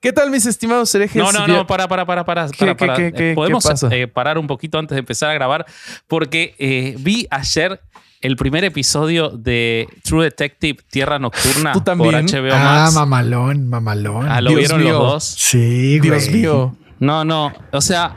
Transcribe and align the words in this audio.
¿Qué 0.00 0.12
tal, 0.12 0.30
mis 0.30 0.46
estimados 0.46 0.94
herejes? 0.94 1.22
No, 1.22 1.30
no, 1.32 1.46
no, 1.46 1.66
para, 1.66 1.88
para, 1.88 2.04
para, 2.06 2.24
para. 2.24 2.48
para, 2.48 2.76
para. 2.76 2.94
qué, 2.96 3.12
qué, 3.12 3.30
Eh, 3.32 3.34
Podemos 3.34 3.64
eh, 3.90 4.06
parar 4.08 4.38
un 4.38 4.46
poquito 4.46 4.78
antes 4.78 4.94
de 4.96 5.00
empezar 5.00 5.30
a 5.30 5.34
grabar, 5.34 5.66
porque 6.06 6.54
eh, 6.58 6.96
vi 6.98 7.26
ayer 7.30 7.80
el 8.20 8.36
primer 8.36 8.62
episodio 8.64 9.30
de 9.30 9.88
True 10.04 10.24
Detective 10.24 10.78
Tierra 10.90 11.18
Nocturna 11.18 11.72
¿Tú 11.72 11.80
también? 11.80 12.26
por 12.26 12.32
HBO 12.40 12.54
Ah, 12.54 12.82
Max. 12.84 12.94
mamalón, 12.94 13.68
mamalón. 13.68 14.28
Ah, 14.30 14.40
¿Lo 14.40 14.50
Dios 14.50 14.60
vieron 14.60 14.80
mío. 14.82 14.92
los 14.98 15.12
dos? 15.12 15.24
Sí, 15.24 15.98
güey. 15.98 16.10
Dios 16.10 16.28
mío. 16.30 16.76
No, 17.00 17.24
no. 17.24 17.52
O 17.72 17.80
sea, 17.80 18.16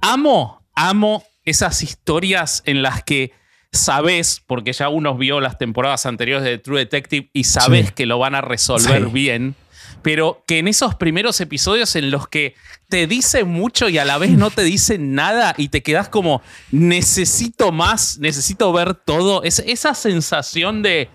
amo, 0.00 0.62
amo 0.74 1.24
esas 1.44 1.82
historias 1.82 2.62
en 2.64 2.82
las 2.82 3.02
que 3.02 3.32
sabes, 3.70 4.40
porque 4.46 4.72
ya 4.72 4.88
uno 4.88 5.16
vio 5.16 5.40
las 5.40 5.58
temporadas 5.58 6.06
anteriores 6.06 6.44
de 6.44 6.58
True 6.58 6.78
Detective 6.80 7.28
y 7.32 7.44
sabes 7.44 7.88
Sí. 7.88 7.92
que 7.94 8.06
lo 8.06 8.18
van 8.18 8.34
a 8.34 8.40
resolver 8.40 9.04
Sí. 9.06 9.10
bien, 9.12 9.56
pero 10.04 10.44
que 10.46 10.58
en 10.58 10.68
esos 10.68 10.94
primeros 10.94 11.40
episodios 11.40 11.96
en 11.96 12.12
los 12.12 12.28
que 12.28 12.54
te 12.88 13.08
dicen 13.08 13.48
mucho 13.48 13.88
y 13.88 13.98
a 13.98 14.04
la 14.04 14.18
vez 14.18 14.30
no 14.30 14.50
te 14.50 14.62
dicen 14.62 15.14
nada 15.14 15.54
y 15.56 15.70
te 15.70 15.82
quedas 15.82 16.08
como, 16.08 16.42
necesito 16.70 17.72
más, 17.72 18.18
necesito 18.18 18.72
ver 18.72 18.94
todo, 18.94 19.42
es, 19.42 19.58
esa 19.66 19.94
sensación 19.94 20.82
de 20.82 21.08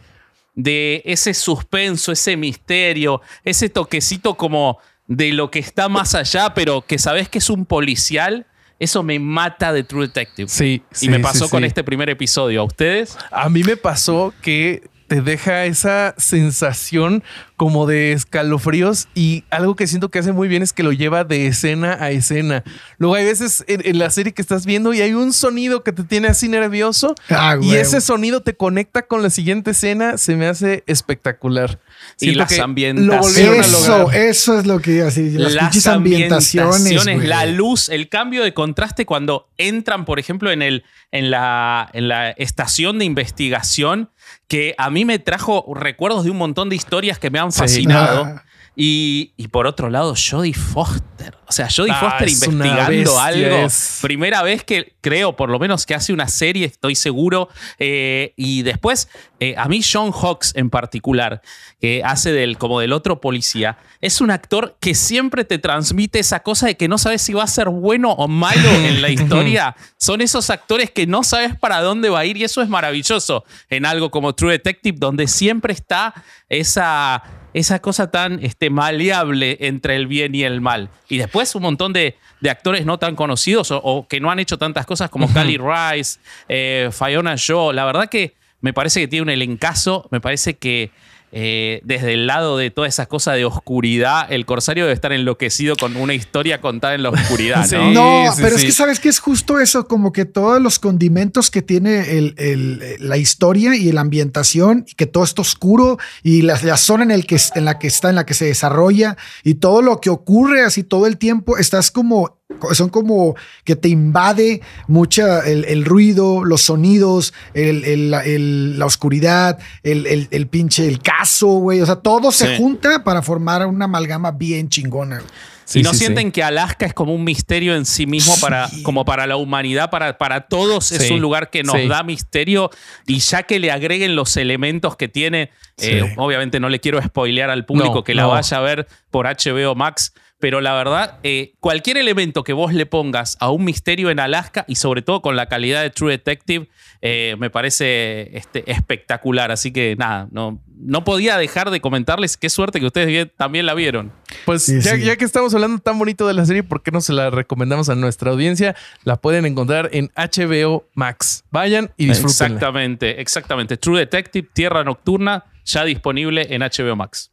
de 0.56 1.02
ese 1.06 1.34
suspenso, 1.34 2.12
ese 2.12 2.36
misterio, 2.36 3.22
ese 3.46 3.70
toquecito 3.70 4.36
como 4.36 4.80
de 5.08 5.32
lo 5.32 5.50
que 5.50 5.60
está 5.60 5.88
más 5.88 6.16
allá, 6.16 6.54
pero 6.54 6.82
que 6.82 6.98
sabes 6.98 7.30
que 7.30 7.38
es 7.38 7.50
un 7.50 7.66
policial, 7.66 8.46
eso 8.78 9.02
me 9.02 9.20
mata 9.20 9.72
de 9.72 9.84
True 9.84 10.08
Detective. 10.08 10.50
Sí, 10.50 10.84
y 10.92 10.96
sí, 10.96 11.10
me 11.10 11.18
sí, 11.18 11.24
pasó 11.24 11.50
con 11.50 11.62
sí. 11.62 11.68
este 11.68 11.84
primer 11.84 12.10
episodio. 12.10 12.62
¿A 12.62 12.64
ustedes? 12.66 13.18
A 13.32 13.48
mí 13.50 13.64
me 13.64 13.78
pasó 13.78 14.34
que 14.42 14.90
te 15.10 15.22
deja 15.22 15.66
esa 15.66 16.14
sensación 16.18 17.24
como 17.58 17.88
de 17.88 18.14
escalofríos 18.14 19.10
y 19.16 19.44
algo 19.50 19.76
que 19.76 19.88
siento 19.88 20.10
que 20.10 20.20
hace 20.20 20.32
muy 20.32 20.48
bien 20.48 20.64
es 20.64 20.72
que 20.72 20.84
lo 20.84 20.94
lleva 20.94 21.26
de 21.26 21.48
escena 21.48 21.98
a 22.00 22.12
escena. 22.12 22.64
Luego 23.00 23.16
hay 23.16 23.26
veces 23.26 23.66
en, 23.68 23.82
en 23.84 23.98
la 24.00 24.12
serie 24.12 24.34
que 24.34 24.42
estás 24.42 24.66
viendo 24.66 24.94
y 24.94 25.02
hay 25.02 25.14
un 25.14 25.34
sonido 25.34 25.84
que 25.84 25.92
te 25.92 26.04
tiene 26.04 26.30
así 26.30 26.48
nervioso 26.48 27.16
Ah, 27.30 27.58
y 27.60 27.76
ese 27.76 28.02
sonido 28.02 28.42
te 28.42 28.56
conecta 28.56 29.02
con 29.02 29.24
la 29.24 29.30
siguiente 29.30 29.72
escena, 29.72 30.18
se 30.18 30.36
me 30.36 30.46
hace 30.48 30.84
espectacular. 30.88 31.80
Y 32.20 32.32
las 32.32 32.58
ambientaciones. 32.60 33.68
Eso, 33.68 34.12
eso 34.12 34.60
es 34.60 34.66
lo 34.66 34.80
que 34.80 34.92
iba 34.92 35.04
a 35.04 35.06
decir. 35.06 35.40
Las, 35.40 35.54
pinches 35.56 35.88
ambientaciones. 35.88 37.06
la 37.24 37.46
luz, 37.46 37.90
el 37.90 38.10
cambio 38.10 38.44
de 38.44 38.54
contraste 38.54 39.06
cuando 39.06 39.50
entran, 39.58 40.06
por 40.06 40.20
ejemplo, 40.20 40.52
en, 40.52 40.62
el, 40.62 40.84
en, 41.12 41.32
la, 41.32 41.90
en 41.94 42.08
la 42.08 42.32
estación 42.32 43.00
de 43.00 43.06
investigación, 43.06 44.10
que 44.48 44.76
a 44.78 44.90
mí 44.90 45.06
me 45.06 45.20
trajo 45.20 45.66
recuerdos 45.76 46.24
de 46.26 46.32
un 46.32 46.38
montón 46.38 46.70
de 46.70 46.76
historias 46.76 47.20
que 47.20 47.30
me 47.30 47.40
han 47.40 47.52
Sí. 47.52 47.60
fascinado. 47.60 48.24
Ah. 48.26 48.44
Y, 48.82 49.34
y 49.36 49.50
por 49.50 49.68
otro 49.68 49.90
lado, 49.90 50.14
Jodie 50.16 50.54
Foster. 50.54 51.36
O 51.46 51.52
sea, 51.52 51.68
Jodie 51.70 51.92
Ah, 51.94 52.00
Foster 52.00 52.30
investigando 52.30 53.20
algo. 53.20 53.56
es- 53.66 54.00
Primera 54.02 54.42
vez 54.42 54.64
que 54.64 54.94
creo, 55.02 55.36
por 55.36 55.50
lo 55.50 55.60
menos, 55.60 55.86
que 55.86 55.96
hace 55.96 56.14
una 56.14 56.30
serie, 56.30 56.66
estoy 56.66 56.96
seguro. 56.96 57.50
Eh, 57.78 58.34
y 58.38 58.62
después, 58.62 59.10
eh, 59.42 59.56
a 59.58 59.68
mí, 59.68 59.82
John 59.84 60.14
Hawks 60.14 60.54
en 60.56 60.70
particular, 60.70 61.42
que 61.82 62.04
hace 62.06 62.32
del, 62.32 62.58
como 62.58 62.80
del 62.80 62.94
otro 62.94 63.20
policía, 63.20 63.78
es 64.00 64.22
un 64.22 64.32
actor 64.32 64.78
que 64.80 64.96
siempre 64.96 65.44
te 65.44 65.58
transmite 65.58 66.20
esa 66.20 66.40
cosa 66.40 66.68
de 66.68 66.78
que 66.78 66.88
no 66.88 66.98
sabes 66.98 67.22
si 67.22 67.34
va 67.34 67.44
a 67.44 67.48
ser 67.48 67.68
bueno 67.68 68.12
o 68.14 68.30
malo 68.30 68.70
en 68.70 69.02
la 69.02 69.10
historia. 69.10 69.76
Son 69.98 70.22
esos 70.22 70.50
actores 70.50 70.90
que 70.90 71.06
no 71.06 71.24
sabes 71.24 71.54
para 71.58 71.82
dónde 71.82 72.08
va 72.08 72.20
a 72.20 72.26
ir 72.26 72.38
y 72.38 72.46
eso 72.46 72.62
es 72.62 72.70
maravilloso 72.70 73.44
en 73.70 73.86
algo 73.86 74.10
como 74.10 74.36
True 74.36 74.54
Detective, 74.54 74.98
donde 74.98 75.28
siempre 75.28 75.74
está 75.74 76.14
esa, 76.48 77.22
esa 77.54 77.80
cosa 77.80 78.12
tan 78.12 78.44
este, 78.44 78.70
maleable 78.70 79.58
entre 79.62 79.96
el 79.96 80.08
bien 80.08 80.36
y 80.36 80.44
el 80.44 80.62
mal. 80.62 80.90
Y 81.08 81.18
después 81.18 81.54
un 81.56 81.64
montón 81.64 81.94
de, 81.94 82.18
de 82.42 82.50
actores 82.50 82.86
no 82.86 83.00
tan 83.00 83.16
conocidos 83.16 83.72
o, 83.72 83.78
o 83.78 84.08
que 84.08 84.20
no 84.20 84.32
han 84.32 84.40
hecho 84.40 84.58
tantas 84.58 84.86
cosas 84.86 85.10
como 85.10 85.32
Cali 85.34 85.58
Rice, 85.58 86.20
eh, 86.48 86.90
Fiona 86.92 87.36
Shaw. 87.36 87.72
La 87.72 87.86
verdad 87.86 88.10
que 88.10 88.36
me 88.62 88.74
parece 88.74 89.00
que 89.00 89.08
tiene 89.08 89.24
un 89.24 89.30
elencazo, 89.30 90.08
me 90.12 90.22
parece 90.22 90.58
que 90.58 90.92
eh, 91.32 91.82
desde 91.84 92.14
el 92.14 92.28
lado 92.28 92.58
de 92.58 92.72
toda 92.72 92.88
esa 92.88 93.06
cosa 93.06 93.34
de 93.34 93.46
oscuridad, 93.46 94.32
el 94.32 94.46
Corsario 94.46 94.86
debe 94.86 94.94
estar 94.94 95.12
enloquecido 95.12 95.76
con 95.76 95.96
una 95.96 96.14
historia 96.14 96.60
contada 96.62 96.96
en 96.96 97.04
la 97.04 97.10
oscuridad, 97.10 97.66
Sí. 97.70 97.76
¿no? 97.76 97.92
No, 98.26 98.32
sí, 98.34 98.42
pero 98.42 98.58
sí. 98.58 98.62
es 98.64 98.66
que 98.66 98.72
sabes 98.72 99.00
que 99.00 99.10
es 99.10 99.20
justo 99.20 99.60
eso, 99.60 99.88
como 99.88 100.12
que 100.12 100.26
todos 100.26 100.62
los 100.62 100.80
condimentos 100.80 101.52
que 101.52 101.62
tiene 101.62 102.18
el- 102.18 102.34
el- 102.38 102.96
la 103.00 103.18
historia 103.18 103.76
y 103.76 103.92
la 103.92 104.02
ambientación, 104.02 104.86
y 104.88 104.96
que 104.96 105.06
todo 105.06 105.24
está 105.24 105.42
oscuro, 105.42 105.98
y 106.24 106.42
la, 106.42 106.60
la 106.64 106.78
zona 106.78 107.04
en, 107.04 107.12
el 107.12 107.26
que, 107.28 107.38
en 107.56 107.66
la 107.66 107.78
que 107.80 107.88
está, 107.88 108.10
en 108.10 108.16
la 108.16 108.26
que 108.26 108.34
se 108.34 108.46
desarrolla, 108.46 109.16
y 109.44 109.56
todo 109.56 109.82
lo 109.82 110.02
que 110.02 110.10
ocurre 110.10 110.64
así 110.64 110.84
todo 110.84 111.06
el 111.06 111.18
tiempo, 111.18 111.58
estás 111.58 111.92
como, 111.92 112.39
son 112.74 112.90
como 112.90 113.36
que 113.64 113.76
te 113.76 113.90
invade 113.90 114.62
mucha 114.88 115.40
el, 115.48 115.66
el 115.66 115.86
ruido, 115.86 116.44
los 116.44 116.62
sonidos, 116.62 117.34
el- 117.54 117.84
el- 117.86 118.12
la- 118.12 118.24
el- 118.26 118.78
la 118.80 118.86
oscuridad, 118.86 119.58
el, 119.84 120.06
el- 120.08 120.28
el 120.32 120.48
pinche, 120.48 120.88
el 120.88 121.00
caso, 121.02 121.48
güey. 121.48 121.82
O 121.82 121.86
sea, 121.86 121.96
todo 121.98 122.32
se 122.32 122.48
Sí. 122.48 122.58
junta 122.58 123.04
para 123.04 123.22
formar 123.22 123.66
una 123.68 123.86
amalgama 123.86 124.32
bien 124.32 124.70
chingona. 124.70 125.22
Sí, 125.66 125.82
y 125.82 125.84
no 125.84 125.92
sí, 125.92 125.98
sí. 126.00 126.06
sienten 126.06 126.32
que 126.32 126.42
Alaska 126.42 126.88
es 126.88 126.96
como 126.96 127.14
un 127.14 127.24
misterio 127.24 127.76
en 127.76 127.86
sí 127.86 128.08
mismo 128.08 128.34
para, 128.42 128.68
como 128.82 129.06
para 129.06 129.28
la 129.28 129.36
humanidad, 129.36 129.92
para, 129.92 130.18
para 130.18 130.48
todos 130.48 130.92
es 130.92 131.12
un 131.12 131.20
lugar 131.22 131.52
que 131.52 131.62
nos 131.62 131.76
sí. 131.76 131.88
da 131.88 132.02
misterio 132.02 132.72
y 133.06 133.20
ya 133.20 133.44
que 133.44 133.60
le 133.60 133.70
agreguen 133.72 134.16
los 134.16 134.36
elementos 134.36 134.96
que 134.96 135.08
tiene, 135.08 135.52
eh, 135.78 136.12
obviamente 136.18 136.60
no 136.60 136.70
le 136.70 136.80
quiero 136.80 137.00
spoilear 137.00 137.52
al 137.52 137.66
público 137.66 137.94
No, 137.98 138.04
que 138.04 138.16
la 138.16 138.24
no. 138.24 138.30
vaya 138.30 138.58
a 138.58 138.62
ver 138.62 138.88
por 139.12 139.28
HBO 139.28 139.76
Max, 139.76 140.12
pero 140.40 140.62
la 140.62 140.74
verdad, 140.74 141.20
eh, 141.24 141.54
cualquier 141.60 141.98
elemento 141.98 142.44
que 142.44 142.54
vos 142.54 142.74
le 142.74 142.86
pongas 142.86 143.36
a 143.42 143.52
un 143.52 143.66
misterio 143.66 144.10
en 144.10 144.20
Alaska 144.20 144.64
y 144.68 144.76
sobre 144.76 145.02
todo 145.02 145.22
con 145.22 145.36
la 145.36 145.48
calidad 145.48 145.82
de 145.82 145.90
True 145.90 146.12
Detective, 146.12 146.70
eh, 147.02 147.36
me 147.40 147.50
parece 147.50 148.38
este, 148.38 148.70
espectacular. 148.72 149.52
Así 149.52 149.72
que 149.72 149.96
nada, 149.98 150.30
no, 150.32 150.62
no 150.78 151.04
podía 151.04 151.38
dejar 151.38 151.72
de 151.72 151.82
comentarles 151.82 152.38
qué 152.38 152.50
suerte 152.50 152.80
que 152.80 152.86
ustedes 152.86 153.28
también 153.36 153.66
la 153.66 153.74
vieron. 153.74 154.14
Pues 154.46 154.64
Sí, 154.64 154.80
ya, 154.80 154.96
sí. 154.96 155.04
ya 155.04 155.18
que 155.18 155.26
estamos 155.26 155.54
hablando 155.54 155.80
tan 155.80 156.00
bonito 156.00 156.26
de 156.26 156.34
la 156.34 156.46
serie, 156.46 156.64
¿por 156.64 156.84
qué 156.84 156.92
no 156.92 157.02
se 157.02 157.12
la 157.12 157.30
recomendamos 157.30 157.90
a 157.90 157.96
nuestra 157.96 158.32
audiencia? 158.32 158.76
La 159.04 159.18
pueden 159.18 159.46
encontrar 159.46 159.90
en 159.92 160.10
HBO 160.16 160.88
Max. 160.94 161.44
Vayan 161.52 161.92
y 161.98 162.06
disfruten. 162.06 162.30
Exactamente, 162.54 163.22
exactamente. 163.22 163.76
True 163.78 164.00
Detective, 164.00 164.48
Tierra 164.54 164.84
Nocturna, 164.86 165.46
ya 165.66 165.84
disponible 165.84 166.48
en 166.50 166.62
HBO 166.62 166.96
Max. 166.96 167.32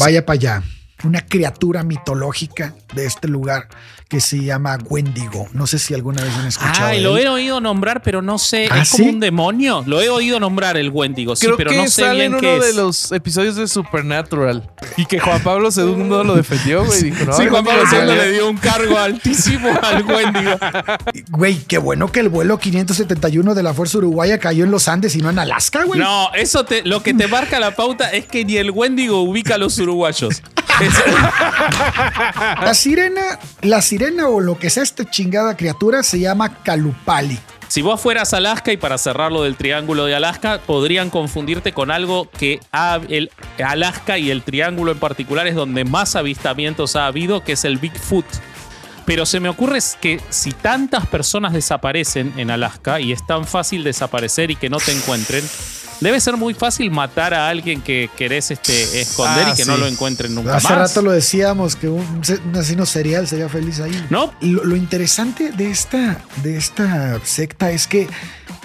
Vaya 0.00 0.26
para 0.26 0.34
allá. 0.34 0.62
Una 1.04 1.20
criatura 1.24 1.84
mitológica 1.84 2.74
de 2.94 3.06
este 3.06 3.28
lugar 3.28 3.68
que 4.08 4.20
se 4.20 4.42
llama 4.42 4.78
Wendigo. 4.88 5.46
No 5.52 5.66
sé 5.66 5.78
si 5.78 5.92
alguna 5.94 6.22
vez 6.24 6.34
han 6.34 6.46
escuchado. 6.46 6.86
Ay, 6.88 6.96
de 6.98 7.04
lo 7.04 7.18
él. 7.18 7.24
he 7.24 7.28
oído 7.28 7.60
nombrar, 7.60 8.02
pero 8.02 8.22
no 8.22 8.38
sé. 8.38 8.66
¿Ah, 8.70 8.80
es 8.80 8.90
como 8.90 9.04
sí? 9.04 9.10
un 9.10 9.20
demonio. 9.20 9.84
Lo 9.86 10.00
he 10.00 10.08
oído 10.08 10.40
nombrar 10.40 10.76
el 10.78 10.88
Wendigo, 10.90 11.36
sí, 11.36 11.44
Creo 11.46 11.56
pero 11.58 11.70
que 11.70 11.76
no 11.76 11.84
sé 11.84 12.02
sale 12.02 12.20
bien 12.20 12.34
en 12.34 12.40
qué 12.40 12.54
uno 12.54 12.64
de 12.64 12.70
es. 12.70 12.76
los 12.76 13.12
episodios 13.12 13.56
de 13.56 13.68
Supernatural. 13.68 14.68
Y 14.96 15.04
que 15.06 15.20
Juan 15.20 15.42
Pablo 15.42 15.68
II 15.76 16.08
lo 16.08 16.34
defendió, 16.34 16.84
güey. 16.84 17.02
Dijo, 17.02 17.26
no, 17.26 17.32
Sí, 17.34 17.46
Juan 17.48 17.64
Pablo. 17.64 17.82
II 17.92 18.06
le 18.16 18.32
dio 18.32 18.48
un 18.48 18.56
cargo 18.56 18.98
altísimo 18.98 19.68
al 19.82 20.02
Wendigo. 20.04 20.56
Güey, 21.30 21.56
qué 21.64 21.78
bueno 21.78 22.10
que 22.10 22.20
el 22.20 22.28
vuelo 22.30 22.58
571 22.58 23.54
de 23.54 23.62
la 23.62 23.74
Fuerza 23.74 23.98
Uruguaya 23.98 24.38
cayó 24.38 24.64
en 24.64 24.70
los 24.70 24.88
Andes 24.88 25.14
y 25.16 25.18
no 25.18 25.28
en 25.30 25.38
Alaska, 25.38 25.84
güey. 25.84 26.00
No, 26.00 26.32
eso 26.34 26.64
te, 26.64 26.82
lo 26.82 27.02
que 27.02 27.12
te 27.14 27.28
marca 27.28 27.60
la 27.60 27.76
pauta 27.76 28.10
es 28.10 28.24
que 28.26 28.44
ni 28.44 28.56
el 28.56 28.70
Wendigo 28.70 29.20
ubica 29.22 29.56
a 29.56 29.58
los 29.58 29.78
uruguayos. 29.78 30.42
La 32.62 32.74
sirena, 32.74 33.38
la 33.62 33.82
sirena 33.82 34.28
o 34.28 34.40
lo 34.40 34.58
que 34.58 34.70
sea 34.70 34.82
esta 34.82 35.08
chingada 35.08 35.56
criatura 35.56 36.02
se 36.02 36.18
llama 36.20 36.62
Calupali. 36.62 37.38
Si 37.68 37.82
vos 37.82 38.00
fueras 38.00 38.32
Alaska 38.32 38.72
y 38.72 38.78
para 38.78 38.96
cerrarlo 38.96 39.42
del 39.42 39.56
triángulo 39.56 40.06
de 40.06 40.14
Alaska, 40.14 40.60
podrían 40.66 41.10
confundirte 41.10 41.72
con 41.72 41.90
algo 41.90 42.30
que 42.30 42.60
ha- 42.72 42.98
el 43.10 43.30
Alaska 43.62 44.16
y 44.18 44.30
el 44.30 44.42
triángulo 44.42 44.92
en 44.92 44.98
particular 44.98 45.46
es 45.46 45.54
donde 45.54 45.84
más 45.84 46.16
avistamientos 46.16 46.96
ha 46.96 47.06
habido, 47.06 47.44
que 47.44 47.52
es 47.52 47.64
el 47.66 47.76
Bigfoot. 47.76 48.24
Pero 49.04 49.26
se 49.26 49.40
me 49.40 49.48
ocurre 49.50 49.78
que 50.00 50.20
si 50.30 50.52
tantas 50.52 51.06
personas 51.06 51.52
desaparecen 51.52 52.32
en 52.38 52.50
Alaska 52.50 53.00
y 53.00 53.12
es 53.12 53.26
tan 53.26 53.44
fácil 53.46 53.84
desaparecer 53.84 54.50
y 54.50 54.56
que 54.56 54.68
no 54.70 54.78
te 54.78 54.92
encuentren, 54.92 55.44
Debe 56.00 56.20
ser 56.20 56.36
muy 56.36 56.54
fácil 56.54 56.90
matar 56.92 57.34
a 57.34 57.48
alguien 57.48 57.80
que 57.80 58.08
querés 58.16 58.50
este, 58.52 59.00
esconder 59.00 59.46
Ah, 59.48 59.50
y 59.52 59.56
que 59.56 59.64
no 59.64 59.76
lo 59.76 59.86
encuentren 59.86 60.32
nunca 60.34 60.56
Hace 60.56 60.68
más. 60.68 60.78
rato 60.78 61.02
lo 61.02 61.10
decíamos 61.10 61.74
que 61.74 61.88
un, 61.88 62.00
un 62.44 62.56
asesino 62.56 62.86
serial 62.86 63.26
sería 63.26 63.48
feliz 63.48 63.80
ahí. 63.80 64.06
¿No? 64.08 64.32
Lo, 64.40 64.64
lo 64.64 64.76
interesante 64.76 65.50
de 65.50 65.70
esta, 65.70 66.20
de 66.44 66.56
esta 66.56 67.18
secta 67.24 67.72
es 67.72 67.88
que 67.88 68.06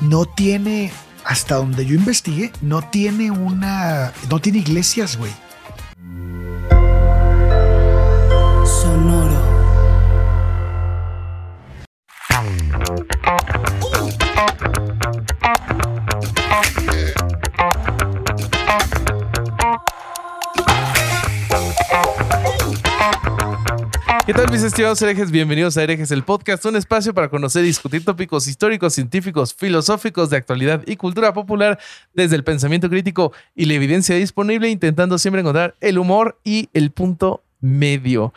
no 0.02 0.26
tiene, 0.26 0.92
hasta 1.26 1.56
donde 1.56 1.86
yo 1.88 1.96
investigué, 1.96 2.52
no 2.62 2.82
tiene 2.90 3.32
una, 3.32 4.14
no 4.30 4.40
tiene 4.40 4.60
iglesias, 4.60 5.18
güey. 5.18 5.32
¿Qué 24.26 24.34
tal 24.34 24.50
mis 24.50 24.64
estimados 24.64 25.02
herejes? 25.02 25.32
Bienvenidos 25.32 25.76
a 25.76 25.84
Herejes, 25.84 26.10
el 26.12 26.24
podcast, 26.24 26.64
un 26.66 26.78
espacio 26.78 27.14
para 27.14 27.28
conocer 27.28 27.66
y 27.66 27.68
discutir 27.68 28.06
tópicos 28.06 28.48
históricos, 28.48 28.94
científicos, 28.94 29.54
filosóficos 29.54 30.30
de 30.30 30.38
actualidad 30.38 30.82
y 30.88 30.96
cultura 30.96 31.34
popular 31.34 31.78
desde 32.14 32.38
el 32.38 32.46
pensamiento 32.46 32.90
crítico 32.90 33.34
y 33.54 33.66
la 33.66 33.74
evidencia 33.74 34.16
disponible, 34.16 34.70
intentando 34.70 35.18
siempre 35.18 35.42
encontrar 35.42 35.76
el 35.82 35.98
humor 35.98 36.40
y 36.46 36.70
el 36.74 36.92
punto 36.92 37.44
medio. 37.60 38.34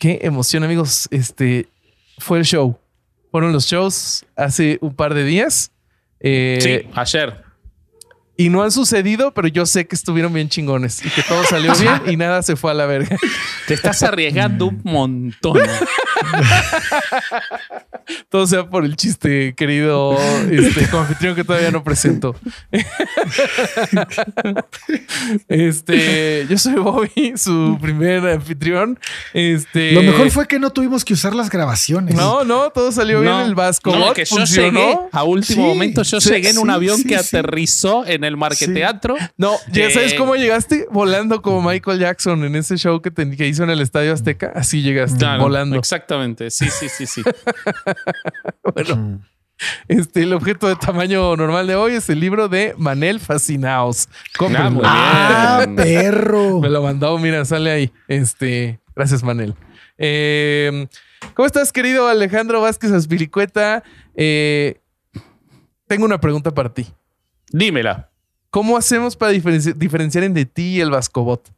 Qué 0.00 0.18
emoción 0.22 0.64
amigos, 0.64 1.06
este 1.12 1.68
fue 2.18 2.38
el 2.38 2.44
show. 2.44 2.76
Fueron 3.30 3.52
los 3.52 3.66
shows 3.66 4.26
hace 4.34 4.78
un 4.80 4.92
par 4.96 5.14
de 5.14 5.22
días. 5.22 5.70
Eh, 6.18 6.58
Sí, 6.60 6.90
ayer. 6.94 7.47
Y 8.40 8.50
no 8.50 8.62
han 8.62 8.70
sucedido, 8.70 9.34
pero 9.34 9.48
yo 9.48 9.66
sé 9.66 9.88
que 9.88 9.96
estuvieron 9.96 10.32
bien 10.32 10.48
chingones 10.48 11.04
y 11.04 11.10
que 11.10 11.24
todo 11.24 11.42
salió 11.42 11.74
bien 11.80 12.02
y 12.06 12.16
nada 12.16 12.40
se 12.44 12.54
fue 12.54 12.70
a 12.70 12.74
la 12.74 12.86
verga. 12.86 13.16
Te 13.66 13.74
estás 13.74 14.00
arriesgando 14.04 14.66
un 14.66 14.80
montón. 14.84 15.58
Todo 18.30 18.46
sea 18.46 18.68
por 18.68 18.84
el 18.84 18.96
chiste, 18.96 19.54
querido 19.54 20.16
este, 20.50 20.84
anfitrión 20.96 21.34
que 21.34 21.44
todavía 21.44 21.70
no 21.70 21.82
presento. 21.84 22.34
Este, 25.48 26.46
yo 26.48 26.58
soy 26.58 26.74
Bobby, 26.74 27.32
su 27.36 27.78
primer 27.80 28.26
anfitrión. 28.26 28.98
Este, 29.32 29.92
Lo 29.92 30.02
mejor 30.02 30.30
fue 30.30 30.46
que 30.46 30.58
no 30.58 30.70
tuvimos 30.70 31.04
que 31.04 31.14
usar 31.14 31.34
las 31.34 31.50
grabaciones. 31.50 32.14
No, 32.14 32.44
no, 32.44 32.70
todo 32.70 32.92
salió 32.92 33.20
bien. 33.20 33.32
El 33.34 33.54
Vasco 33.54 33.90
no, 33.92 33.98
Bot 34.06 34.14
que 34.14 34.24
yo 34.24 34.36
funcionó. 34.36 34.80
llegué 34.80 34.98
a 35.12 35.22
último 35.24 35.62
Sí, 35.62 35.68
momento. 35.68 36.02
Yo 36.02 36.20
sí, 36.20 36.30
llegué 36.30 36.50
en 36.50 36.58
un 36.58 36.70
avión 36.70 36.98
sí, 36.98 37.04
que 37.04 37.18
sí. 37.18 37.36
aterrizó 37.36 38.06
en 38.06 38.24
el 38.24 38.36
Marqueteatro. 38.36 39.16
No, 39.36 39.56
¿ya 39.72 39.86
Eh, 39.86 39.90
sabes 39.90 40.14
cómo 40.14 40.36
llegaste? 40.36 40.86
Volando 40.90 41.42
como 41.42 41.62
Michael 41.68 41.98
Jackson 42.00 42.44
en 42.44 42.56
ese 42.56 42.76
show 42.76 43.00
que, 43.00 43.10
que 43.12 43.46
hizo 43.46 43.64
en 43.64 43.70
el 43.70 43.80
Estadio 43.80 44.12
Azteca. 44.12 44.52
Así 44.54 44.82
llegaste, 44.82 45.18
Claro, 45.18 45.42
volando. 45.42 45.76
Exactamente. 46.12 46.50
Sí, 46.50 46.68
sí, 46.70 46.88
sí, 46.88 47.06
sí. 47.06 47.22
Bueno, 48.74 49.20
este, 49.88 50.22
el 50.22 50.32
objeto 50.32 50.68
de 50.68 50.76
tamaño 50.76 51.34
normal 51.36 51.66
de 51.66 51.74
hoy 51.74 51.94
es 51.94 52.08
el 52.10 52.20
libro 52.20 52.48
de 52.48 52.74
Manel 52.78 53.18
Fascinaos. 53.20 54.08
Cómprenlo. 54.38 54.70
muy 54.70 54.82
Ah, 54.84 55.64
Bien. 55.64 55.76
perro. 55.76 56.60
Me 56.60 56.68
lo 56.68 56.82
mandó, 56.82 57.18
mira, 57.18 57.44
sale 57.44 57.70
ahí. 57.70 57.92
Este, 58.06 58.78
gracias, 58.94 59.22
Manel. 59.22 59.54
Eh, 59.98 60.86
¿Cómo 61.34 61.46
estás, 61.46 61.72
querido 61.72 62.06
Alejandro 62.08 62.60
Vázquez 62.60 62.92
Aspiricueta? 62.92 63.82
Eh, 64.14 64.80
tengo 65.88 66.04
una 66.04 66.20
pregunta 66.20 66.52
para 66.52 66.72
ti. 66.72 66.86
Dímela. 67.50 68.10
¿Cómo 68.50 68.76
hacemos 68.76 69.16
para 69.16 69.32
diferenci- 69.32 69.74
diferenciar 69.74 70.24
entre 70.24 70.44
ti 70.46 70.76
y 70.76 70.80
el 70.80 70.90
Vascobot? 70.90 71.50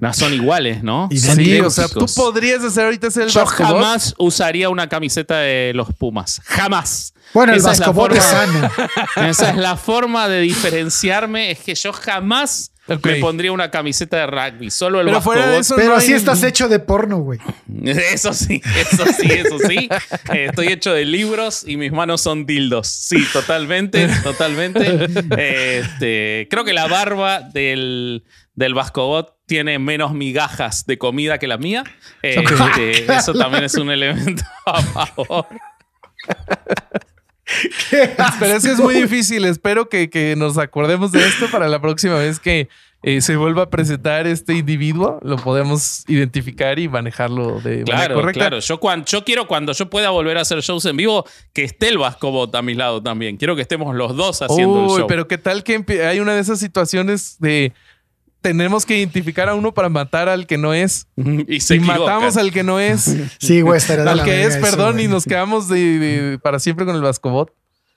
No, 0.00 0.12
son 0.12 0.34
iguales, 0.34 0.82
¿no? 0.82 1.08
Y 1.10 1.18
Son 1.18 1.36
Sí, 1.36 1.60
o 1.60 1.70
sea, 1.70 1.88
tú 1.88 2.06
podrías 2.16 2.62
hacer 2.64 2.84
ahorita 2.86 3.10
ser 3.10 3.24
el 3.24 3.28
Yo 3.30 3.46
jamás 3.46 4.14
usaría 4.18 4.68
una 4.68 4.88
camiseta 4.88 5.38
de 5.38 5.72
los 5.74 5.94
Pumas. 5.94 6.40
Jamás. 6.44 7.14
Bueno, 7.32 7.52
el 7.52 7.58
Esa 7.60 7.72
es 7.72 7.78
la 7.78 7.86
Vascobot 7.86 8.12
es 8.16 8.24
forma- 8.24 8.70
sano. 9.14 9.28
Esa 9.28 9.50
es 9.50 9.56
la 9.56 9.76
forma 9.76 10.28
de 10.28 10.40
diferenciarme. 10.40 11.52
Es 11.52 11.60
que 11.60 11.74
yo 11.76 11.92
jamás 11.92 12.72
me 12.88 13.16
pondría 13.16 13.52
una 13.52 13.70
camiseta 13.70 14.16
de 14.16 14.26
rugby. 14.26 14.70
Solo 14.72 15.00
el 15.00 15.06
Pero 15.06 15.20
fuera 15.22 15.42
de 15.46 15.58
Vascobot. 15.58 15.60
eso, 15.64 15.76
Pero 15.76 15.88
no 15.90 15.94
así 15.96 16.12
hay- 16.12 16.18
estás 16.18 16.42
hecho 16.42 16.68
de 16.68 16.80
porno, 16.80 17.18
güey. 17.18 17.38
Eso 17.84 18.34
sí, 18.34 18.60
eso 18.76 19.04
sí, 19.18 19.28
eso 19.30 19.56
sí. 19.68 19.88
Eh, 20.34 20.46
estoy 20.50 20.68
hecho 20.68 20.92
de 20.92 21.04
libros 21.04 21.62
y 21.66 21.76
mis 21.76 21.92
manos 21.92 22.20
son 22.20 22.44
dildos. 22.46 22.88
Sí, 22.88 23.24
totalmente, 23.32 24.08
totalmente. 24.24 25.06
Este, 25.78 26.48
creo 26.50 26.64
que 26.64 26.72
la 26.72 26.88
barba 26.88 27.40
del, 27.40 28.24
del 28.54 28.74
Vascobot 28.74 29.36
tiene 29.50 29.80
menos 29.80 30.14
migajas 30.14 30.86
de 30.86 30.96
comida 30.96 31.38
que 31.38 31.48
la 31.48 31.58
mía. 31.58 31.82
Este, 32.22 33.12
eso 33.12 33.34
también 33.34 33.64
es 33.64 33.74
un 33.74 33.90
elemento 33.90 34.44
a 34.64 34.80
favor. 34.80 35.46
Pero 38.38 38.56
es 38.56 38.62
que 38.64 38.70
es 38.70 38.78
muy 38.78 38.94
difícil. 38.94 39.44
Espero 39.44 39.88
que, 39.88 40.08
que 40.08 40.36
nos 40.36 40.56
acordemos 40.56 41.10
de 41.10 41.26
esto 41.26 41.50
para 41.50 41.66
la 41.68 41.80
próxima 41.80 42.14
vez 42.14 42.38
que 42.38 42.68
eh, 43.02 43.20
se 43.22 43.34
vuelva 43.34 43.64
a 43.64 43.70
presentar 43.70 44.28
este 44.28 44.54
individuo. 44.54 45.18
Lo 45.22 45.34
podemos 45.34 46.04
identificar 46.08 46.78
y 46.78 46.88
manejarlo 46.88 47.60
de 47.60 47.78
manera 47.78 47.84
Claro, 47.84 48.14
correcta. 48.14 48.38
claro. 48.40 48.60
Yo, 48.60 48.78
cuan- 48.78 49.04
yo 49.04 49.24
quiero 49.24 49.48
cuando 49.48 49.72
yo 49.72 49.90
pueda 49.90 50.10
volver 50.10 50.38
a 50.38 50.42
hacer 50.42 50.60
shows 50.60 50.84
en 50.84 50.96
vivo 50.96 51.24
que 51.52 51.64
esté 51.64 51.88
el 51.88 51.98
Vascobot 51.98 52.54
a 52.54 52.62
mi 52.62 52.74
lado 52.74 53.02
también. 53.02 53.36
Quiero 53.36 53.56
que 53.56 53.62
estemos 53.62 53.96
los 53.96 54.14
dos 54.14 54.42
haciendo 54.42 54.84
el 54.84 54.90
show. 55.00 55.06
pero 55.08 55.26
qué 55.26 55.38
tal 55.38 55.64
que 55.64 55.82
hay 56.06 56.20
una 56.20 56.34
de 56.34 56.40
esas 56.40 56.60
situaciones 56.60 57.36
de 57.40 57.72
tenemos 58.40 58.86
que 58.86 58.96
identificar 58.98 59.48
a 59.48 59.54
uno 59.54 59.72
para 59.74 59.88
matar 59.88 60.28
al 60.28 60.46
que 60.46 60.56
no 60.58 60.72
es 60.74 61.06
y 61.46 61.60
se 61.60 61.74
y 61.74 61.78
equivocan. 61.78 62.00
matamos 62.00 62.36
al 62.36 62.50
que 62.52 62.62
no 62.62 62.80
es, 62.80 63.16
Sí, 63.38 63.60
güey, 63.60 63.76
estaría 63.78 64.04
de 64.04 64.10
al 64.10 64.16
la 64.18 64.24
que 64.24 64.44
es, 64.44 64.54
eso, 64.56 64.60
perdón, 64.64 64.92
güey. 64.94 65.04
y 65.04 65.08
nos 65.08 65.24
quedamos 65.24 65.68
de, 65.68 65.98
de- 65.98 66.38
para 66.38 66.58
siempre 66.58 66.86
con 66.86 66.94
el 66.96 67.02
Vascobot. 67.02 67.52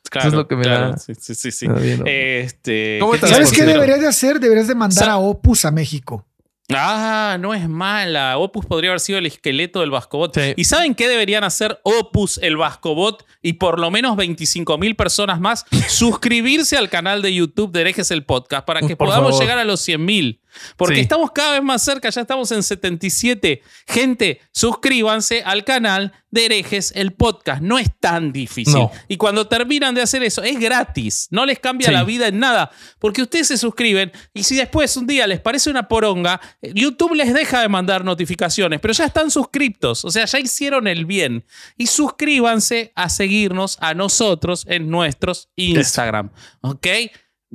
Claro, 0.10 0.28
Eso 0.28 0.36
es 0.36 0.38
lo 0.44 0.48
que 0.48 0.56
me 0.58 0.64
claro. 0.64 0.92
da- 0.92 0.98
Sí, 0.98 1.14
sí, 1.20 1.34
sí. 1.34 1.52
sí. 1.52 1.68
me 1.68 1.76
da 1.76 1.80
bien, 1.80 2.00
¿no? 2.00 2.06
Este, 2.08 2.98
¿Cómo 3.00 3.12
¿qué 3.14 3.18
estás, 3.18 3.30
te 3.30 3.36
iba 3.36 3.44
a 3.44 3.46
¿Sabes 3.48 3.58
qué 3.60 3.66
deberías 3.66 4.00
de 4.02 4.08
hacer? 4.08 4.40
Deberías 4.40 4.68
de 4.68 4.76
mandar 4.76 5.06
Sa- 5.06 5.12
a 5.14 5.18
Opus 5.18 5.66
a 5.66 5.72
México. 5.72 6.26
Ah, 6.72 7.38
no 7.40 7.54
es 7.54 7.68
mala. 7.68 8.38
Opus 8.38 8.66
podría 8.66 8.92
haber 8.92 9.00
sido 9.00 9.20
el 9.20 9.26
esqueleto 9.26 9.82
del 9.82 9.92
Vascobot. 9.92 10.34
Sí. 10.34 10.54
¿Y 10.56 10.64
saben 10.64 10.96
qué 10.96 11.08
deberían 11.08 11.44
hacer 11.44 11.80
Opus, 11.84 12.38
el 12.42 12.58
Vascobot 12.58 13.26
y 13.42 13.54
por 13.54 13.80
lo 13.80 13.92
menos 13.92 14.16
25 14.16 14.78
mil 14.78 14.96
personas 14.96 15.40
más? 15.40 15.66
Suscribirse 15.90 16.78
al 16.78 16.90
canal 16.90 17.22
de 17.22 17.34
YouTube 17.34 17.72
de 17.72 17.82
Herejes 17.82 18.12
el 18.12 18.24
Podcast 18.24 18.66
para 18.66 18.80
que 18.82 18.96
Por 18.96 19.08
podamos 19.08 19.32
favor. 19.32 19.42
llegar 19.42 19.58
a 19.60 19.66
los 19.66 19.82
100 19.82 20.06
mil. 20.06 20.40
Porque 20.78 20.96
Sí. 20.96 21.02
estamos 21.02 21.32
cada 21.32 21.54
vez 21.54 21.64
más 21.64 21.82
cerca, 21.84 22.10
ya 22.10 22.22
estamos 22.22 22.52
en 22.52 22.64
77. 22.64 23.62
Gente, 23.88 24.40
suscríbanse 24.52 25.44
al 25.44 25.64
canal 25.64 26.14
de 26.32 26.46
Herejes 26.46 26.92
el 26.96 27.14
Podcast. 27.14 27.62
No 27.62 27.78
es 27.78 27.90
tan 28.00 28.32
difícil. 28.34 28.74
No. 28.74 28.92
Y 29.08 29.18
cuando 29.18 29.48
terminan 29.48 29.94
de 29.94 30.02
hacer 30.02 30.24
eso, 30.24 30.42
es 30.42 30.60
gratis. 30.60 31.28
No 31.30 31.46
les 31.46 31.60
cambia 31.60 31.88
Sí. 31.90 31.94
la 31.94 32.04
vida 32.04 32.28
en 32.28 32.40
nada. 32.40 32.72
Porque 32.98 33.22
ustedes 33.22 33.48
se 33.50 33.58
suscriben 33.58 34.12
y 34.34 34.44
si 34.44 34.56
después 34.56 34.98
un 34.98 35.06
día 35.06 35.28
les 35.28 35.40
parece 35.40 35.70
una 35.70 35.88
poronga, 35.88 36.42
YouTube 36.62 37.14
les 37.14 37.34
deja 37.34 37.62
de 37.62 37.70
mandar 37.70 38.04
notificaciones, 38.04 38.80
pero 38.80 38.94
ya 38.94 39.06
están 39.06 39.30
suscriptos. 39.30 40.04
O 40.06 40.10
sea, 40.12 40.26
ya 40.26 40.40
hicieron 40.40 40.88
el 40.88 41.06
bien. 41.06 41.46
Y 41.78 41.86
suscríbanse 41.88 42.92
a 42.96 43.10
seguirnos 43.10 43.78
a 43.80 43.94
nosotros 43.94 44.66
en 44.68 44.90
nuestros 44.90 45.50
Instagram. 45.56 46.32
¿Ok? 46.62 46.88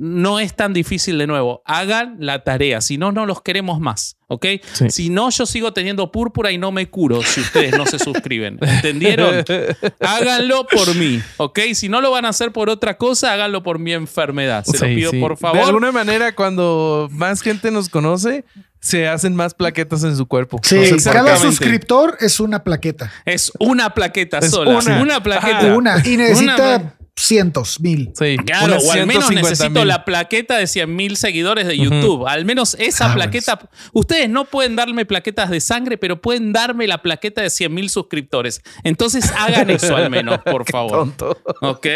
No 0.01 0.39
es 0.39 0.55
tan 0.55 0.71
difícil 0.71 1.17
de 1.17 1.27
nuevo. 1.27 1.61
Hagan 1.65 2.15
la 2.19 2.45
tarea. 2.45 2.79
Si 2.79 2.97
no, 2.97 3.11
no 3.11 3.25
los 3.25 3.41
queremos 3.41 3.81
más. 3.81 4.15
¿Ok? 4.27 4.45
Sí. 4.71 4.89
Si 4.91 5.09
no, 5.09 5.29
yo 5.29 5.45
sigo 5.45 5.73
teniendo 5.73 6.09
púrpura 6.09 6.53
y 6.53 6.57
no 6.57 6.71
me 6.71 6.89
curo 6.89 7.21
si 7.21 7.41
ustedes 7.41 7.77
no 7.77 7.85
se 7.85 7.99
suscriben. 7.99 8.59
¿Entendieron? 8.61 9.43
Háganlo 9.99 10.65
por 10.67 10.95
mí. 10.95 11.21
¿Ok? 11.35 11.59
Si 11.73 11.89
no 11.89 11.99
lo 11.99 12.11
van 12.11 12.23
a 12.23 12.29
hacer 12.29 12.53
por 12.53 12.69
otra 12.69 12.95
cosa, 12.97 13.33
háganlo 13.33 13.61
por 13.61 13.77
mi 13.79 13.91
enfermedad. 13.91 14.63
Se 14.63 14.77
lo 14.77 14.85
pido 14.95 15.11
sí. 15.11 15.19
por 15.19 15.31
De 15.31 15.37
favor. 15.37 15.59
alguna 15.63 15.91
manera, 15.91 16.33
cuando 16.33 17.09
más 17.11 17.41
gente 17.41 17.69
nos 17.69 17.89
conoce, 17.89 18.45
se 18.79 19.07
hacen 19.09 19.35
más 19.35 19.53
plaquetas 19.53 20.05
en 20.05 20.15
su 20.15 20.27
cuerpo. 20.27 20.61
Sí, 20.63 20.77
cada 21.03 21.35
suscriptor 21.35 22.15
es 22.21 22.39
una 22.39 22.63
plaqueta. 22.63 23.11
Es 23.25 23.51
una 23.59 23.93
plaqueta 23.93 24.37
Es 24.39 24.51
sola. 24.51 24.77
una. 24.79 25.01
Una, 25.01 25.21
plaqueta. 25.23 25.57
Ajá. 25.59 25.73
Una. 25.75 26.01
Y 26.05 26.15
necesita 26.15 26.55
Una- 26.77 26.95
cientos, 27.19 27.79
mil. 27.79 28.11
Sí, 28.17 28.37
Claro, 28.37 28.77
o 28.77 28.91
al 28.91 29.05
menos 29.07 29.27
150 29.27 29.41
necesito 29.41 29.85
la 29.85 30.05
plaqueta 30.05 30.57
de 30.57 30.67
100 30.67 30.95
mil 30.95 31.17
seguidores 31.17 31.67
de 31.67 31.77
YouTube. 31.77 32.27
Al 32.27 32.45
menos 32.45 32.75
esa 32.79 33.11
Ah, 33.11 33.13
plaqueta. 33.15 33.69
Ustedes 33.93 34.29
no 34.29 34.45
pueden 34.45 34.75
darme 34.75 35.05
plaquetas 35.05 35.49
de 35.49 35.59
sangre, 35.61 35.97
pero 35.97 36.21
pueden 36.21 36.53
darme 36.53 36.87
la 36.87 37.01
plaqueta 37.01 37.41
de 37.41 37.49
100 37.49 37.73
mil 37.73 37.89
suscriptores. 37.89 38.61
Entonces 38.83 39.31
hagan 39.37 39.69
eso 39.69 39.95
al 39.95 40.09
menos, 40.09 40.39
por 40.45 40.69
favor. 40.69 40.91
Tonto. 40.99 41.37
¿Ok? 41.61 41.87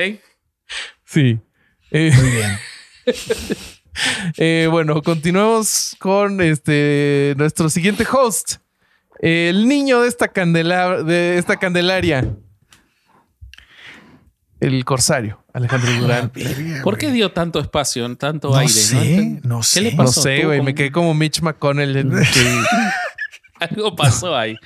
Sí. 1.06 1.39
Eh, 1.92 2.12
Muy 2.15 2.30
bien. 2.32 2.60
eh, 4.38 4.68
bueno, 4.72 5.01
continuemos 5.01 5.96
con 6.00 6.42
este 6.42 7.34
nuestro 7.38 7.70
siguiente 7.70 8.06
host. 8.12 8.56
El 9.20 9.68
niño 9.68 10.01
de 10.01 10.10
esta, 10.10 10.27
candela, 10.27 11.01
de 11.03 11.38
esta 11.38 11.58
candelaria. 11.58 12.36
El 14.63 14.84
corsario, 14.86 15.43
Alejandro 15.53 15.91
Durán. 16.00 16.32
¿Por 16.84 16.98
qué 16.98 17.12
dio 17.12 17.32
tanto 17.32 17.60
espacio, 17.60 18.13
tanto 18.17 18.50
No 18.50 18.55
aire? 18.58 18.72
sé, 18.74 19.39
no 19.43 19.60
¿Qué 19.60 19.63
sé. 19.63 19.82
le 19.82 19.91
No 19.91 19.98
pasó? 19.98 20.22
sé, 20.22 20.38
Tuvo 20.38 20.48
güey. 20.48 20.58
como- 20.60 20.65
Me 20.65 20.75
quedé 20.75 20.91
como 20.91 21.13
Mitch 21.13 21.41
McConnell. 21.41 21.96
en- 21.98 22.10
que 22.12 22.15
Algo 23.60 23.96
pasó 23.96 24.36
ahí. 24.36 24.58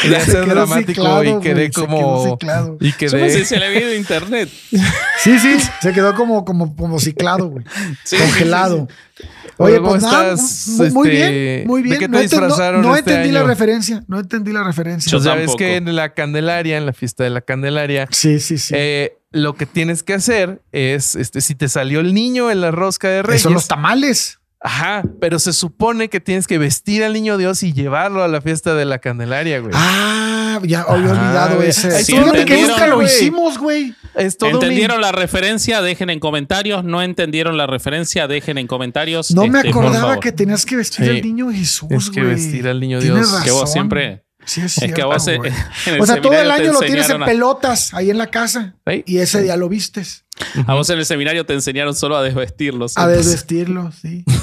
Quería 0.00 0.20
Se 0.20 0.30
ser 0.32 0.44
quedó 0.44 0.54
dramático 0.54 0.86
ciclado, 1.02 1.24
y 1.24 1.40
quedé 1.42 1.70
quedó 1.70 1.86
como. 1.86 2.38
Y 2.80 2.92
quedé. 2.92 3.44
se 3.44 3.58
le 3.58 3.66
había 3.66 3.80
ido 3.82 3.94
internet. 3.94 4.48
Sí, 5.22 5.38
sí, 5.40 5.56
se 5.80 5.92
quedó 5.92 6.14
como, 6.14 6.44
como, 6.44 6.74
como 6.76 6.98
ciclado, 7.00 7.48
güey. 7.48 7.64
Sí, 8.04 8.16
Congelado. 8.16 8.86
sí, 9.18 9.26
Oye, 9.58 9.76
¿Cómo 9.78 9.90
pues 9.90 10.02
nada, 10.02 10.34
estás, 10.34 10.68
muy, 10.68 10.90
muy 10.90 11.08
este, 11.08 11.30
bien, 11.32 11.66
muy 11.66 11.82
de 11.82 11.88
bien. 11.88 11.98
qué 11.98 12.04
te 12.06 12.08
no, 12.12 12.16
no- 12.18 12.22
disfrazaron 12.22 12.82
no 12.82 12.94
este 12.96 13.10
entendí 13.14 13.32
la 13.32 13.42
referencia, 13.42 14.04
no 14.06 14.20
entendí 14.20 14.52
la 14.52 14.62
referencia. 14.62 15.10
Yo 15.10 15.16
Pues 15.18 15.24
ya 15.24 15.34
ves 15.34 15.40
tampoco. 15.46 15.58
que 15.58 15.76
en 15.76 15.96
la 15.96 16.12
Candelaria, 16.14 16.76
en 16.76 16.84
la 16.86 16.92
fiesta 16.92 17.24
de 17.24 17.30
la 17.30 17.40
Candelaria, 17.40 18.06
Sí, 18.10 18.38
sí, 18.38 18.58
sí. 18.58 18.74
eh, 18.76 19.16
lo 19.36 19.54
que 19.54 19.66
tienes 19.66 20.02
que 20.02 20.14
hacer 20.14 20.62
es, 20.72 21.14
este, 21.14 21.40
si 21.40 21.54
te 21.54 21.68
salió 21.68 22.00
el 22.00 22.14
niño 22.14 22.50
en 22.50 22.60
la 22.60 22.70
rosca 22.70 23.08
de 23.08 23.22
Reyes, 23.22 23.42
Son 23.42 23.52
los 23.54 23.68
tamales. 23.68 24.40
ajá, 24.60 25.02
pero 25.20 25.38
se 25.38 25.52
supone 25.52 26.08
que 26.08 26.20
tienes 26.20 26.46
que 26.46 26.58
vestir 26.58 27.04
al 27.04 27.12
niño 27.12 27.36
Dios 27.38 27.62
y 27.62 27.72
llevarlo 27.72 28.22
a 28.24 28.28
la 28.28 28.40
fiesta 28.40 28.74
de 28.74 28.84
la 28.84 28.98
Candelaria, 28.98 29.60
güey. 29.60 29.72
Ah, 29.74 30.58
ya 30.64 30.82
había 30.82 31.10
olvidado 31.12 31.62
ese. 31.62 32.02
Sí, 32.02 32.12
Fíjate 32.16 32.44
que 32.46 32.62
nunca 32.62 32.86
lo 32.86 32.96
güey. 32.96 33.06
hicimos, 33.06 33.58
güey. 33.58 33.94
es 34.14 34.38
todo 34.38 34.50
¿Entendieron 34.50 35.00
la 35.02 35.12
referencia? 35.12 35.82
Dejen 35.82 36.08
en 36.10 36.18
comentarios. 36.18 36.82
¿No 36.82 37.02
entendieron 37.02 37.56
la 37.58 37.66
referencia? 37.66 38.26
Dejen 38.26 38.56
en 38.58 38.66
comentarios. 38.66 39.32
No 39.34 39.46
me 39.46 39.58
este, 39.58 39.68
acordaba 39.70 40.18
que 40.18 40.32
tenías 40.32 40.64
que 40.64 40.76
vestir 40.76 41.04
Sí. 41.04 41.10
al 41.10 41.20
niño 41.22 41.50
Jesús, 41.52 41.88
Tienes 41.88 42.10
que 42.10 42.22
güey. 42.22 42.34
vestir 42.34 42.66
al 42.68 42.80
niño 42.80 42.98
Tienes 43.00 43.18
Dios. 43.18 43.30
razón. 43.32 43.44
Que 43.44 43.50
vos 43.50 43.70
siempre... 43.72 44.22
Sí, 44.46 44.60
es, 44.62 44.78
Es 44.78 44.92
que 44.94 45.02
a 45.02 45.18
cierto, 45.18 45.44
el 45.86 46.00
O 46.00 46.06
sea, 46.06 46.20
todo 46.20 46.32
el 46.32 46.50
año 46.50 46.72
lo 46.72 46.78
tienes 46.80 47.10
en 47.10 47.22
a- 47.22 47.26
pelotas 47.26 47.92
ahí 47.92 48.10
en 48.10 48.18
la 48.18 48.28
casa. 48.28 48.76
Sí. 48.86 49.02
Y 49.06 49.18
ese 49.18 49.42
día 49.42 49.56
lo 49.56 49.68
vistes. 49.68 50.24
A 50.66 50.74
vos 50.74 50.88
en 50.90 50.98
el 50.98 51.04
seminario 51.06 51.44
te 51.44 51.52
enseñaron 51.52 51.94
solo 51.94 52.16
a 52.16 52.22
desvestirlos. 52.22 52.96
A 52.96 53.02
Entonces, 53.02 53.26
desvestirlo, 53.26 53.90
sí. 53.92 54.24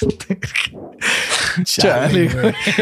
Chale. 1.64 2.30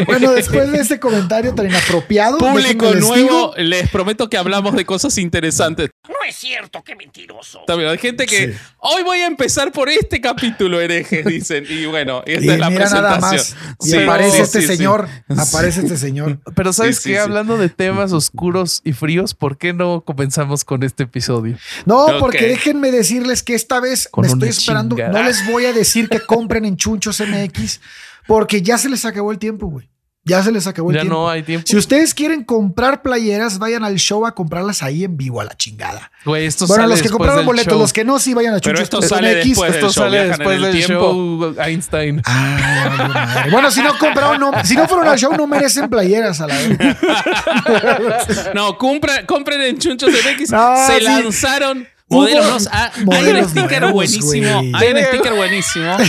Bueno, 0.05 0.31
después 0.31 0.71
de 0.71 0.79
este 0.79 0.99
comentario 0.99 1.53
tan 1.53 1.67
inapropiado, 1.67 2.37
Público 2.37 2.91
les 2.93 3.01
nuevo, 3.01 3.15
digo- 3.15 3.53
les 3.57 3.89
prometo 3.89 4.29
que 4.29 4.37
hablamos 4.37 4.75
de 4.75 4.85
cosas 4.85 5.17
interesantes. 5.17 5.89
No 6.07 6.15
es 6.27 6.35
cierto, 6.35 6.83
qué 6.83 6.95
mentiroso. 6.95 7.61
También 7.67 7.89
hay 7.89 7.97
gente 7.97 8.25
que 8.25 8.53
Sí. 8.53 8.59
hoy 8.79 9.03
voy 9.03 9.19
a 9.19 9.25
empezar 9.27 9.71
por 9.71 9.89
este 9.89 10.21
capítulo 10.21 10.79
herejes, 10.79 11.25
dicen. 11.25 11.65
Y 11.69 11.85
bueno, 11.85 12.23
esta 12.25 12.45
y 12.45 12.49
es 12.49 12.59
la 12.59 12.69
mira 12.69 12.89
nada 12.89 13.19
presentación. 13.19 13.57
más. 13.67 13.77
Y 13.85 13.89
Sí, 13.91 13.97
aparece 13.97 14.35
sí, 14.37 14.41
este 14.41 14.61
sí, 14.61 14.67
sí. 14.67 14.75
señor. 14.77 15.07
Aparece 15.37 15.81
este 15.81 15.97
señor. 15.97 16.39
Pero 16.55 16.73
sabes 16.73 16.97
Sí, 16.97 17.03
sí, 17.03 17.09
que 17.09 17.15
sí. 17.15 17.21
hablando 17.21 17.57
de 17.57 17.69
temas 17.69 18.11
oscuros 18.13 18.81
y 18.83 18.93
fríos, 18.93 19.33
¿por 19.33 19.57
qué 19.57 19.73
no 19.73 20.01
comenzamos 20.05 20.63
con 20.63 20.83
este 20.83 21.03
episodio? 21.03 21.57
No, 21.85 22.07
porque 22.19 22.47
déjenme 22.47 22.91
decirles 22.91 23.43
que 23.43 23.53
esta 23.55 23.79
vez 23.79 24.07
Con 24.09 24.23
me 24.23 24.27
estoy 24.31 24.49
esperando. 24.49 24.95
chingada. 24.95 25.19
No 25.21 25.27
les 25.27 25.45
voy 25.47 25.65
a 25.65 25.73
decir 25.73 26.09
que 26.09 26.19
compren 26.21 26.65
en 26.65 26.77
Chunchos 26.77 27.19
MX 27.21 27.79
porque 28.27 28.61
ya 28.61 28.77
se 28.77 28.89
les 28.89 29.05
acabó 29.05 29.31
el 29.31 29.39
tiempo, 29.39 29.67
güey. 29.67 29.89
Ya 30.23 30.43
se 30.43 30.51
les 30.51 30.67
acabó 30.67 30.89
el 30.89 30.95
Ya 30.97 31.01
tiempo. 31.03 31.19
no 31.19 31.29
hay 31.29 31.41
tiempo. 31.41 31.65
Si 31.65 31.77
ustedes 31.77 32.13
quieren 32.13 32.43
comprar 32.43 33.01
playeras, 33.01 33.59
vayan 33.59 33.85
al 33.85 33.95
show 33.95 34.25
a 34.25 34.35
comprarlas 34.35 34.83
ahí 34.83 35.05
en 35.05 35.15
vivo 35.15 35.39
a 35.39 35.45
la 35.45 35.55
chingada. 35.55 36.11
Güey, 36.25 36.45
esto 36.45 36.67
bueno, 36.67 36.83
sale 36.83 36.93
los 36.95 37.01
que 37.01 37.09
compraron 37.09 37.45
boletos, 37.45 37.71
show. 37.71 37.79
los 37.79 37.93
que 37.93 38.03
no, 38.03 38.19
sí 38.19 38.33
vayan 38.33 38.53
a 38.53 38.59
Pero 38.59 38.79
Chunchos 38.79 38.83
esto 38.83 39.01
sale 39.15 39.37
MX. 39.37 39.45
después 39.47 39.71
del 39.71 39.79
Esto 39.85 39.93
show, 39.93 40.03
sale 40.03 40.27
después 40.27 40.55
el 40.57 40.61
del 40.63 40.83
show 40.83 41.55
Einstein. 41.65 42.21
Ah, 42.25 42.97
ya 42.99 43.07
madre. 43.07 43.51
bueno, 43.51 43.71
si 43.71 43.81
no 43.81 43.97
compraron, 43.97 44.41
no, 44.41 44.51
si 44.65 44.75
no 44.75 44.85
fueron 44.89 45.07
al 45.07 45.17
show, 45.17 45.31
no 45.33 45.47
merecen 45.47 45.89
playeras 45.89 46.41
a 46.41 46.47
la 46.47 46.55
vez. 46.57 46.77
No, 48.53 48.77
compra- 48.77 49.25
compren 49.25 49.61
en 49.61 49.77
Chunchos 49.77 50.09
MX. 50.11 50.51
No, 50.51 50.75
se 50.87 50.97
sí. 50.99 51.03
lanzaron 51.05 51.87
modelos. 52.09 52.43
nuevos. 52.43 52.69
Ah, 52.71 52.91
hay 52.93 52.99
un 53.01 53.05
modelos 53.05 53.51
sticker 53.51 53.91
buenísimo. 53.93 54.25
güey. 54.57 54.71
Hay 54.75 54.91
un 54.91 54.97
sticker 55.05 55.33
buenísimo. 55.35 55.97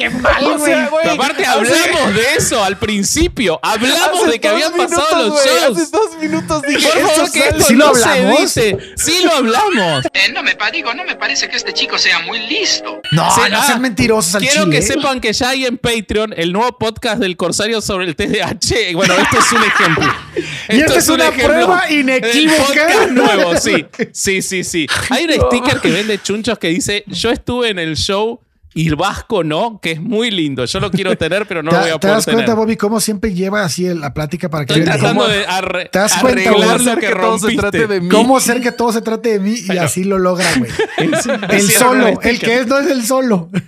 Qué 0.00 0.08
mal, 0.08 0.42
O 0.42 0.58
sea, 0.58 0.88
güey, 0.88 1.08
aparte, 1.10 1.44
hablamos 1.44 2.14
de 2.14 2.22
eso 2.38 2.64
al 2.64 2.78
principio. 2.78 3.60
Hablamos 3.62 4.22
hace 4.22 4.30
de 4.30 4.40
que 4.40 4.48
habían 4.48 4.72
pasado 4.72 5.26
los 5.26 5.32
güey, 5.32 5.46
shows. 5.46 5.78
Hace 5.78 5.90
dos 5.90 6.16
minutos 6.18 6.62
dije 6.62 6.88
Por 6.88 7.02
favor, 7.02 7.24
esto 7.26 7.32
que 7.32 7.48
esto 7.48 7.60
¿Sí 7.60 7.74
lo 7.74 7.86
no 7.88 7.94
se 7.94 8.04
hablamos? 8.08 8.40
dice. 8.40 8.78
Sí 8.96 9.22
lo 9.22 9.34
hablamos. 9.34 10.06
Eh, 10.14 10.32
no 10.32 10.42
me 10.42 10.56
digo, 10.72 10.94
no 10.94 11.04
me 11.04 11.16
parece 11.16 11.48
que 11.48 11.56
este 11.56 11.74
chico 11.74 11.98
sea 11.98 12.20
muy 12.20 12.38
listo. 12.46 13.00
No, 13.12 13.24
no 13.24 13.58
ah, 13.58 13.66
sean 13.66 13.82
mentirosos 13.82 14.34
al 14.34 14.42
Quiero 14.42 14.64
chile. 14.64 14.76
que 14.76 14.82
sepan 14.82 15.20
que 15.20 15.32
ya 15.32 15.50
hay 15.50 15.66
en 15.66 15.76
Patreon 15.76 16.32
el 16.36 16.52
nuevo 16.52 16.78
podcast 16.78 17.18
del 17.18 17.36
Corsario 17.36 17.82
sobre 17.82 18.06
el 18.06 18.16
TDAH. 18.16 18.94
Bueno, 18.94 19.14
esto 19.14 19.38
es 19.38 19.52
un 19.52 19.62
ejemplo. 19.62 20.14
Y 20.70 20.80
esta 20.80 20.98
es 20.98 21.08
un 21.08 21.14
una 21.16 21.28
ejemplo 21.28 21.46
prueba 21.48 21.90
inequívoca. 21.90 22.64
podcast 22.66 23.10
nuevo, 23.10 23.56
sí. 23.56 23.84
Sí, 24.12 24.40
sí, 24.40 24.64
sí. 24.64 24.86
Hay 25.10 25.24
un 25.24 25.32
sticker 25.32 25.80
que 25.80 25.90
vende 25.90 26.22
chunchos 26.22 26.58
que 26.58 26.68
dice: 26.68 27.04
Yo 27.06 27.30
estuve 27.30 27.68
en 27.70 27.78
el 27.78 27.96
show 27.96 28.40
y 28.72 28.86
el 28.88 28.96
Vasco 28.96 29.42
no, 29.42 29.80
que 29.82 29.92
es 29.92 30.00
muy 30.00 30.30
lindo. 30.30 30.64
Yo 30.64 30.78
lo 30.80 30.90
quiero 30.90 31.16
tener, 31.18 31.46
pero 31.46 31.62
no 31.62 31.70
¿Te, 31.70 31.76
lo 31.76 31.82
voy 31.82 31.90
a 31.90 31.94
te 31.94 31.98
poder 31.98 32.14
das 32.16 32.24
tener. 32.24 32.36
cuenta, 32.36 32.54
Bobby, 32.54 32.76
cómo 32.76 33.00
siempre 33.00 33.34
lleva 33.34 33.62
así 33.64 33.86
el- 33.86 34.00
la 34.00 34.14
plática 34.14 34.48
para 34.48 34.64
que 34.66 34.74
Estoy 34.74 34.84
tratando 34.86 35.22
cómo, 35.22 35.28
de 35.32 35.46
arre- 35.46 35.88
¿Te 35.90 35.98
das 35.98 36.14
cuenta, 36.18 36.50
lo 36.52 36.70
Hacer 36.70 36.98
que 36.98 37.06
que 37.08 37.12
todo 37.14 37.38
se 37.38 37.56
trate 37.56 37.86
de 37.86 38.00
mí. 38.00 38.08
cómo 38.08 38.36
hacer 38.36 38.60
que 38.60 38.72
todo 38.72 38.92
se 38.92 39.02
trate 39.02 39.30
de 39.30 39.40
mí 39.40 39.54
y 39.68 39.76
así 39.76 40.04
lo 40.04 40.18
logra, 40.18 40.46
güey. 40.56 40.70
El 41.48 41.58
Hicieron 41.58 42.00
solo, 42.02 42.20
el 42.22 42.38
que 42.38 42.58
es 42.60 42.66
no 42.66 42.78
es 42.78 42.86
el 42.90 43.04
solo. 43.04 43.50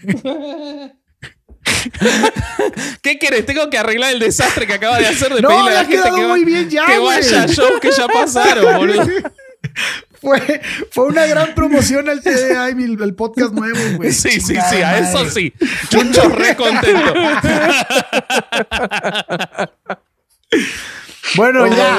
¿Qué 3.02 3.18
quieres? 3.18 3.44
Tengo 3.46 3.68
que 3.70 3.78
arreglar 3.78 4.12
el 4.12 4.18
desastre 4.18 4.66
que 4.66 4.74
acaba 4.74 4.98
de 4.98 5.06
hacer 5.06 5.32
de 5.34 5.40
No, 5.42 5.48
pedirle 5.48 5.68
a 5.68 5.70
le 5.70 5.74
la 5.74 5.80
ha 5.80 5.84
gente 5.84 5.96
quedado 6.02 6.16
que, 6.16 6.22
va- 6.22 6.28
muy 6.28 6.44
bien 6.44 6.68
ya, 6.70 6.86
que 6.86 6.98
vaya 6.98 7.42
a 7.42 7.46
shows 7.46 7.80
que 7.80 7.90
ya 7.90 8.06
pasaron, 8.08 8.76
boludo. 8.76 9.04
Fue, 10.22 10.60
fue 10.92 11.06
una 11.06 11.26
gran 11.26 11.52
promoción 11.52 12.08
al 12.08 12.22
TDA 12.22 12.70
y 12.70 12.74
mi- 12.76 12.84
el 13.02 13.14
podcast 13.14 13.52
nuevo, 13.52 13.76
güey. 13.96 14.12
Sí, 14.12 14.30
sí, 14.40 14.54
sí, 14.70 14.76
a 14.76 14.98
eso 14.98 15.28
sí. 15.28 15.52
Chuncho 15.88 16.28
re 16.28 16.54
contento. 16.54 17.12
Bueno, 21.36 21.66
No 21.66 21.76
ya. 21.76 21.98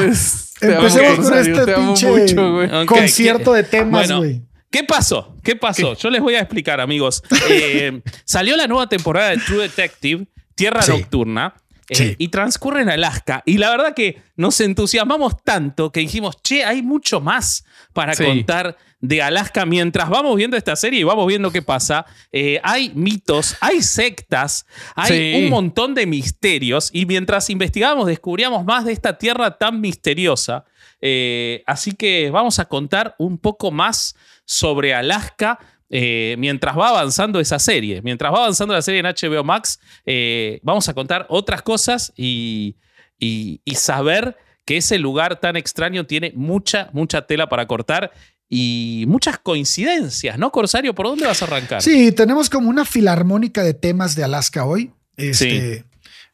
Empecemos 0.62 1.30
con 1.30 1.38
este 1.38 1.74
pinche 1.74 2.08
mucho, 2.08 2.86
concierto 2.86 3.52
¿qué- 3.52 3.58
de 3.58 3.64
temas, 3.64 4.08
Bueno, 4.08 4.18
güey. 4.20 4.42
¿Qué 4.70 4.84
pasó? 4.84 5.36
¿Qué 5.44 5.56
pasó? 5.56 5.96
Yo 5.96 6.10
les 6.10 6.22
voy 6.22 6.36
a 6.36 6.40
explicar, 6.40 6.80
amigos. 6.80 7.24
Eh, 7.50 8.02
salió 8.26 8.56
la 8.56 8.68
nueva 8.68 8.88
temporada 8.88 9.30
de 9.32 9.38
True 9.38 9.64
Detective, 9.64 10.26
Tierra 10.56 10.82
Sí. 10.82 10.92
Nocturna, 10.92 11.56
eh, 11.90 11.96
Sí. 11.96 12.16
y 12.18 12.28
transcurre 12.30 12.82
en 12.82 12.90
Alaska. 12.90 13.44
Y 13.46 13.58
la 13.58 13.70
verdad 13.70 13.94
que 13.94 14.22
nos 14.36 14.60
entusiasmamos 14.62 15.42
tanto 15.44 15.92
que 15.92 16.00
dijimos, 16.02 16.38
che, 16.42 16.64
hay 16.64 16.82
mucho 16.82 17.22
más 17.22 17.66
para 17.94 18.14
Sí. 18.16 18.24
contar 18.24 18.78
de 19.02 19.22
Alaska. 19.22 19.66
Mientras 19.66 20.10
vamos 20.10 20.36
viendo 20.38 20.56
esta 20.56 20.76
serie 20.78 21.02
y 21.02 21.04
vamos 21.04 21.28
viendo 21.28 21.52
qué 21.52 21.62
pasa, 21.62 22.06
eh, 22.32 22.60
hay 22.64 22.92
mitos, 22.96 23.58
hay 23.60 23.82
sectas, 23.82 24.66
hay 24.96 25.34
Sí. 25.36 25.44
un 25.44 25.50
montón 25.50 25.94
de 25.94 26.06
misterios. 26.06 26.90
Y 26.94 27.06
mientras 27.06 27.50
investigábamos, 27.50 28.08
descubríamos 28.08 28.64
más 28.64 28.86
de 28.86 28.94
esta 28.94 29.18
tierra 29.18 29.58
tan 29.58 29.82
misteriosa. 29.82 30.64
Eh, 31.02 31.64
así 31.68 31.92
que 31.92 32.30
vamos 32.30 32.60
a 32.60 32.66
contar 32.66 33.14
un 33.18 33.38
poco 33.38 33.72
más 33.72 34.16
sobre 34.46 34.94
Alaska 34.94 35.60
eh, 35.90 36.36
mientras 36.40 36.78
va 36.78 36.90
avanzando 36.90 37.40
esa 37.40 37.60
serie. 37.60 38.02
Mientras 38.02 38.32
va 38.34 38.38
avanzando 38.40 38.74
la 38.74 38.82
serie 38.82 39.00
en 39.02 39.06
HBO 39.06 39.44
Max, 39.44 39.80
eh, 40.06 40.60
vamos 40.64 40.88
a 40.90 40.94
contar 40.94 41.26
otras 41.30 41.62
cosas 41.62 42.12
y, 42.16 42.76
y- 43.20 43.62
y 43.66 43.76
saber 43.76 44.38
que 44.66 44.78
ese 44.78 44.98
lugar 44.98 45.40
tan 45.40 45.56
extraño 45.58 46.06
tiene 46.06 46.32
mucha, 46.36 46.90
mucha 46.94 47.28
tela 47.28 47.48
para 47.50 47.68
cortar 47.68 48.12
y 48.50 49.06
muchas 49.08 49.40
coincidencias, 49.40 50.38
¿no, 50.38 50.52
Corsario? 50.52 50.94
¿Por 50.94 51.08
dónde 51.08 51.26
vas 51.26 51.42
a 51.42 51.46
arrancar? 51.46 51.82
Sí, 51.82 52.12
tenemos 52.12 52.50
como 52.50 52.70
una 52.70 52.86
filarmónica 52.86 53.64
de 53.64 53.74
temas 53.74 54.16
de 54.16 54.24
Alaska 54.24 54.66
hoy. 54.66 54.92
Este, 55.18 55.86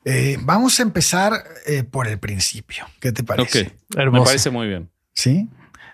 eh, 0.05 0.37
vamos 0.41 0.79
a 0.79 0.83
empezar 0.83 1.43
eh, 1.65 1.83
por 1.83 2.07
el 2.07 2.19
principio. 2.19 2.85
¿Qué 2.99 3.11
te 3.11 3.21
Ok, 3.21 3.27
parece? 3.27 3.71
me 3.95 4.01
Hermoso. 4.03 4.23
parece 4.25 4.49
muy 4.49 4.67
bien. 4.67 4.89
Sí. 5.13 5.47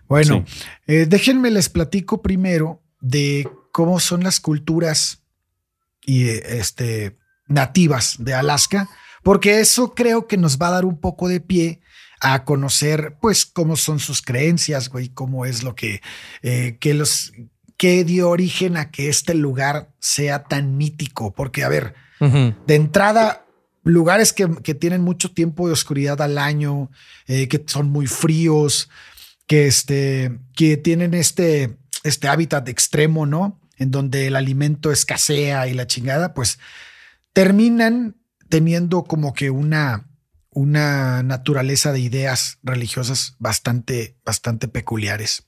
Bueno, 0.07 0.45
eh, 0.87 1.05
déjenme 1.07 1.49
les 1.51 1.69
platico 1.69 2.21
primero 2.21 2.81
de 3.05 3.47
cómo 3.71 3.99
son 3.99 4.23
las 4.23 4.39
culturas 4.39 5.21
y 6.01 6.27
este 6.27 7.17
nativas 7.47 8.15
de 8.17 8.33
Alaska, 8.33 8.89
porque 9.21 9.59
eso 9.59 9.93
creo 9.93 10.27
que 10.27 10.37
nos 10.37 10.57
va 10.57 10.69
a 10.69 10.71
dar 10.71 10.85
un 10.85 10.99
poco 10.99 11.27
de 11.27 11.39
pie 11.39 11.81
a 12.19 12.43
conocer, 12.45 13.17
pues, 13.21 13.45
cómo 13.45 13.75
son 13.75 13.99
sus 13.99 14.23
creencias, 14.23 14.89
güey, 14.89 15.09
cómo 15.09 15.45
es 15.45 15.61
lo 15.61 15.75
que, 15.75 16.01
eh, 16.41 16.77
que 16.79 16.95
los, 16.95 17.33
que 17.77 18.03
dio 18.03 18.29
origen 18.29 18.75
a 18.77 18.89
que 18.89 19.09
este 19.09 19.35
lugar 19.35 19.93
sea 19.99 20.43
tan 20.43 20.75
mítico, 20.75 21.35
porque, 21.35 21.63
a 21.63 21.69
ver, 21.69 21.93
de 22.19 22.75
entrada, 22.75 23.45
lugares 23.83 24.33
que, 24.33 24.49
que 24.63 24.73
tienen 24.73 25.01
mucho 25.01 25.31
tiempo 25.31 25.67
de 25.67 25.73
oscuridad 25.73 26.19
al 26.23 26.39
año, 26.39 26.89
eh, 27.27 27.47
que 27.47 27.63
son 27.67 27.91
muy 27.91 28.07
fríos, 28.07 28.89
que, 29.45 29.67
este, 29.67 30.39
que 30.55 30.77
tienen 30.77 31.13
este, 31.13 31.77
este 32.05 32.27
hábitat 32.27 32.67
extremo, 32.69 33.25
¿no? 33.25 33.59
En 33.77 33.91
donde 33.91 34.27
el 34.27 34.35
alimento 34.35 34.91
escasea 34.91 35.67
y 35.67 35.73
la 35.73 35.87
chingada, 35.87 36.33
pues 36.33 36.59
terminan 37.33 38.15
teniendo 38.49 39.03
como 39.03 39.33
que 39.33 39.49
una, 39.49 40.07
una 40.51 41.23
naturaleza 41.23 41.91
de 41.91 41.99
ideas 41.99 42.59
religiosas 42.63 43.35
bastante, 43.39 44.15
bastante 44.23 44.67
peculiares. 44.67 45.47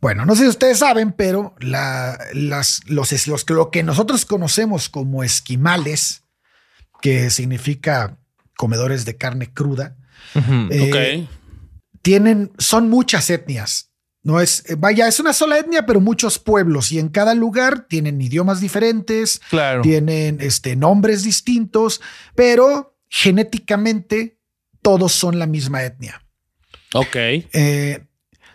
Bueno, 0.00 0.24
no 0.24 0.36
sé 0.36 0.42
si 0.44 0.48
ustedes 0.48 0.78
saben, 0.78 1.10
pero 1.12 1.56
la- 1.58 2.16
las, 2.32 2.82
los, 2.86 3.12
es- 3.12 3.26
los- 3.26 3.48
lo 3.50 3.70
que 3.72 3.82
nosotros 3.82 4.24
conocemos 4.24 4.88
como 4.88 5.24
esquimales, 5.24 6.22
que 7.02 7.30
significa 7.30 8.16
comedores 8.56 9.04
de 9.04 9.16
carne 9.16 9.52
cruda, 9.52 9.96
eh, 10.70 10.90
tienen, 12.02 12.52
son 12.58 12.88
muchas 12.90 13.28
etnias. 13.30 13.87
No 14.28 14.42
es, 14.42 14.62
eh, 14.68 14.74
vaya, 14.76 15.08
es 15.08 15.18
una 15.20 15.32
sola 15.32 15.56
etnia, 15.58 15.86
pero 15.86 16.02
muchos 16.02 16.38
pueblos 16.38 16.92
y 16.92 16.98
en 16.98 17.08
cada 17.08 17.32
lugar 17.32 17.86
tienen 17.88 18.20
idiomas 18.20 18.60
diferentes, 18.60 19.40
Claro. 19.48 19.80
tienen 19.80 20.36
este, 20.42 20.76
nombres 20.76 21.22
distintos, 21.22 22.02
pero 22.34 22.94
genéticamente 23.08 24.36
todos 24.82 25.12
son 25.12 25.38
la 25.38 25.46
misma 25.46 25.82
etnia. 25.82 26.22
Ok. 26.92 27.16
Eh, 27.16 28.04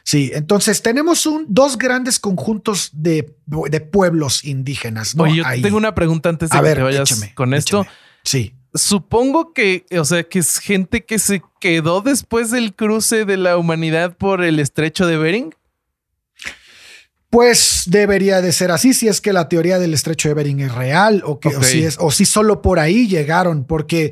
sí, 0.04 0.30
entonces 0.36 0.84
tenemos 0.84 1.26
un, 1.26 1.48
dos 1.50 1.80
grandes 1.80 2.20
conjuntos 2.20 2.92
de, 2.94 3.36
de 3.48 3.82
pueblos 3.82 4.44
indígenas. 4.46 5.16
¿no? 5.16 5.24
Oye, 5.24 5.38
yo 5.38 5.44
Ahí. 5.48 5.64
tengo 5.64 5.78
una 5.78 5.96
pregunta 5.96 6.30
antes 6.30 6.52
de 6.52 6.56
A 6.58 6.62
que 6.62 6.68
ver, 6.68 6.78
te 6.78 6.84
vayas 6.84 7.10
échame, 7.12 7.34
con 7.34 7.56
esto. 7.56 7.82
échame. 7.82 7.96
Sí. 8.24 8.54
Supongo 8.76 9.54
que, 9.54 9.88
o 10.00 10.06
sea, 10.06 10.22
que 10.24 10.38
es 10.38 10.60
gente 10.60 11.04
que 11.04 11.18
se 11.18 11.42
quedó 11.60 12.02
después 12.02 12.52
del 12.52 12.76
cruce 12.76 13.26
de 13.26 13.38
la 13.38 13.58
humanidad 13.58 14.16
por 14.18 14.44
el 14.44 14.60
estrecho 14.60 15.08
de 15.08 15.18
Bering. 15.18 15.56
Pues 17.34 17.86
debería 17.88 18.42
de 18.42 18.52
ser 18.52 18.70
así 18.70 18.94
si 18.94 19.08
es 19.08 19.20
que 19.20 19.34
la 19.34 19.50
teoría 19.50 19.80
del 19.80 19.96
estrecho 19.96 20.28
de 20.30 20.36
Bering 20.36 20.60
es 20.60 20.72
real 20.72 21.24
o 21.26 21.40
que 21.40 21.48
o 21.48 21.64
si 21.64 21.84
es 21.84 21.98
o 22.00 22.12
si 22.12 22.26
solo 22.26 22.62
por 22.62 22.78
ahí 22.78 23.08
llegaron 23.08 23.66
porque 23.66 24.12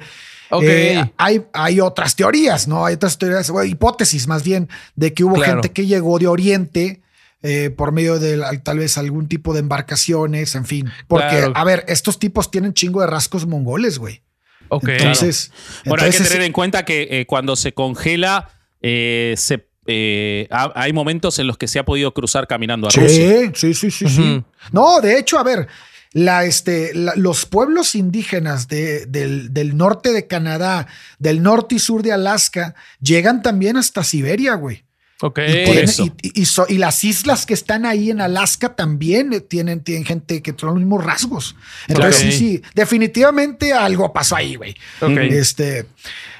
eh, 0.63 1.05
hay, 1.17 1.43
hay 1.53 1.79
otras 1.81 2.15
teorías, 2.15 2.67
no 2.67 2.83
hay 2.83 2.95
otras 2.95 3.19
teorías, 3.19 3.47
bueno, 3.51 3.69
hipótesis 3.69 4.25
más 4.27 4.43
bien 4.43 4.69
de 4.95 5.13
que 5.13 5.23
hubo 5.23 5.35
Claro. 5.35 5.53
gente 5.61 5.69
que 5.69 5.85
llegó 5.85 6.17
de 6.17 6.25
Oriente 6.25 7.03
eh, 7.43 7.69
por 7.69 7.91
medio 7.91 8.17
de 8.17 8.41
tal 8.63 8.79
vez 8.79 8.97
algún 8.97 9.27
tipo 9.27 9.53
de 9.53 9.59
embarcaciones, 9.59 10.55
en 10.55 10.65
fin, 10.65 10.89
porque 11.07 11.27
Claro. 11.37 11.53
a 11.55 11.63
ver, 11.63 11.85
estos 11.87 12.17
tipos 12.17 12.49
tienen 12.49 12.73
chingo 12.73 13.01
de 13.01 13.07
rasgos 13.07 13.45
mongoles, 13.45 13.99
güey. 13.99 14.23
ok. 14.69 14.87
Entonces, 14.89 15.51
Bueno, 15.85 16.03
hay 16.05 16.09
que 16.11 16.17
tener 16.23 16.41
en 16.41 16.53
cuenta 16.53 16.85
que 16.85 17.07
eh, 17.11 17.27
cuando 17.27 17.55
se 17.55 17.71
congela, 17.73 18.49
eh, 18.81 19.35
se, 19.37 19.67
eh, 19.88 20.47
ha- 20.51 20.71
hay 20.75 20.93
momentos 20.93 21.39
en 21.39 21.47
los 21.47 21.57
que 21.57 21.67
se 21.67 21.79
ha 21.79 21.85
podido 21.85 22.13
cruzar 22.13 22.47
caminando 22.47 22.88
a 22.88 22.91
Rusia. 22.91 23.09
Sí, 23.09 23.51
sí, 23.55 23.73
sí, 23.73 23.91
sí, 23.91 24.07
sí. 24.09 24.43
No, 24.71 25.01
de 25.01 25.17
hecho, 25.17 25.39
a 25.39 25.43
ver, 25.43 25.67
la, 26.13 26.45
este, 26.45 26.93
la- 26.93 27.15
los 27.15 27.45
pueblos 27.45 27.95
indígenas 27.95 28.67
de- 28.67 29.05
del, 29.05 29.53
del 29.53 29.77
norte 29.77 30.11
de 30.13 30.27
Canadá, 30.27 30.88
del 31.19 31.41
norte 31.41 31.75
y 31.75 31.79
sur 31.79 32.03
de 32.03 32.11
Alaska, 32.11 32.75
llegan 33.01 33.41
también 33.41 33.77
hasta 33.77 34.03
Siberia, 34.03 34.53
güey. 34.55 34.83
ok. 35.23 35.38
Y, 35.39 35.51
tienen- 35.65 35.83
eso. 35.85 36.03
y- 36.05 36.11
y- 36.27 36.41
y 36.41 36.45
so- 36.45 36.65
y 36.67 36.77
las 36.79 37.03
islas 37.03 37.45
que 37.45 37.53
están 37.53 37.85
ahí 37.85 38.09
en 38.11 38.21
Alaska 38.21 38.75
también 38.75 39.33
eh, 39.33 39.39
tienen, 39.39 39.81
tienen 39.83 40.03
gente 40.03 40.41
que 40.41 40.51
tiene 40.51 40.71
los 40.73 40.79
mismos 40.81 41.03
rasgos. 41.03 41.55
Entonces, 41.88 42.15
sí, 42.17 42.31
sí, 42.31 42.61
definitivamente 42.75 43.71
algo 43.73 44.11
pasó 44.13 44.35
ahí, 44.35 44.55
güey. 44.55 44.75
Ok. 45.00 45.17
Este, 45.29 45.85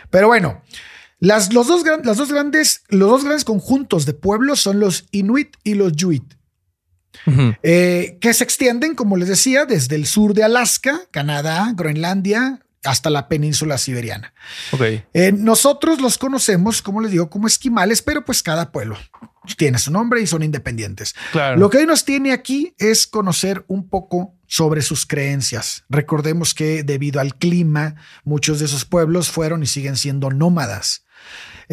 pero 0.10 0.28
bueno, 0.28 0.62
las, 1.22 1.54
los 1.54 1.68
dos, 1.68 1.84
las 2.04 2.18
dos 2.18 2.34
grandes, 2.34 2.84
los 2.90 3.10
dos 3.10 3.24
grandes 3.24 3.46
conjuntos 3.46 4.06
de 4.06 4.14
pueblos 4.14 4.60
son 4.60 4.80
los 4.80 5.06
Inuit 5.12 5.56
y 5.64 5.76
los 5.76 5.94
Yuit. 5.94 6.34
Eh, 7.62 8.18
que 8.20 8.34
se 8.34 8.44
extienden, 8.44 8.96
como 8.96 9.18
les 9.18 9.28
decía, 9.28 9.66
desde 9.66 9.96
el 9.96 10.08
sur 10.08 10.34
de 10.34 10.44
Alaska, 10.44 11.02
Canadá, 11.12 11.72
Groenlandia, 11.76 12.66
hasta 12.84 13.12
la 13.12 13.28
península 13.28 13.78
siberiana. 13.78 14.34
Eh, 15.14 15.32
nosotros 15.32 16.02
los 16.02 16.18
conocemos, 16.18 16.82
como 16.82 17.02
les 17.02 17.12
digo, 17.12 17.30
como 17.30 17.46
esquimales, 17.46 18.02
pero 18.02 18.26
pues 18.26 18.42
cada 18.42 18.72
pueblo 18.72 18.98
tiene 19.58 19.78
su 19.78 19.92
nombre 19.92 20.22
y 20.22 20.28
son 20.28 20.42
independientes. 20.42 21.14
Claro. 21.32 21.58
Lo 21.58 21.70
que 21.70 21.78
hoy 21.78 21.86
nos 21.86 22.06
tiene 22.06 22.32
aquí 22.32 22.74
es 22.80 23.06
conocer 23.06 23.64
un 23.68 23.90
poco 23.90 24.36
sobre 24.48 24.82
sus 24.82 25.06
creencias. 25.06 25.84
Recordemos 25.90 26.54
que 26.54 26.84
debido 26.84 27.20
al 27.20 27.36
clima, 27.36 27.96
muchos 28.24 28.60
de 28.60 28.66
esos 28.66 28.86
pueblos 28.86 29.30
fueron 29.30 29.64
y 29.64 29.68
siguen 29.68 29.96
siendo 29.96 30.30
nómadas. 30.30 31.06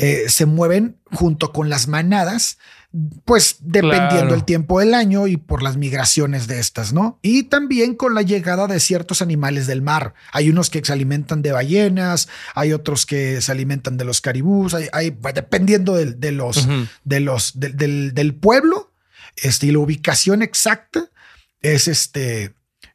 Eh, 0.01 0.25
se 0.29 0.47
mueven 0.47 0.97
junto 1.11 1.53
con 1.53 1.69
las 1.69 1.89
manadas, 1.89 2.59
pues 3.25 3.57
dependiendo 3.61 4.09
Claro. 4.09 4.35
el 4.35 4.45
tiempo 4.45 4.81
del 4.81 4.95
año 4.95 5.27
y 5.27 5.37
por 5.37 5.63
las 5.63 5.77
migraciones 5.77 6.47
de 6.47 6.59
estas, 6.61 6.93
¿no? 6.93 7.19
Y 7.21 7.43
también 7.45 7.95
con 7.97 8.15
la 8.15 8.23
llegada 8.23 8.67
de 8.67 8.81
ciertos 8.81 9.21
animales 9.23 9.67
del 9.67 9.83
mar. 9.83 10.15
Hay 10.33 10.49
unos 10.51 10.71
que 10.71 10.83
se 10.85 10.93
alimentan 10.93 11.43
de 11.43 11.53
ballenas, 11.53 12.29
hay 12.55 12.73
otros 12.73 13.05
que 13.07 13.41
se 13.43 13.53
alimentan 13.53 13.97
de 13.97 14.05
los 14.05 14.21
caribús, 14.21 14.73
hay, 14.73 14.87
hay- 14.93 15.17
dependiendo 15.35 15.95
del- 15.97 16.19
de, 16.21 16.33
los, 16.33 16.67
de 17.05 17.21
los 17.21 17.59
del, 17.59 17.77
del- 17.77 18.15
del 18.15 18.35
pueblo, 18.35 18.95
este, 19.37 19.67
y 19.67 19.73
la 19.73 19.81
ubicación 19.81 20.43
exacta 20.43 21.11
es 21.61 21.89
este. 21.89 22.55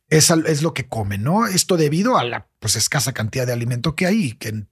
Es, 0.10 0.30
lo 0.62 0.74
que 0.76 0.88
comen, 0.88 1.24
¿no? 1.24 1.48
Esto 1.48 1.76
debido 1.76 2.18
a 2.20 2.24
la 2.24 2.48
pues, 2.60 2.76
escasa 2.76 3.14
cantidad 3.14 3.48
de 3.48 3.54
alimento 3.54 3.96
que 3.96 4.06
hay 4.06 4.24
y 4.26 4.32
que 4.34 4.66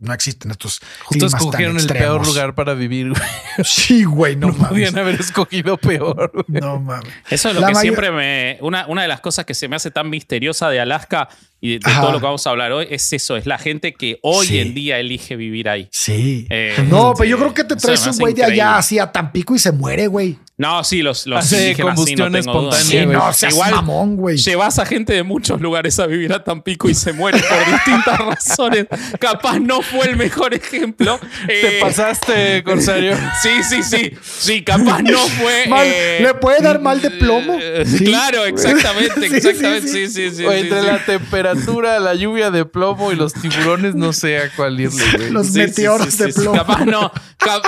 no 0.00 0.14
existen 0.14 0.50
estos 0.52 0.80
Justo 1.04 1.08
climas 1.10 1.32
tan 1.32 1.40
escogieron 1.40 1.78
el 1.78 1.86
peor 1.86 2.24
lugar 2.26 2.54
para 2.54 2.74
vivir. 2.74 3.08
güey. 3.10 3.20
Sí, 3.64 4.04
güey, 4.04 4.36
no, 4.36 4.48
No, 4.48 4.52
mames. 4.54 4.68
podían 4.68 4.98
haber 4.98 5.20
escogido 5.20 5.76
peor. 5.76 6.30
güey. 6.48 6.60
No 6.60 6.78
mames. 6.80 7.12
Eso 7.30 7.48
es 7.48 7.54
lo 7.54 7.60
La 7.60 7.68
que 7.68 7.72
mayor- 7.74 7.82
siempre 7.82 8.10
me. 8.12 8.58
Una, 8.60 8.86
una 8.86 9.02
de 9.02 9.08
las 9.08 9.20
cosas 9.20 9.44
que 9.44 9.54
se 9.54 9.66
me 9.68 9.76
hace 9.76 9.90
tan 9.90 10.08
misteriosa 10.10 10.68
de 10.70 10.80
Alaska 10.80 11.28
y 11.60 11.72
de, 11.74 11.78
todo 11.80 12.12
lo 12.12 12.18
que 12.20 12.24
vamos 12.26 12.46
a 12.46 12.50
hablar 12.50 12.72
hoy 12.72 12.86
es 12.90 13.12
eso: 13.12 13.36
es 13.36 13.46
la 13.46 13.58
gente 13.58 13.94
que 13.94 14.18
hoy 14.22 14.46
Sí. 14.46 14.58
en 14.60 14.74
día 14.74 14.98
elige 14.98 15.34
vivir 15.36 15.68
ahí. 15.68 15.88
Sí. 15.90 16.46
Eh, 16.50 16.76
no, 16.88 17.14
pero 17.16 17.28
yo 17.30 17.38
creo 17.38 17.54
que 17.54 17.64
te 17.64 17.74
traes 17.76 18.06
un 18.06 18.16
güey 18.18 18.34
de 18.34 18.44
allá 18.44 18.76
hacia 18.76 19.10
Tampico 19.10 19.54
y 19.54 19.58
se 19.58 19.72
muere, 19.72 20.06
güey. 20.06 20.38
No, 20.56 20.84
sí, 20.84 21.02
los, 21.02 21.26
los 21.26 21.40
Hace 21.44 21.56
indígenas 21.70 21.76
sí, 22.04 22.14
no 22.14 22.24
combustión 22.26 22.28
duda. 22.30 22.38
espontánea, 22.78 23.06
no 23.06 23.32
seas 23.32 23.52
Igual 23.54 23.70
mamón, 23.74 24.16
güey. 24.16 24.36
Llevas 24.36 24.78
a 24.78 24.86
gente 24.86 25.12
de 25.12 25.24
muchos 25.24 25.60
lugares 25.60 25.98
a 25.98 26.06
vivir 26.06 26.32
a 26.32 26.44
Tampico 26.44 26.88
y 26.88 26.94
se 26.94 27.12
muere 27.12 27.40
por 27.40 27.66
distintas 27.72 28.18
razones. 28.20 28.86
Capaz 29.18 29.58
no 29.58 29.82
fue 29.82 30.06
el 30.10 30.16
mejor 30.16 30.54
ejemplo. 30.54 31.18
Te 31.48 31.78
Eh, 31.78 31.80
pasaste, 31.80 32.62
Corsario. 32.62 33.16
Sí, 33.42 33.64
sí, 33.68 33.82
sí. 33.82 34.12
Sí, 34.22 34.62
capaz 34.62 35.02
no 35.02 35.18
fue. 35.18 35.66
Mal- 35.68 35.86
eh, 35.86 36.18
¿Le 36.22 36.34
puede 36.34 36.60
dar 36.62 36.80
mal 36.80 37.00
de 37.02 37.10
plomo? 37.10 37.58
Sí. 37.84 38.04
Claro, 38.04 38.44
exactamente, 38.44 39.28
Sí, 39.28 39.36
exactamente. 39.36 39.88
sí, 39.88 40.06
Sí, 40.06 40.30
sí, 40.30 40.36
sí. 40.36 40.44
O 40.46 40.52
sí, 40.52 40.58
entre 40.58 40.80
sí. 40.82 40.86
la 40.86 41.04
temperatura, 41.04 41.98
la 41.98 42.14
lluvia 42.14 42.52
de 42.52 42.64
plomo 42.64 43.10
y 43.10 43.16
los 43.16 43.32
tiburones, 43.32 43.96
no 43.96 44.12
sé 44.12 44.38
a 44.38 44.50
cuál 44.54 44.78
irle, 44.80 45.02
güey. 45.16 45.30
Los 45.30 45.50
meteoros 45.50 46.10
sí, 46.10 46.16
sí, 46.18 46.24
de 46.24 46.32
plomo. 46.32 46.56
Capaz 46.58 46.84
no. 46.84 47.10
cap- 47.38 47.64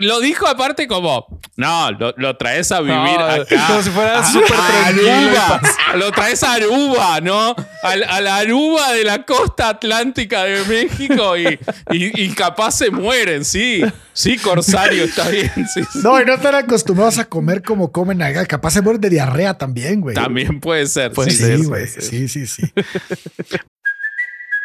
lo 0.00 0.20
dijo 0.20 0.46
aparte 0.46 0.86
como, 0.88 1.26
no, 1.56 1.90
lo, 1.92 2.14
lo 2.22 2.36
traes 2.38 2.72
a 2.72 2.80
vivir 2.80 2.94
No, 2.96 3.26
acá. 3.26 3.66
como 3.66 3.82
si 3.82 3.90
fuera 3.90 4.20
a- 4.20 4.24
súper 4.32 4.54
a 4.54 4.86
Aruba. 4.86 5.60
Lo 5.96 6.10
traes 6.12 6.42
a 6.42 6.54
Aruba, 6.54 7.20
¿no? 7.20 7.54
Al- 7.82 8.04
A, 8.04 8.20
la 8.22 8.36
Aruba 8.38 8.92
de 8.92 9.04
la 9.04 9.24
costa 9.24 9.68
atlántica 9.68 10.44
de 10.44 10.64
México 10.64 11.36
y, 11.36 11.46
y- 11.90 12.22
y 12.22 12.28
capaz 12.30 12.72
se 12.78 12.90
mueren, 12.90 13.44
sí. 13.44 13.82
Sí, 14.14 14.36
Corsario, 14.38 15.04
está 15.04 15.28
bien. 15.28 15.50
sí, 15.74 15.82
sí. 15.92 15.98
No, 16.02 16.20
y 16.20 16.24
no 16.24 16.34
están 16.34 16.54
acostumbrados 16.54 17.18
a 17.18 17.24
comer 17.26 17.62
como 17.62 17.92
comen 17.92 18.22
acá. 18.22 18.46
Capaz 18.46 18.70
se 18.72 18.80
mueren 18.82 19.00
de 19.00 19.10
diarrea 19.10 19.58
también, 19.58 20.00
güey. 20.00 20.14
También 20.14 20.60
puede 20.60 20.86
ser. 20.86 21.12
Puede 21.12 21.30
sí, 21.30 21.36
ser. 21.38 21.58
Sí, 21.58 21.64
güey. 21.64 21.86
Sí, 21.88 22.28
sí, 22.28 22.46
sí. 22.46 22.62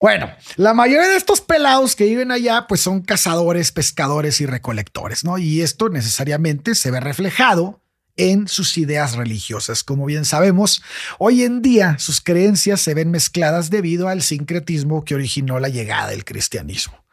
Bueno, 0.00 0.30
la 0.54 0.74
mayoría 0.74 1.08
de 1.08 1.16
estos 1.16 1.40
pelados 1.40 1.96
que 1.96 2.04
viven 2.04 2.30
allá, 2.30 2.66
pues 2.68 2.80
son 2.80 3.02
cazadores, 3.02 3.72
pescadores 3.72 4.40
y 4.40 4.46
recolectores, 4.46 5.24
¿no? 5.24 5.38
Y 5.38 5.60
esto 5.60 5.88
necesariamente 5.88 6.76
se 6.76 6.92
ve 6.92 7.00
reflejado 7.00 7.82
en 8.16 8.46
sus 8.46 8.78
ideas 8.78 9.16
religiosas. 9.16 9.82
Como 9.82 10.06
bien 10.06 10.24
sabemos, 10.24 10.82
hoy 11.18 11.42
en 11.42 11.62
día 11.62 11.96
sus 11.98 12.20
creencias 12.20 12.80
se 12.80 12.94
ven 12.94 13.10
mezcladas 13.10 13.70
debido 13.70 14.08
al 14.08 14.22
sincretismo 14.22 15.04
que 15.04 15.16
originó 15.16 15.58
la 15.58 15.68
llegada 15.68 16.10
del 16.10 16.24
cristianismo. 16.24 17.04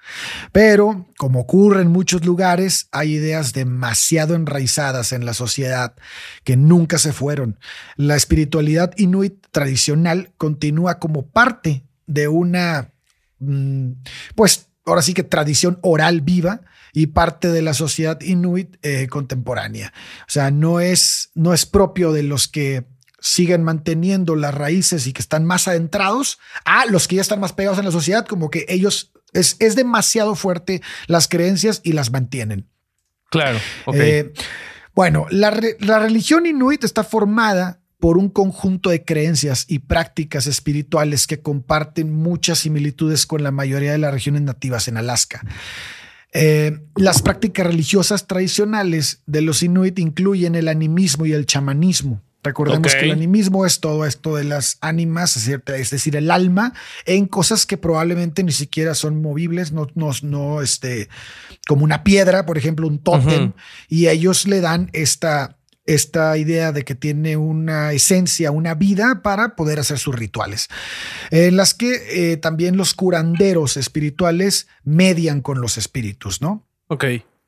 Pero, 0.51 1.07
como 1.17 1.39
ocurre 1.39 1.81
en 1.81 1.87
muchos 1.87 2.23
lugares, 2.23 2.87
hay 2.91 3.13
ideas 3.13 3.53
demasiado 3.53 4.35
enraizadas 4.35 5.11
en 5.11 5.25
la 5.25 5.33
sociedad 5.33 5.95
que 6.43 6.55
nunca 6.55 6.99
se 6.99 7.13
fueron. 7.13 7.57
La 7.95 8.15
espiritualidad 8.15 8.93
inuit 8.97 9.47
tradicional 9.51 10.33
continúa 10.37 10.99
como 10.99 11.25
parte 11.25 11.85
de 12.07 12.27
una, 12.27 12.93
mm, 13.39 13.91
pues, 14.35 14.67
ahora 14.85 15.01
sí 15.01 15.13
que 15.13 15.23
tradición 15.23 15.79
oral 15.81 16.21
viva 16.21 16.61
y 16.93 17.07
parte 17.07 17.49
de 17.49 17.61
la 17.61 17.73
sociedad 17.73 18.19
inuit 18.21 18.77
eh, 18.81 19.07
contemporánea. 19.07 19.93
O 20.21 20.31
sea, 20.31 20.51
no 20.51 20.79
es, 20.79 21.31
no 21.33 21.53
es 21.53 21.65
propio 21.65 22.11
de 22.11 22.23
los 22.23 22.47
que 22.47 22.85
siguen 23.19 23.63
manteniendo 23.63 24.35
las 24.35 24.53
raíces 24.53 25.07
y 25.07 25.13
que 25.13 25.21
están 25.21 25.45
más 25.45 25.67
adentrados 25.67 26.39
a 26.63 26.85
los 26.85 27.07
que 27.07 27.15
ya 27.15 27.21
están 27.21 27.39
más 27.39 27.53
pegados 27.53 27.79
en 27.79 27.85
la 27.85 27.91
sociedad, 27.91 28.25
como 28.25 28.49
que 28.49 28.65
ellos 28.69 29.11
es, 29.33 29.57
es 29.59 29.75
demasiado 29.75 30.35
fuerte 30.35 30.81
las 31.07 31.27
creencias 31.27 31.81
y 31.83 31.93
las 31.93 32.11
mantienen. 32.11 32.69
Claro. 33.29 33.59
ok. 33.85 33.95
Eh, 33.95 34.33
bueno, 34.93 35.25
la, 35.29 35.59
la 35.79 35.99
religión 35.99 36.45
inuit 36.45 36.83
está 36.83 37.03
formada 37.03 37.81
por 38.05 38.19
un 38.19 38.29
conjunto 38.29 38.91
de 38.91 39.03
creencias 39.03 39.65
y 39.67 39.79
prácticas 39.79 40.45
espirituales 40.45 41.25
que 41.25 41.39
comparten 41.39 42.13
muchas 42.13 42.59
similitudes 42.59 43.25
con 43.25 43.41
la 43.41 43.49
mayoría 43.49 43.93
de 43.93 43.97
las 43.97 44.13
regiones 44.13 44.43
nativas 44.43 44.87
en 44.87 44.97
Alaska. 44.97 45.43
Eh, 46.31 46.81
las 46.95 47.23
prácticas 47.23 47.65
religiosas 47.65 48.27
tradicionales 48.27 49.23
de 49.25 49.41
los 49.41 49.63
inuit 49.63 49.97
incluyen 49.97 50.53
el 50.53 50.67
animismo 50.67 51.25
y 51.25 51.33
el 51.33 51.47
chamanismo. 51.47 52.21
Recordemos 52.43 52.93
que 52.93 53.05
el 53.05 53.11
animismo 53.11 53.65
es 53.65 53.79
todo 53.79 54.05
esto 54.05 54.35
de 54.35 54.43
las 54.43 54.77
ánimas, 54.81 55.35
es 55.35 55.89
decir, 55.89 56.15
el 56.15 56.29
alma, 56.29 56.73
en 57.07 57.25
cosas 57.25 57.65
que 57.65 57.77
probablemente 57.77 58.43
ni 58.43 58.51
siquiera 58.51 58.93
son 58.93 59.19
movibles, 59.19 59.71
no, 59.71 59.87
no, 59.95 60.11
no 60.21 60.61
este, 60.61 61.09
como 61.67 61.83
una 61.83 62.03
piedra, 62.03 62.45
por 62.45 62.59
ejemplo, 62.59 62.87
un 62.87 62.99
tótem, 62.99 63.53
y 63.89 64.09
ellos 64.09 64.47
le 64.47 64.61
dan 64.61 64.91
esta, 64.93 65.57
esta 65.85 66.37
idea 66.37 66.71
de 66.71 66.83
que 66.83 66.95
tiene 66.95 67.37
una 67.37 67.93
esencia, 67.93 68.51
una 68.51 68.73
vida 68.73 69.21
para 69.21 69.55
poder 69.55 69.79
hacer 69.79 69.99
sus 69.99 70.15
rituales, 70.15 70.67
en 71.31 71.57
las 71.57 71.73
que 71.73 72.31
eh, 72.33 72.37
también 72.37 72.77
los 72.77 72.93
curanderos 72.93 73.77
espirituales 73.77 74.67
median 74.83 75.41
con 75.41 75.61
los 75.61 75.77
espíritus, 75.77 76.41
¿no? 76.41 76.67
Ok. 76.87 77.05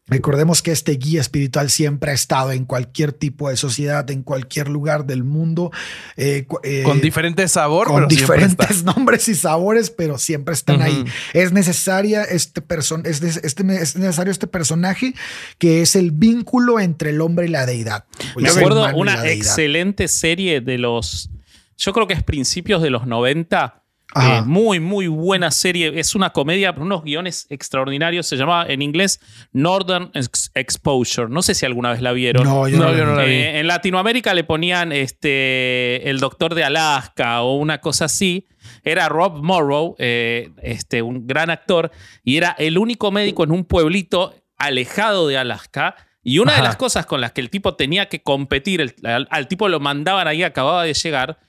Recordemos 0.10 0.62
que 0.62 0.72
este 0.72 0.93
guía 0.93 1.20
espiritual 1.20 1.70
siempre 1.70 2.12
ha 2.12 2.13
estado 2.13 2.54
en 2.54 2.63
cualquier 2.63 3.12
tipo 3.12 3.50
de 3.50 3.58
sociedad, 3.58 4.10
en 4.10 4.24
cualquier 4.24 4.70
lugar 4.70 5.06
del 5.06 5.26
mundo. 5.26 5.72
eh, 6.15 6.48
eh, 6.63 6.84
Con 6.84 7.02
diferente 7.02 7.48
sabor, 7.50 7.88
con 7.88 8.08
diferentes 8.08 8.70
está. 8.70 8.91
nombres 8.96 9.28
y 9.28 9.36
sabores, 9.36 9.89
pero 9.89 10.17
siempre 10.17 10.54
están 10.54 10.82
ahí. 10.82 11.04
Es 11.34 11.52
necesaria 11.52 12.24
este 12.24 12.62
person 12.62 13.04
es, 13.06 13.22
este, 13.22 13.63
es 13.82 13.98
necesario 13.98 14.32
este 14.32 14.48
personaje 14.48 15.13
que 15.58 15.82
es 15.82 15.96
el 15.96 16.12
vínculo 16.12 16.80
entre 16.80 17.10
el 17.10 17.20
hombre 17.20 17.48
y 17.48 17.50
la 17.50 17.65
deidad. 17.65 18.06
Me 18.38 18.50
acuerdo 18.50 18.88
una 18.96 19.28
excelente 19.28 20.08
serie 20.08 20.62
de 20.62 20.78
los. 20.78 21.30
Yo 21.78 21.91
creo 21.93 22.08
que 22.08 22.13
es 22.13 22.24
principios 22.24 22.82
de 22.82 22.89
los 22.89 23.06
90. 23.08 23.84
Ajá. 24.13 24.38
eh, 24.38 24.41
muy, 24.43 24.80
muy 24.80 25.08
buena 25.08 25.52
serie. 25.52 26.00
Es 26.00 26.15
una 26.15 26.32
comedia, 26.32 26.74
con 26.74 26.84
unos 26.84 27.04
guiones 27.04 27.46
extraordinarios. 27.50 28.26
Se 28.26 28.38
llama 28.38 28.65
en 28.67 28.82
inglés 28.82 29.20
Northern 29.52 30.10
Ex- 30.13 30.50
Exposure. 30.56 31.28
No 31.30 31.41
sé 31.41 31.54
si 31.54 31.65
alguna 31.65 31.91
vez 31.91 32.02
la 32.02 32.13
vieron. 32.13 32.43
No, 32.46 32.67
yo 32.67 32.78
No, 32.78 32.86
no, 32.86 32.98
yo 32.98 33.06
no 33.06 33.15
la 33.15 33.24
vi. 33.26 33.34
Eh, 33.34 33.60
en 33.60 33.67
Latinoamérica 33.67 34.34
le 34.34 34.43
ponían 34.43 34.91
este, 34.93 36.10
el 36.10 36.20
doctor 36.20 36.56
de 36.56 36.63
Alaska 36.63 37.41
o 37.41 37.58
una 37.58 37.80
cosa 37.80 38.06
así. 38.06 38.48
Era 38.84 39.10
Rob 39.10 39.43
Morrow, 39.43 39.96
eh, 40.00 40.52
este, 40.62 41.02
un 41.02 41.28
gran 41.28 41.50
actor, 41.50 41.91
y 42.24 42.38
era 42.38 42.56
el 42.58 42.78
único 42.78 43.12
médico 43.12 43.43
en 43.43 43.52
un 43.52 43.65
pueblito 43.65 44.34
alejado 44.58 45.28
de 45.28 45.38
Alaska. 45.38 45.96
Y 46.24 46.39
una 46.39 46.54
de 46.56 46.62
las 46.62 46.76
cosas 46.76 47.06
con 47.06 47.22
las 47.22 47.32
que 47.32 47.39
el 47.41 47.50
tipo 47.50 47.76
tenía 47.76 48.10
que 48.10 48.22
competir, 48.22 48.82
el- 48.82 48.96
al, 49.06 49.28
al 49.32 49.48
tipo 49.48 49.70
lo 49.70 49.80
mandaban 49.80 50.28
ahí, 50.28 50.43
acababa 50.43 50.84
de 50.84 50.93
llegar, 50.93 51.39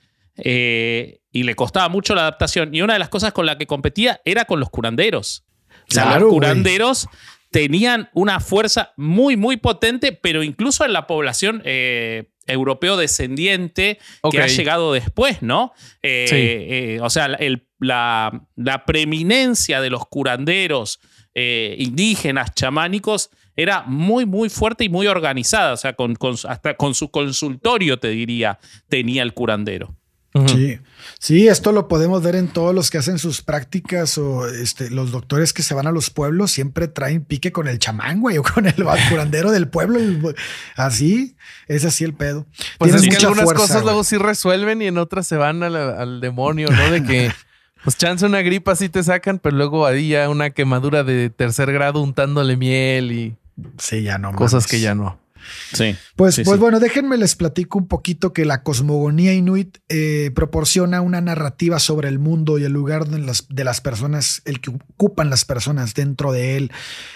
eh, 0.43 1.19
y 1.31 1.43
le 1.43 1.55
costaba 1.55 1.89
mucho 1.89 2.15
la 2.15 2.21
adaptación. 2.21 2.73
Y 2.73 2.81
una 2.81 2.93
de 2.93 2.99
las 2.99 3.09
cosas 3.09 3.33
con 3.33 3.45
las 3.45 3.55
que 3.57 3.67
competía 3.67 4.21
era 4.25 4.45
con 4.45 4.59
los 4.59 4.69
curanderos. 4.69 5.45
O 5.89 5.93
sea, 5.93 6.05
los 6.19 6.29
curanderos 6.33 7.07
tenían 7.51 8.09
una 8.13 8.39
fuerza 8.39 8.93
muy, 8.97 9.35
muy 9.37 9.57
potente, 9.57 10.11
pero 10.11 10.43
incluso 10.43 10.85
en 10.85 10.93
la 10.93 11.07
población 11.07 11.61
eh, 11.65 12.31
europeo 12.45 12.95
descendiente 12.97 13.97
que 14.31 14.37
ha 14.41 14.47
llegado 14.57 14.93
después, 14.93 15.41
¿no? 15.41 15.73
Eh, 16.03 16.97
Sí. 16.97 17.01
o 17.03 17.09
sea, 17.09 17.25
el- 17.25 17.67
la, 17.79 18.47
la 18.55 18.85
preeminencia 18.85 19.81
de 19.81 19.89
los 19.89 20.05
curanderos 20.07 20.99
indígenas, 21.77 22.53
chamánicos, 22.53 23.29
era 23.55 23.83
muy, 23.83 24.25
muy 24.25 24.49
fuerte 24.49 24.83
y 24.85 24.89
muy 24.89 25.07
organizada. 25.07 25.73
O 25.73 25.77
sea, 25.77 25.93
con, 25.93 26.15
con- 26.15 26.35
hasta 26.47 26.75
con 26.75 26.93
su 26.93 27.11
consultorio, 27.11 27.99
te 27.99 28.09
diría, 28.09 28.59
tenía 28.87 29.23
el 29.23 29.33
curandero. 29.33 29.95
Sí, 30.47 30.79
sí, 31.17 31.47
esto 31.47 31.71
lo 31.71 31.87
podemos 31.87 32.21
ver 32.21 32.35
en 32.35 32.47
todos 32.49 32.75
los 32.75 32.91
que 32.91 32.99
hacen 32.99 33.17
sus 33.17 33.41
prácticas 33.41 34.17
o 34.19 34.47
este, 34.47 34.91
los 34.91 35.09
doctores 35.11 35.53
que 35.53 35.63
se 35.63 35.73
van 35.73 35.87
a 35.87 35.91
los 35.91 36.11
pueblos 36.11 36.51
siempre 36.51 36.87
traen 36.87 37.25
pique 37.25 37.51
con 37.51 37.67
el 37.67 37.79
chamán, 37.79 38.21
güey, 38.21 38.37
o 38.37 38.43
con 38.43 38.67
el 38.67 38.75
curandero 39.09 39.49
del 39.51 39.67
pueblo. 39.69 39.97
el- 39.97 40.35
así, 40.75 41.35
es 41.67 41.83
así 41.83 42.03
el 42.03 42.13
pedo. 42.13 42.45
Pues 42.77 42.91
Tienes 42.91 43.01
es 43.01 43.07
que 43.09 43.15
mucha 43.15 43.27
algunas 43.27 43.45
fuerza, 43.45 43.61
cosas 43.63 43.75
güey. 43.77 43.85
luego 43.85 44.03
sí 44.03 44.17
resuelven 44.17 44.81
y 44.83 44.87
en 44.87 44.97
otras 44.99 45.25
se 45.25 45.35
van 45.35 45.63
al, 45.63 45.75
al 45.75 46.21
demonio, 46.21 46.69
¿no? 46.69 46.91
De 46.91 47.03
que, 47.03 47.31
pues 47.83 47.97
chance 47.97 48.23
una 48.25 48.41
gripa 48.43 48.75
sí 48.75 48.87
te 48.87 49.01
sacan, 49.03 49.39
pero 49.39 49.57
luego 49.57 49.87
ahí 49.87 50.09
ya 50.09 50.29
una 50.29 50.51
quemadura 50.51 51.03
de 51.03 51.31
tercer 51.31 51.71
grado 51.73 52.01
untándole 52.01 52.55
miel 52.55 53.11
y 53.11 53.35
Sí, 53.79 54.03
ya 54.03 54.19
no. 54.19 54.31
cosas 54.33 54.63
mames. 54.63 54.67
que 54.71 54.79
ya 54.79 54.93
no. 54.93 55.19
Sí. 55.73 55.95
Pues, 56.15 56.35
Sí, 56.35 56.43
pues 56.43 56.55
sí. 56.55 56.59
bueno, 56.59 56.79
déjenme 56.79 57.17
les 57.17 57.35
platico 57.35 57.77
un 57.77 57.87
poquito 57.87 58.33
que 58.33 58.45
la 58.45 58.63
cosmogonía 58.63 59.33
inuit 59.33 59.77
eh, 59.89 60.31
proporciona 60.35 61.01
una 61.01 61.21
narrativa 61.21 61.79
sobre 61.79 62.07
el 62.09 62.19
mundo 62.19 62.59
y 62.59 62.63
el 62.63 62.73
lugar 62.73 63.07
de 63.07 63.19
las, 63.19 63.47
de 63.49 63.63
las 63.63 63.81
personas, 63.81 64.41
el 64.45 64.61
que 64.61 64.69
ocupan 64.69 65.29
las 65.29 65.45
personas 65.45 65.93
dentro 65.93 66.31
de 66.31 66.57
él. 66.57 66.71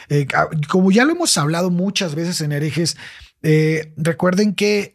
Eh, 0.09 0.27
como 0.67 0.91
ya 0.91 1.05
lo 1.05 1.11
hemos 1.11 1.37
hablado 1.37 1.69
muchas 1.69 2.15
veces 2.15 2.41
en 2.41 2.51
herejes, 2.51 2.97
eh, 3.43 3.93
recuerden 3.97 4.55
que 4.55 4.93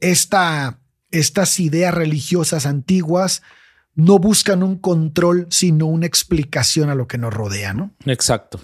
esta, 0.00 0.80
estas 1.10 1.60
ideas 1.60 1.94
religiosas 1.94 2.66
antiguas 2.66 3.42
no 3.94 4.18
buscan 4.18 4.62
un 4.62 4.78
control, 4.78 5.46
sino 5.50 5.86
una 5.86 6.06
explicación 6.06 6.88
a 6.88 6.94
lo 6.94 7.06
que 7.06 7.18
nos 7.18 7.32
rodea, 7.32 7.74
¿no? 7.74 7.92
Exacto. 8.06 8.60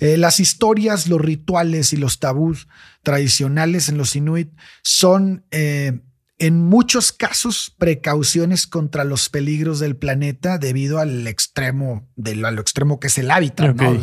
Eh, 0.00 0.16
las 0.16 0.40
historias, 0.40 1.08
los 1.08 1.20
rituales 1.20 1.92
y 1.92 1.96
los 1.98 2.18
tabús 2.18 2.68
tradicionales 3.02 3.88
en 3.88 3.98
los 3.98 4.16
inuit 4.16 4.50
son 4.82 5.44
eh, 5.50 6.00
en 6.38 6.60
muchos 6.60 7.12
casos 7.12 7.72
precauciones 7.78 8.66
contra 8.66 9.04
los 9.04 9.28
peligros 9.28 9.78
del 9.78 9.96
planeta 9.96 10.58
debido 10.58 10.98
al 10.98 11.26
extremo, 11.28 12.08
del, 12.16 12.44
a 12.44 12.50
lo 12.50 12.60
extremo 12.60 12.98
que 12.98 13.06
es 13.06 13.18
el 13.18 13.30
hábitat. 13.30 13.76
¿no? 13.76 14.00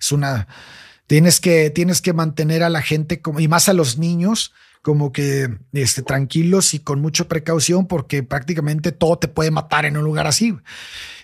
Es 0.00 0.12
una. 0.12 0.48
Tienes 1.06 1.40
que, 1.40 1.68
tienes 1.68 2.00
que 2.00 2.14
mantener 2.14 2.62
a 2.62 2.70
la 2.70 2.80
gente 2.80 3.20
como, 3.20 3.40
y 3.40 3.48
más 3.48 3.68
a 3.68 3.74
los 3.74 3.98
niños 3.98 4.54
como 4.84 5.12
que 5.12 5.48
este, 5.72 6.02
tranquilos 6.02 6.74
y 6.74 6.78
con 6.78 7.00
mucha 7.00 7.24
precaución 7.26 7.86
porque 7.86 8.22
prácticamente 8.22 8.92
todo 8.92 9.16
te 9.18 9.28
puede 9.28 9.50
matar 9.50 9.86
en 9.86 9.96
un 9.96 10.04
lugar 10.04 10.26
así. 10.26 10.54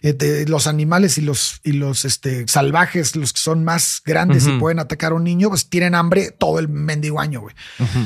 Eh, 0.00 0.46
los 0.48 0.66
animales 0.66 1.18
y 1.18 1.20
los, 1.20 1.60
y 1.62 1.72
los 1.72 2.06
este, 2.06 2.48
salvajes, 2.48 3.16
los 3.16 3.34
que 3.34 3.40
son 3.40 3.62
más 3.62 4.00
grandes 4.02 4.46
y 4.46 4.58
pueden 4.58 4.78
atacar 4.78 5.12
a 5.12 5.16
un 5.16 5.24
niño, 5.24 5.50
pues 5.50 5.68
tienen 5.68 5.94
hambre 5.94 6.30
todo 6.30 6.58
el 6.58 6.70
mendigo 6.70 7.20
año, 7.20 7.42
güey. 7.42 7.54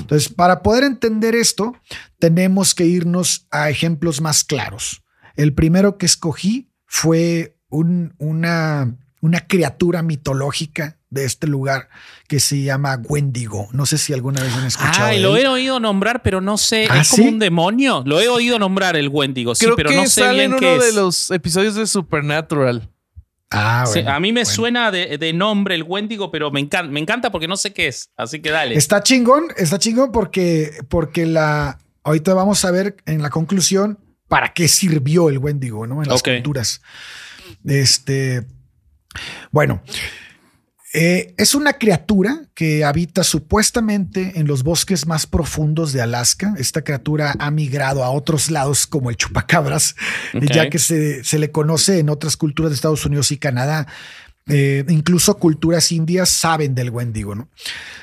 Entonces, 0.01 0.29
para 0.29 0.61
poder 0.61 0.83
entender 0.83 1.37
esto, 1.37 1.77
tenemos 2.19 2.75
que 2.75 2.87
irnos 2.87 3.47
a 3.53 3.71
ejemplos 3.71 4.21
más 4.21 4.43
claros. 4.43 5.03
El 5.37 5.55
primero 5.55 5.99
que 5.99 6.07
escogí 6.07 6.69
fue 6.85 7.57
un- 7.69 8.13
una, 8.19 8.93
una 9.21 9.47
criatura 9.47 10.03
mitológica 10.03 10.99
de 11.15 11.25
este 11.25 11.47
lugar 11.47 11.89
que 12.29 12.41
se 12.41 12.63
llama 12.63 12.99
Wendigo. 13.05 13.69
No 13.73 13.87
sé 13.87 13.97
si 13.99 14.13
alguna 14.13 14.43
vez 14.43 14.53
han 14.55 14.67
escuchado. 14.67 15.07
Ay, 15.07 15.17
de 15.17 15.23
lo 15.23 15.37
he 15.37 15.47
oído 15.49 15.81
nombrar, 15.81 16.23
pero 16.23 16.41
no 16.41 16.59
sé. 16.59 16.87
¿Ah, 16.91 17.01
¿Es 17.01 17.09
como 17.11 17.23
sí? 17.23 17.29
un 17.31 17.39
demonio? 17.39 18.03
Lo 18.05 18.21
he 18.21 18.29
oído 18.29 18.59
nombrar 18.59 18.97
el 18.97 19.09
Wendigo, 19.09 19.55
sí, 19.55 19.65
Creo 19.65 19.77
pero 19.77 19.91
que 19.91 19.97
no 19.97 20.03
sé 20.05 20.21
sale 20.23 20.39
bien 20.41 20.53
en 20.53 20.59
qué 20.59 20.75
uno 20.75 20.83
de 20.83 20.89
es. 20.91 20.95
los 20.95 21.31
episodios 21.31 21.75
de 21.77 21.87
Supernatural. 21.87 22.91
Ah, 23.51 23.85
Sí, 23.87 24.01
a 24.01 24.19
mí 24.19 24.33
me 24.33 24.41
bueno. 24.43 24.55
suena 24.55 24.91
de, 24.91 25.17
de 25.17 25.33
nombre 25.33 25.77
el 25.77 25.85
Wendigo, 25.85 26.31
pero 26.33 26.51
me 26.51 26.59
encanta, 26.59 26.91
me 26.91 26.99
encanta 26.99 27.31
porque 27.31 27.47
no 27.47 27.57
sé 27.57 27.73
qué 27.73 27.87
es. 27.87 28.11
Así 28.17 28.41
que 28.43 28.51
dale. 28.51 28.75
Está 28.75 29.03
chingón, 29.03 29.45
está 29.57 29.79
chingón 29.79 30.11
porque, 30.13 30.73
porque 30.89 31.25
la. 31.25 31.79
Ahorita 32.03 32.35
vamos 32.35 32.65
a 32.65 32.71
ver 32.73 32.97
en 33.07 33.23
la 33.23 33.31
conclusión 33.31 33.99
para 34.29 34.53
qué 34.53 34.67
sirvió 34.67 35.29
el 35.29 35.39
Wendigo, 35.39 35.87
¿no? 35.87 36.03
En 36.03 36.09
las 36.09 36.19
Ok. 36.21 36.31
culturas. 36.35 36.83
Este. 37.65 38.45
Bueno. 39.53 39.83
Eh, 40.97 41.35
es 41.37 41.57
una 41.57 41.73
criatura 41.73 42.49
que 42.55 42.85
habita 42.85 43.25
supuestamente 43.25 44.33
en 44.37 44.47
los 44.47 44.63
bosques 44.63 45.09
más 45.09 45.27
profundos 45.27 45.93
de 45.93 46.01
Alaska. 46.01 46.55
Esta 46.57 46.83
criatura 46.83 47.35
ha 47.41 47.51
migrado 47.51 48.05
a 48.05 48.11
otros 48.11 48.49
lados 48.49 48.87
como 48.87 49.11
el 49.11 49.17
chupacabras, 49.17 49.97
Ok. 50.35 50.45
ya 50.53 50.71
que 50.71 50.79
se, 50.79 51.25
se 51.25 51.41
le 51.41 51.51
conoce 51.51 51.99
en 51.99 52.11
otras 52.11 52.37
culturas 52.37 52.71
de 52.71 52.77
Estados 52.77 53.05
Unidos 53.05 53.33
y 53.33 53.39
Canadá. 53.39 53.89
Eh, 54.47 54.85
incluso 54.89 55.37
culturas 55.39 55.91
indias 55.91 56.29
saben 56.29 56.75
del 56.77 56.91
Wendigo, 56.91 57.35
¿no? 57.35 57.49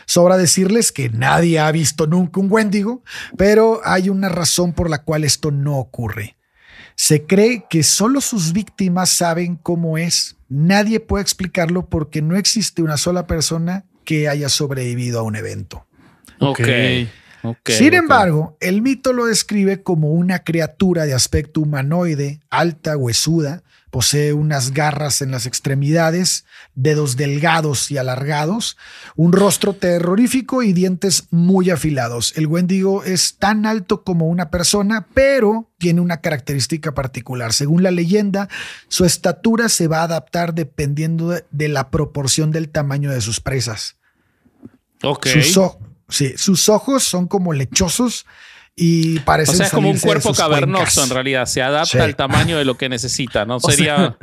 Sobra 0.06 0.36
decirles 0.38 0.92
que 0.92 1.10
nadie 1.10 1.60
ha 1.60 1.72
visto 1.72 2.08
nunca 2.08 2.42
un 2.42 2.52
Wendigo, 2.52 3.04
pero 3.38 3.80
hay 3.86 4.10
una 4.10 4.28
razón 4.28 4.74
por 4.74 4.90
la 4.90 5.04
cual 5.04 5.24
esto 5.24 5.52
no 5.52 5.78
ocurre. 5.78 6.36
Se 6.96 7.26
cree 7.26 7.66
que 7.70 7.84
solo 7.84 8.20
sus 8.22 8.52
víctimas 8.54 9.12
saben 9.12 9.56
cómo 9.56 9.98
es. 9.98 10.36
Nadie 10.54 11.00
puede 11.00 11.22
explicarlo 11.22 11.86
porque 11.86 12.22
no 12.22 12.36
existe 12.36 12.82
una 12.82 12.98
sola 12.98 13.26
persona 13.26 13.86
que 14.04 14.28
haya 14.28 14.50
sobrevivido 14.50 15.22
a 15.22 15.24
un 15.24 15.38
evento. 15.38 15.86
Ok. 16.40 16.60
ok, 17.44 17.70
Sin 17.70 17.94
embargo, 17.94 18.58
el 18.60 18.82
mito 18.82 19.14
lo 19.14 19.28
describe 19.28 19.82
como 19.82 20.12
una 20.12 20.44
criatura 20.44 21.06
de 21.06 21.14
aspecto 21.14 21.62
humanoide, 21.62 22.42
alta, 22.50 22.98
huesuda, 22.98 23.64
posee 23.92 24.32
unas 24.32 24.74
garras 24.74 25.22
en 25.22 25.32
las 25.32 25.46
extremidades, 25.46 26.46
dedos 26.74 27.18
delgados 27.18 27.92
y 27.92 27.98
alargados, 27.98 28.78
un 29.16 29.34
rostro 29.34 29.74
terrorífico 29.74 30.64
y 30.64 30.72
dientes 30.72 31.26
muy 31.30 31.70
afilados. 31.70 32.34
El 32.38 32.48
Wendigo 32.48 33.04
es 33.04 33.38
tan 33.38 33.66
alto 33.66 34.04
como 34.04 34.28
una 34.28 34.50
persona, 34.50 35.08
pero 35.14 35.70
tiene 35.78 36.00
una 36.00 36.22
característica 36.22 36.94
particular. 36.94 37.52
Según 37.52 37.84
la 37.84 37.92
leyenda, 37.92 38.48
su 38.88 39.04
estatura 39.04 39.68
se 39.68 39.88
va 39.88 40.00
a 40.00 40.04
adaptar 40.04 40.54
dependiendo 40.54 41.30
de, 41.52 41.68
la 41.68 41.92
proporción 41.92 42.52
del 42.52 42.70
tamaño 42.70 43.12
de 43.12 43.20
sus 43.20 43.42
presas. 43.42 43.98
Ok. 45.04 45.28
Sus, 45.28 45.60
sí, 46.08 46.34
sus 46.38 46.70
ojos 46.70 47.04
son 47.04 47.28
como 47.28 47.52
lechosos 47.52 48.26
y 48.82 49.20
O 49.20 49.26
parecen 49.26 49.56
sea, 49.58 49.66
es 49.68 49.72
como 49.72 49.90
un 49.90 50.00
cuerpo 50.00 50.34
cavernoso 50.34 50.84
cuencas. 50.84 50.98
en 50.98 51.10
realidad. 51.12 51.46
Se 51.46 51.62
adapta 51.62 51.86
Sí. 51.92 51.98
al 52.00 52.16
tamaño 52.16 52.58
de 52.58 52.66
lo 52.66 52.76
que 52.78 52.90
necesita. 52.90 53.46
No 53.46 53.60
sería, 53.62 54.18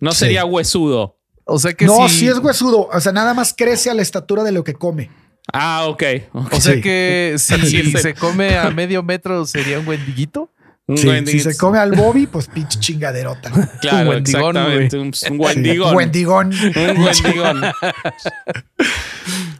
no 0.00 0.12
sí. 0.12 0.18
sería 0.18 0.44
huesudo. 0.44 1.18
O 1.44 1.58
sea 1.58 1.72
que 1.72 1.86
No, 1.86 2.08
si, 2.08 2.18
sí 2.20 2.28
es 2.28 2.38
huesudo. 2.38 2.88
O 2.92 3.00
sea, 3.00 3.12
nada 3.12 3.34
más 3.34 3.54
crece 3.56 3.90
a 3.90 3.94
la 3.94 4.02
estatura 4.02 4.44
de 4.44 4.52
lo 4.52 4.62
que 4.64 4.74
come. 4.74 5.10
Ah, 5.52 5.86
ok. 5.88 6.02
ok. 6.32 6.52
O 6.52 6.60
sea 6.60 6.74
Sí. 6.74 6.80
que 6.82 7.34
si 7.38 7.54
Sí, 7.66 7.92
se 7.92 8.14
come 8.14 8.56
a 8.58 8.70
medio 8.70 9.02
metro 9.02 9.44
sería 9.46 9.78
un 9.80 9.88
Wendigito. 9.88 10.50
Un 10.86 10.98
Sí, 10.98 11.08
Wendigo. 11.08 11.38
si 11.38 11.52
se 11.52 11.56
come 11.56 11.78
al 11.78 11.92
Bobby, 11.92 12.26
pues 12.26 12.48
pinche 12.48 12.78
chingaderota. 12.80 13.50
Claro, 13.80 14.10
un 14.10 14.16
Wendigón, 14.16 14.56
exactamente. 14.56 14.98
Un, 14.98 15.12
un 15.30 15.40
Wendigón. 15.40 15.96
Wendigón. 15.96 16.52
Un 16.52 17.02
Wendigón. 17.02 17.62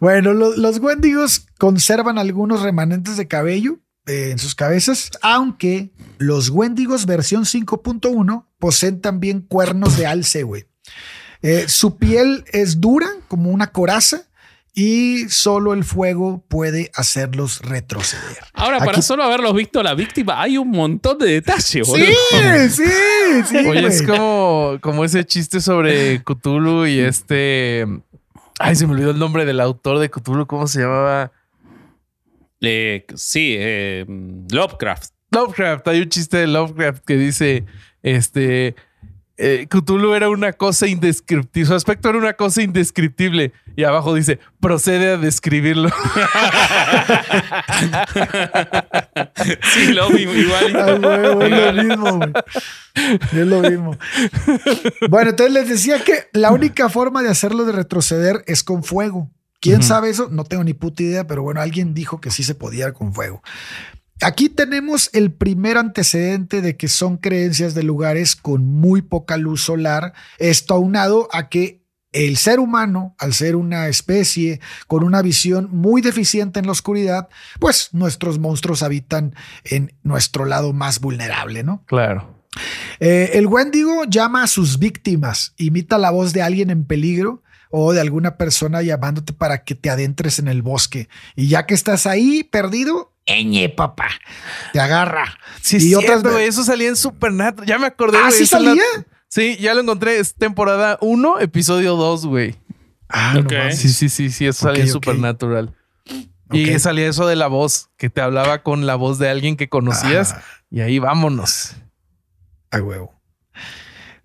Bueno, 0.01 0.33
lo- 0.35 0.57
los 0.57 0.79
Wendigos 0.79 1.47
conservan 1.59 2.19
algunos 2.19 2.62
remanentes 2.62 3.17
de 3.17 3.29
cabello 3.29 3.79
en 4.07 4.38
sus 4.38 4.55
cabezas, 4.55 5.11
aunque 5.23 5.93
los 6.19 6.51
Wendigos 6.51 7.07
versión 7.07 7.45
5.1 7.45 8.47
poseen 8.59 9.01
también 9.01 9.41
cuernos 9.41 9.97
de 9.97 10.07
alce, 10.07 10.43
güey. 10.43 10.67
Eh, 11.43 11.67
su 11.69 11.97
piel 11.97 12.45
es 12.53 12.81
dura, 12.81 13.09
como 13.29 13.51
una 13.51 13.73
coraza, 13.73 14.29
y 14.75 15.29
solo 15.29 15.75
el 15.75 15.85
fuego 15.85 16.45
puede 16.49 16.91
hacerlos 16.95 17.61
retroceder. 17.61 18.38
Ahora, 18.55 18.79
para 18.79 19.03
solo 19.03 19.23
haberlos 19.23 19.55
visto 19.55 19.83
la 19.83 19.95
víctima, 19.95 20.41
hay 20.41 20.57
un 20.57 20.71
montón 20.71 21.19
de 21.19 21.27
detalles, 21.27 21.87
boludo. 21.87 22.07
Sí, 22.07 22.71
sí, 22.71 23.43
sí. 23.49 23.57
Oye, 23.67 23.87
es 23.87 24.03
como, 24.03 24.79
como 24.81 25.05
ese 25.05 25.25
chiste 25.25 25.61
sobre 25.61 26.23
Cthulhu 26.25 26.87
y 26.87 27.01
este. 27.01 27.87
Ay, 28.59 28.77
se 28.77 28.87
me 28.87 28.93
olvidó 28.93 29.11
el 29.11 29.19
nombre 29.19 29.45
del 29.45 29.61
autor 29.61 29.99
de 29.99 30.11
Cthulhu. 30.11 30.47
¿Cómo 30.47 30.67
se 30.67 30.81
llamaba? 30.81 31.33
Eh, 32.62 33.05
sí, 33.14 33.57
eh, 33.59 34.07
Lovecraft. 34.51 35.12
Lovecraft. 35.31 35.88
Hay 35.88 36.01
un 36.03 36.09
chiste 36.09 36.37
de 36.38 36.46
Lovecraft 36.46 37.05
que 37.05 37.16
dice: 37.16 37.64
Este. 38.03 38.75
eh, 39.37 39.66
Cthulhu 39.68 40.14
era 40.14 40.29
una 40.29 40.53
cosa 40.53 40.87
indescriptible. 40.87 41.66
Su 41.66 41.75
aspecto 41.75 42.09
era 42.11 42.18
una 42.18 42.35
cosa 42.35 42.62
indescriptible. 42.62 43.53
Y 43.75 43.85
abajo 43.85 44.14
dice: 44.14 44.38
procede 44.61 45.12
a 45.12 45.16
describirlo. 45.16 45.88
Sí, 49.75 49.92
lo 49.92 50.11
mismo, 50.11 50.33
igual. 50.33 50.72
Lo 51.01 51.72
mismo, 51.85 52.16
güey. 52.18 52.33
Es 52.94 53.46
lo 53.46 53.61
mismo. 53.61 53.96
Bueno, 55.09 55.31
entonces 55.31 55.53
les 55.55 55.68
decía 55.68 56.03
que 56.05 56.29
la 56.33 56.53
única 56.53 56.88
forma 56.88 57.22
de 57.22 57.31
hacerlo 57.31 57.64
de 57.64 57.72
retroceder 57.72 58.44
es 58.46 58.62
con 58.62 58.85
fuego. 58.85 59.31
¿Quién 59.62 59.85
sabe 59.85 60.11
eso? 60.11 60.29
No 60.29 60.42
tengo 60.42 60.64
ni 60.64 60.75
puta 60.75 61.05
idea, 61.05 61.25
pero 61.29 61.44
bueno, 61.44 61.61
alguien 61.61 61.94
dijo 61.94 62.20
que 62.20 62.33
sí 62.33 62.42
se 62.42 62.57
podía 62.57 62.92
con 62.92 63.14
fuego. 63.14 63.42
Aquí 64.20 64.48
tenemos 64.48 65.09
el 65.12 65.31
primer 65.31 65.79
antecedente 65.79 66.62
de 66.62 66.77
que 66.77 66.88
son 66.88 67.16
creencias 67.16 67.72
de 67.72 67.85
lugares 67.85 68.35
con 68.35 68.66
muy 68.66 69.03
poca 69.03 69.37
luz 69.37 69.62
solar, 69.62 70.14
esto 70.38 70.75
aunado 70.75 71.29
a 71.33 71.48
que 71.48 71.81
el 72.11 72.38
ser 72.38 72.59
humano, 72.59 73.14
al 73.18 73.35
ser 73.35 73.55
una 73.55 73.87
especie 73.87 74.61
con 74.88 75.05
una 75.05 75.22
visión 75.22 75.68
muy 75.70 76.03
deficiente 76.03 76.59
en 76.59 76.66
la 76.66 76.72
oscuridad, 76.72 77.29
pues 77.61 77.90
nuestros 77.92 78.40
monstruos 78.40 78.83
habitan 78.83 79.33
en 79.62 79.94
nuestro 80.03 80.44
lado 80.44 80.72
más 80.72 80.98
vulnerable, 80.98 81.62
¿no? 81.62 81.85
Claro. 81.87 82.42
Eh, 82.98 83.31
el 83.35 83.46
Wendigo 83.46 84.07
llama 84.07 84.42
a 84.42 84.48
sus 84.48 84.81
víctimas, 84.81 85.55
imita 85.57 85.98
la 85.98 86.11
voz 86.11 86.33
de 86.33 86.42
alguien 86.42 86.70
en 86.70 86.85
peligro 86.85 87.44
o 87.73 87.93
de 87.93 88.01
alguna 88.01 88.37
persona 88.37 88.83
llamándote 88.83 89.33
para 89.33 89.65
que 89.65 89.75
te 89.75 89.91
adentres 89.91 90.39
en 90.39 90.47
el 90.47 90.63
bosque. 90.63 91.09
Y 91.35 91.49
ya 91.49 91.67
que 91.67 91.75
estás 91.75 92.07
ahí 92.07 92.45
perdido, 92.45 93.13
¡eñe, 93.27 93.69
papá! 93.71 94.09
Te 94.73 94.79
agarra. 94.79 95.39
Sí, 95.61 95.79
y 95.79 95.81
sí, 95.81 95.95
otras 95.97 96.23
ve- 96.23 96.47
eso 96.47 96.63
salía 96.63 96.89
en 96.89 96.97
Supernatural. 96.97 97.67
Ya 97.67 97.79
me 97.79 97.87
acordé. 97.87 98.19
¿Ah, 98.23 98.31
sí 98.31 98.43
la- 98.43 98.47
salía? 98.47 98.83
Sí, 99.29 99.57
ya 99.59 99.73
lo 99.75 99.81
encontré. 99.81 100.19
Es 100.19 100.35
temporada 100.35 100.99
1, 101.01 101.41
episodio 101.41 101.97
2, 101.97 102.27
güey. 102.27 102.55
Ah, 103.09 103.33
no 103.35 103.41
Ok. 103.41 103.53
mames. 103.53 103.79
Sí, 103.79 103.89
sí, 103.89 104.09
sí, 104.09 104.31
sí, 104.31 104.47
eso 104.47 104.65
salía 104.67 104.85
en 104.85 104.91
Ok, 104.91 104.97
ok. 104.97 105.05
Supernatural. 105.05 105.75
Y 106.53 106.79
salía 106.79 107.09
eso 107.09 107.27
de 107.27 107.35
la 107.37 107.47
voz, 107.47 107.89
que 107.97 108.11
te 108.11 108.21
hablaba 108.21 108.63
con 108.63 108.85
la 108.87 108.95
voz 108.95 109.19
de 109.19 109.31
alguien 109.31 109.57
que 109.57 109.71
conocías. 109.71 110.35
Ah. 110.35 110.43
Y 110.71 110.81
ahí 110.83 110.99
vámonos. 110.99 111.73
A 112.71 112.79
huevo. 112.83 113.15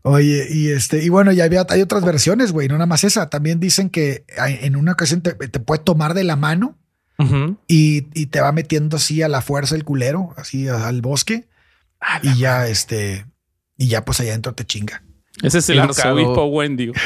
Oye, 0.09 0.47
y 0.49 0.69
este, 0.69 1.03
y 1.03 1.09
bueno, 1.09 1.33
ya 1.33 1.43
había, 1.43 1.65
hay 1.69 1.81
otras 1.81 2.05
versiones, 2.05 2.53
güey, 2.53 2.67
no 2.69 2.75
nada 2.75 2.85
más 2.85 3.03
esa. 3.03 3.29
También 3.29 3.59
dicen 3.59 3.89
que 3.89 4.23
en 4.37 4.75
una 4.77 4.93
ocasión 4.93 5.21
te, 5.21 5.33
te 5.33 5.59
puede 5.59 5.83
tomar 5.83 6.13
de 6.13 6.23
la 6.23 6.35
mano 6.37 6.77
y, 7.67 8.07
y 8.13 8.27
te 8.27 8.39
va 8.39 8.51
metiendo 8.51 8.97
así 8.97 9.21
a 9.21 9.27
la 9.27 9.41
fuerza 9.41 9.75
el 9.75 9.83
culero, 9.83 10.33
así 10.37 10.67
al 10.69 11.01
bosque. 11.01 11.47
y 12.21 12.37
ya, 12.37 12.67
este, 12.67 13.25
y 13.77 13.87
ya 13.87 14.05
pues 14.05 14.19
allá 14.19 14.29
adentro 14.29 14.53
te 14.53 14.65
chinga. 14.65 15.03
Ese 15.43 15.57
es 15.59 15.69
el 15.69 15.79
Educado. 15.79 16.17
arzobispo 16.17 16.45
Wendigo. 16.45 16.93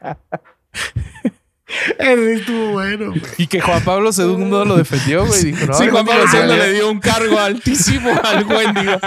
Ese 1.98 2.32
estuvo 2.34 2.72
bueno, 2.72 3.10
güey. 3.10 3.22
Y 3.38 3.46
que 3.46 3.60
Juan 3.60 3.82
Pablo 3.84 4.10
II 4.16 4.48
lo 4.48 4.76
defendió, 4.76 5.26
güey. 5.26 5.44
Dijo, 5.44 5.66
no, 5.66 5.74
sí, 5.74 5.88
Juan 5.88 6.06
Pablo 6.06 6.24
II 6.32 6.56
le 6.56 6.72
dio 6.72 6.90
un 6.90 7.00
cargo 7.00 7.38
altísimo 7.38 8.12
al 8.22 8.44
Wendigo. 8.44 8.98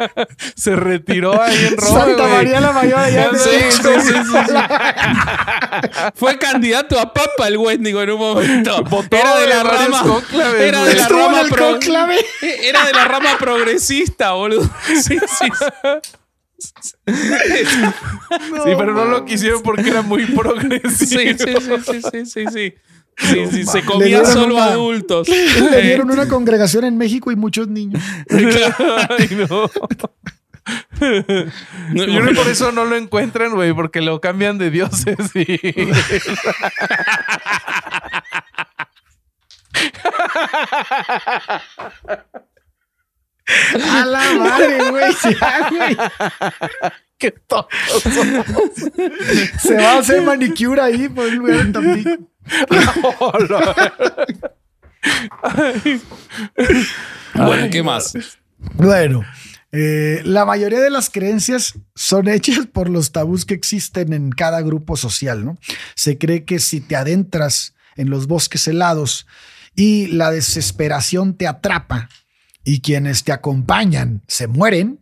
Se 0.54 0.76
retiró 0.76 1.40
ahí 1.40 1.66
en 1.66 1.76
Roma. 1.76 2.00
Santa 2.00 2.22
güey. 2.22 2.34
María 2.34 2.60
la 2.60 2.72
Mayor 2.72 2.98
allá 2.98 3.30
Sí, 3.34 3.50
de 3.50 3.70
sí, 3.70 3.82
sí, 3.82 4.12
sí, 4.12 4.54
Fue 6.14 6.38
candidato 6.38 6.98
a 6.98 7.12
papa 7.12 7.48
el 7.48 7.56
Wendigo 7.56 8.02
en 8.02 8.10
un 8.10 8.18
momento. 8.18 8.82
Votó 8.84 9.16
era 9.16 9.38
de 9.38 9.46
la 9.46 9.62
rama. 9.62 10.02
Era 10.58 10.84
de 10.84 10.94
la 10.94 11.08
rama 11.08 11.42
pro-. 11.48 11.78
Era 12.42 12.86
de 12.86 12.92
la 12.92 13.04
rama 13.04 13.38
progresista, 13.38 14.32
boludo. 14.32 14.68
Sí, 14.86 15.18
sí. 15.18 15.48
Sí, 17.06 18.72
pero 18.78 18.92
no 18.94 19.04
lo 19.06 19.24
quisieron 19.24 19.62
porque 19.62 19.88
era 19.90 20.02
muy 20.02 20.24
progresivo. 20.26 20.90
Sí, 20.90 21.34
sí, 21.38 21.54
sí, 21.60 22.00
sí, 22.02 22.02
sí, 22.10 22.26
sí, 22.26 22.44
sí. 22.52 22.74
Sí, 23.50 23.64
se 23.66 23.84
comía 23.84 24.24
solo 24.24 24.54
una- 24.54 24.64
adultos. 24.66 25.28
Le 25.70 25.82
dieron 25.82 26.10
una 26.10 26.26
congregación 26.28 26.84
en 26.84 26.96
México 26.96 27.30
y 27.30 27.36
muchos 27.36 27.68
niños. 27.68 28.02
Ay, 28.30 29.28
no. 29.48 29.70
No, 31.00 32.04
Yo 32.04 32.04
creo 32.04 32.26
que 32.28 32.34
por 32.34 32.48
eso 32.48 32.70
no 32.72 32.84
lo 32.84 32.96
encuentran, 32.96 33.54
güey, 33.54 33.72
porque 33.74 34.00
lo 34.00 34.20
cambian 34.20 34.56
de 34.58 34.70
dioses. 34.70 35.16
y- 35.34 35.58
A 43.90 44.04
la 44.04 44.34
madre, 44.34 44.90
güey. 44.90 45.12
Ya, 45.40 45.68
güey. 45.70 45.96
Qué 47.18 47.32
tontos 47.32 48.02
somos. 48.02 48.44
Se 49.60 49.74
va 49.74 49.92
a 49.92 49.98
hacer 49.98 50.22
manicura 50.22 50.84
ahí 50.86 51.08
por 51.08 51.26
el 51.26 51.34
lugar 51.34 51.60
en 51.60 51.72
Tampico. 51.72 52.10
Bueno, 57.34 57.68
¿qué 57.70 57.82
más? 57.82 58.14
Bueno, 58.74 59.24
eh, 59.72 60.20
la 60.24 60.44
mayoría 60.44 60.80
de 60.80 60.90
las 60.90 61.10
creencias 61.10 61.74
son 61.94 62.28
hechas 62.28 62.66
por 62.66 62.88
los 62.88 63.12
tabús 63.12 63.44
que 63.44 63.54
existen 63.54 64.12
en 64.12 64.30
cada 64.30 64.62
grupo 64.62 64.96
social, 64.96 65.44
¿no? 65.44 65.58
Se 65.94 66.18
cree 66.18 66.44
que 66.44 66.58
si 66.58 66.80
te 66.80 66.96
adentras 66.96 67.74
en 67.96 68.10
los 68.10 68.26
bosques 68.26 68.66
helados 68.66 69.26
y 69.76 70.08
la 70.08 70.30
desesperación 70.30 71.34
te 71.34 71.46
atrapa 71.46 72.08
y 72.64 72.80
quienes 72.80 73.24
te 73.24 73.32
acompañan 73.32 74.22
se 74.26 74.46
mueren 74.46 75.00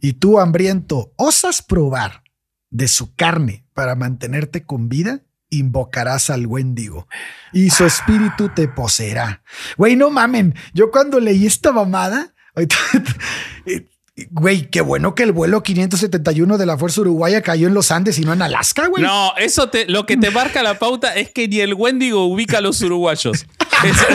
y 0.00 0.14
tú 0.14 0.38
hambriento 0.38 1.12
osas 1.16 1.62
probar 1.62 2.22
de 2.70 2.88
su 2.88 3.14
carne 3.14 3.64
para 3.72 3.94
mantenerte 3.94 4.64
con 4.64 4.88
vida, 4.88 5.22
invocarás 5.50 6.30
al 6.30 6.46
Wendigo 6.46 7.08
y 7.52 7.70
su 7.70 7.84
espíritu 7.84 8.50
te 8.54 8.68
poseerá. 8.68 9.42
Güey, 9.76 9.96
no 9.96 10.10
mamen. 10.10 10.54
Yo 10.72 10.90
cuando 10.90 11.20
leí 11.20 11.46
esta 11.46 11.72
mamada, 11.72 12.34
eh, 13.66 13.86
güey, 14.30 14.70
qué 14.70 14.80
bueno 14.80 15.14
que 15.14 15.22
el 15.22 15.32
vuelo 15.32 15.62
571 15.62 16.58
de 16.58 16.66
la 16.66 16.78
Fuerza 16.78 17.00
Uruguaya 17.00 17.42
cayó 17.42 17.66
en 17.66 17.74
los 17.74 17.90
Andes 17.90 18.18
y 18.18 18.22
no 18.22 18.32
en 18.32 18.42
Alaska, 18.42 18.86
güey. 18.88 19.02
No, 19.02 19.34
eso 19.36 19.68
te, 19.68 19.86
lo 19.86 20.06
que 20.06 20.16
te 20.16 20.30
marca 20.30 20.62
la 20.62 20.78
pauta 20.78 21.14
es 21.14 21.30
que 21.30 21.48
ni 21.48 21.60
el 21.60 21.74
Wendigo 21.74 22.26
ubica 22.26 22.58
a 22.58 22.60
los 22.60 22.80
uruguayos. 22.82 23.46
Es- 23.84 24.06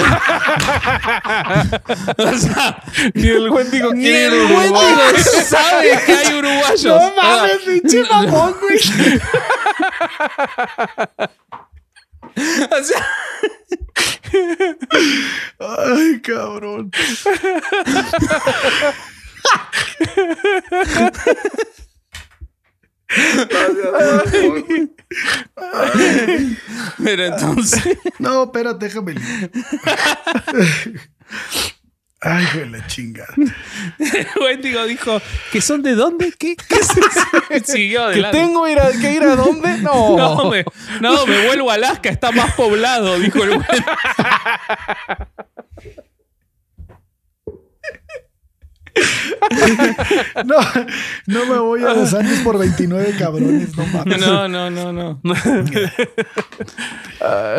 o 2.17 2.37
sea, 2.37 2.83
Ni 3.13 3.27
el 3.27 3.49
Wendigo 3.49 3.93
ni 3.93 4.07
el. 4.07 4.33
Wendigo 4.51 5.01
sabe 5.45 5.99
que 6.05 6.11
hay 6.13 6.33
uruguayos. 6.39 6.83
No 6.83 7.13
mames, 7.15 7.57
pinche 7.65 8.03
mamón, 8.09 8.55
güey. 8.59 8.79
O 12.71 12.83
sea, 12.83 13.05
Ay, 15.59 16.21
cabrón. 16.21 16.91
pero 27.03 27.25
entonces. 27.25 27.97
No, 28.19 28.43
espérate, 28.43 28.85
déjame. 28.85 29.15
Ay, 32.21 32.45
güey, 32.53 32.69
la 32.69 32.85
chingada. 32.87 33.33
El 33.97 34.27
Wendigo 34.41 34.85
dijo 34.85 35.21
que 35.51 35.61
son 35.61 35.81
de 35.81 35.95
dónde? 35.95 36.33
¿Qué? 36.37 36.55
¿Qué 36.57 36.75
eso? 36.75 36.93
Siguió 37.63 38.09
¿Que 38.11 38.23
tengo 38.25 38.67
ir 38.67 38.77
a- 38.79 38.91
que 38.91 39.13
ir 39.13 39.23
a 39.23 39.35
dónde? 39.37 39.77
No. 39.77 40.17
No 40.17 40.49
me, 40.51 40.65
no, 40.99 41.25
me 41.25 41.45
vuelvo 41.47 41.71
a 41.71 41.75
Alaska, 41.75 42.09
está 42.09 42.31
más 42.31 42.53
poblado, 42.55 43.17
dijo 43.19 43.41
el 43.43 43.51
Wendigo. 43.51 43.67
No, 50.45 50.55
no 51.27 51.45
me 51.45 51.59
voy 51.59 51.83
a 51.83 51.93
los 51.93 52.13
Andes 52.13 52.39
por 52.41 52.57
29 52.57 53.15
cabrones, 53.17 53.75
no 53.75 53.85
mames. 53.87 54.19
No, 54.19 54.47
no, 54.47 54.69
no, 54.69 54.93
no. 54.93 55.21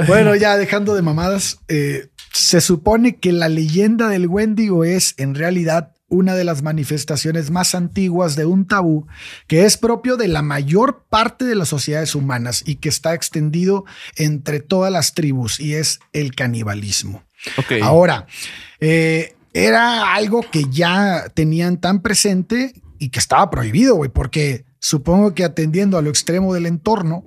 Bueno, 0.06 0.34
ya 0.34 0.56
dejando 0.56 0.94
de 0.94 1.02
mamadas, 1.02 1.58
eh, 1.68 2.08
se 2.32 2.60
supone 2.60 3.16
que 3.16 3.32
la 3.32 3.48
leyenda 3.48 4.08
del 4.08 4.26
Wendigo 4.26 4.84
es 4.84 5.14
en 5.18 5.34
realidad 5.34 5.92
una 6.08 6.34
de 6.34 6.44
las 6.44 6.62
manifestaciones 6.62 7.50
más 7.50 7.74
antiguas 7.74 8.36
de 8.36 8.44
un 8.44 8.66
tabú 8.66 9.06
que 9.46 9.64
es 9.64 9.76
propio 9.76 10.16
de 10.16 10.28
la 10.28 10.42
mayor 10.42 11.04
parte 11.08 11.44
de 11.44 11.54
las 11.54 11.68
sociedades 11.68 12.14
humanas 12.14 12.62
y 12.66 12.76
que 12.76 12.88
está 12.88 13.14
extendido 13.14 13.84
entre 14.16 14.60
todas 14.60 14.92
las 14.92 15.14
tribus 15.14 15.60
y 15.60 15.74
es 15.74 16.00
el 16.12 16.34
canibalismo. 16.34 17.22
Ok. 17.56 17.74
Ahora, 17.82 18.26
eh, 18.80 19.36
era 19.52 20.14
algo 20.14 20.42
que 20.50 20.64
ya 20.70 21.26
tenían 21.34 21.78
tan 21.78 22.02
presente 22.02 22.74
y 22.98 23.08
que 23.10 23.18
estaba 23.18 23.50
prohibido, 23.50 23.96
güey, 23.96 24.10
porque 24.10 24.64
supongo 24.78 25.34
que 25.34 25.44
atendiendo 25.44 25.98
a 25.98 26.02
lo 26.02 26.10
extremo 26.10 26.54
del 26.54 26.66
entorno, 26.66 27.24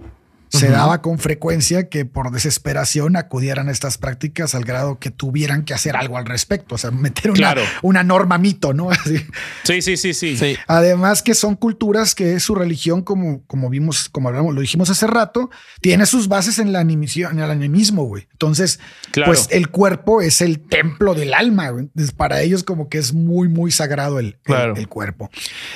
se 0.59 0.69
daba 0.69 1.01
con 1.01 1.17
frecuencia 1.17 1.89
que 1.89 2.05
por 2.05 2.29
desesperación 2.31 3.15
acudieran 3.15 3.69
a 3.69 3.71
estas 3.71 3.97
prácticas 3.97 4.53
al 4.53 4.63
grado 4.65 4.99
que 4.99 5.09
tuvieran 5.09 5.65
que 5.65 5.73
hacer 5.73 5.95
algo 5.95 6.17
al 6.17 6.25
respecto, 6.25 6.75
o 6.75 6.77
sea, 6.77 6.91
meter 6.91 7.31
una, 7.31 7.37
Claro. 7.37 7.61
una 7.81 8.03
norma 8.03 8.37
mito, 8.37 8.71
¿no? 8.73 8.89
Así. 8.91 9.17
Sí, 9.63 9.81
sí, 9.81 9.97
sí, 9.97 10.13
sí. 10.13 10.37
Sí. 10.37 10.55
Además 10.67 11.23
que 11.23 11.33
son 11.33 11.55
culturas 11.55 12.13
que 12.13 12.39
su 12.39 12.53
religión, 12.55 13.01
como, 13.01 13.43
como 13.47 13.69
vimos, 13.69 14.09
como 14.09 14.29
hablamos, 14.29 14.53
lo 14.53 14.61
dijimos 14.61 14.89
hace 14.91 15.07
rato, 15.07 15.49
tiene 15.81 16.05
sus 16.05 16.27
bases 16.27 16.59
en 16.59 16.71
la 16.71 16.79
animación, 16.79 17.39
en 17.39 17.43
el 17.43 17.49
animismo, 17.51 18.03
güey. 18.03 18.27
Entonces, 18.31 18.79
Claro. 19.11 19.31
pues 19.31 19.47
el 19.51 19.69
cuerpo 19.69 20.21
es 20.21 20.41
el 20.41 20.59
templo 20.59 21.15
del 21.15 21.33
alma, 21.33 21.69
güey. 21.69 21.85
Entonces, 21.85 22.13
para 22.13 22.41
ellos 22.41 22.63
como 22.63 22.89
que 22.89 22.99
es 22.99 23.13
muy, 23.13 23.47
muy 23.49 23.71
sagrado 23.71 24.19
el, 24.19 24.25
el- 24.27 24.35
Claro. 24.43 24.75
el 24.75 24.87
cuerpo. 24.87 25.29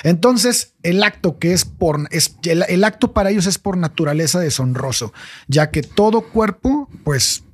Entonces, 0.04 0.74
el 0.82 1.02
acto 1.02 1.38
que 1.38 1.52
es 1.52 1.64
por, 1.64 2.06
es, 2.10 2.36
el, 2.44 2.64
el 2.68 2.84
acto 2.84 3.12
para 3.12 3.30
ellos 3.30 3.46
es 3.46 3.58
por 3.58 3.76
naturaleza 3.76 4.38
deshonroso, 4.68 5.12
ya 5.46 5.70
que 5.70 5.82
todo 5.82 6.22
cuerpo, 6.22 6.88
pues, 7.04 7.44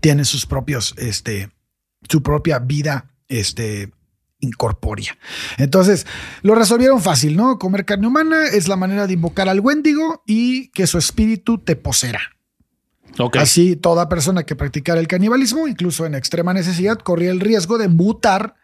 tiene 0.00 0.24
sus 0.24 0.46
propios, 0.46 0.94
este, 0.98 1.50
su 2.08 2.22
propia 2.22 2.58
vida, 2.58 3.10
este, 3.28 3.90
incorpórea. 4.40 5.16
Entonces, 5.58 6.06
lo 6.42 6.54
resolvieron 6.54 7.02
fácil, 7.02 7.36
¿no? 7.36 7.58
Comer 7.58 7.84
carne 7.84 8.06
humana 8.06 8.46
es 8.46 8.68
la 8.68 8.76
manera 8.76 9.06
de 9.06 9.14
invocar 9.14 9.48
al 9.48 9.60
Wendigo 9.60 10.22
y 10.26 10.68
que 10.68 10.86
su 10.86 10.98
espíritu 10.98 11.58
te 11.58 11.76
posera. 11.76 12.20
Así, 13.34 13.76
toda 13.76 14.08
persona 14.08 14.44
que 14.44 14.56
practicara 14.56 15.00
el 15.00 15.08
canibalismo, 15.08 15.68
incluso 15.68 16.06
en 16.06 16.14
extrema 16.14 16.54
necesidad, 16.54 16.98
corría 16.98 17.32
el 17.32 17.40
riesgo 17.40 17.76
de 17.76 17.88
mutar 17.88 18.54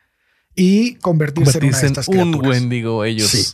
y 0.54 0.94
convertirse, 0.96 1.58
en 1.58 1.64
una 1.64 1.78
de 1.78 1.86
Convertirse 1.86 1.86
en 1.86 1.92
estas 1.92 2.08
un. 2.08 2.46
Wendigo 2.46 3.04
ellos. 3.04 3.28
Sí. 3.28 3.44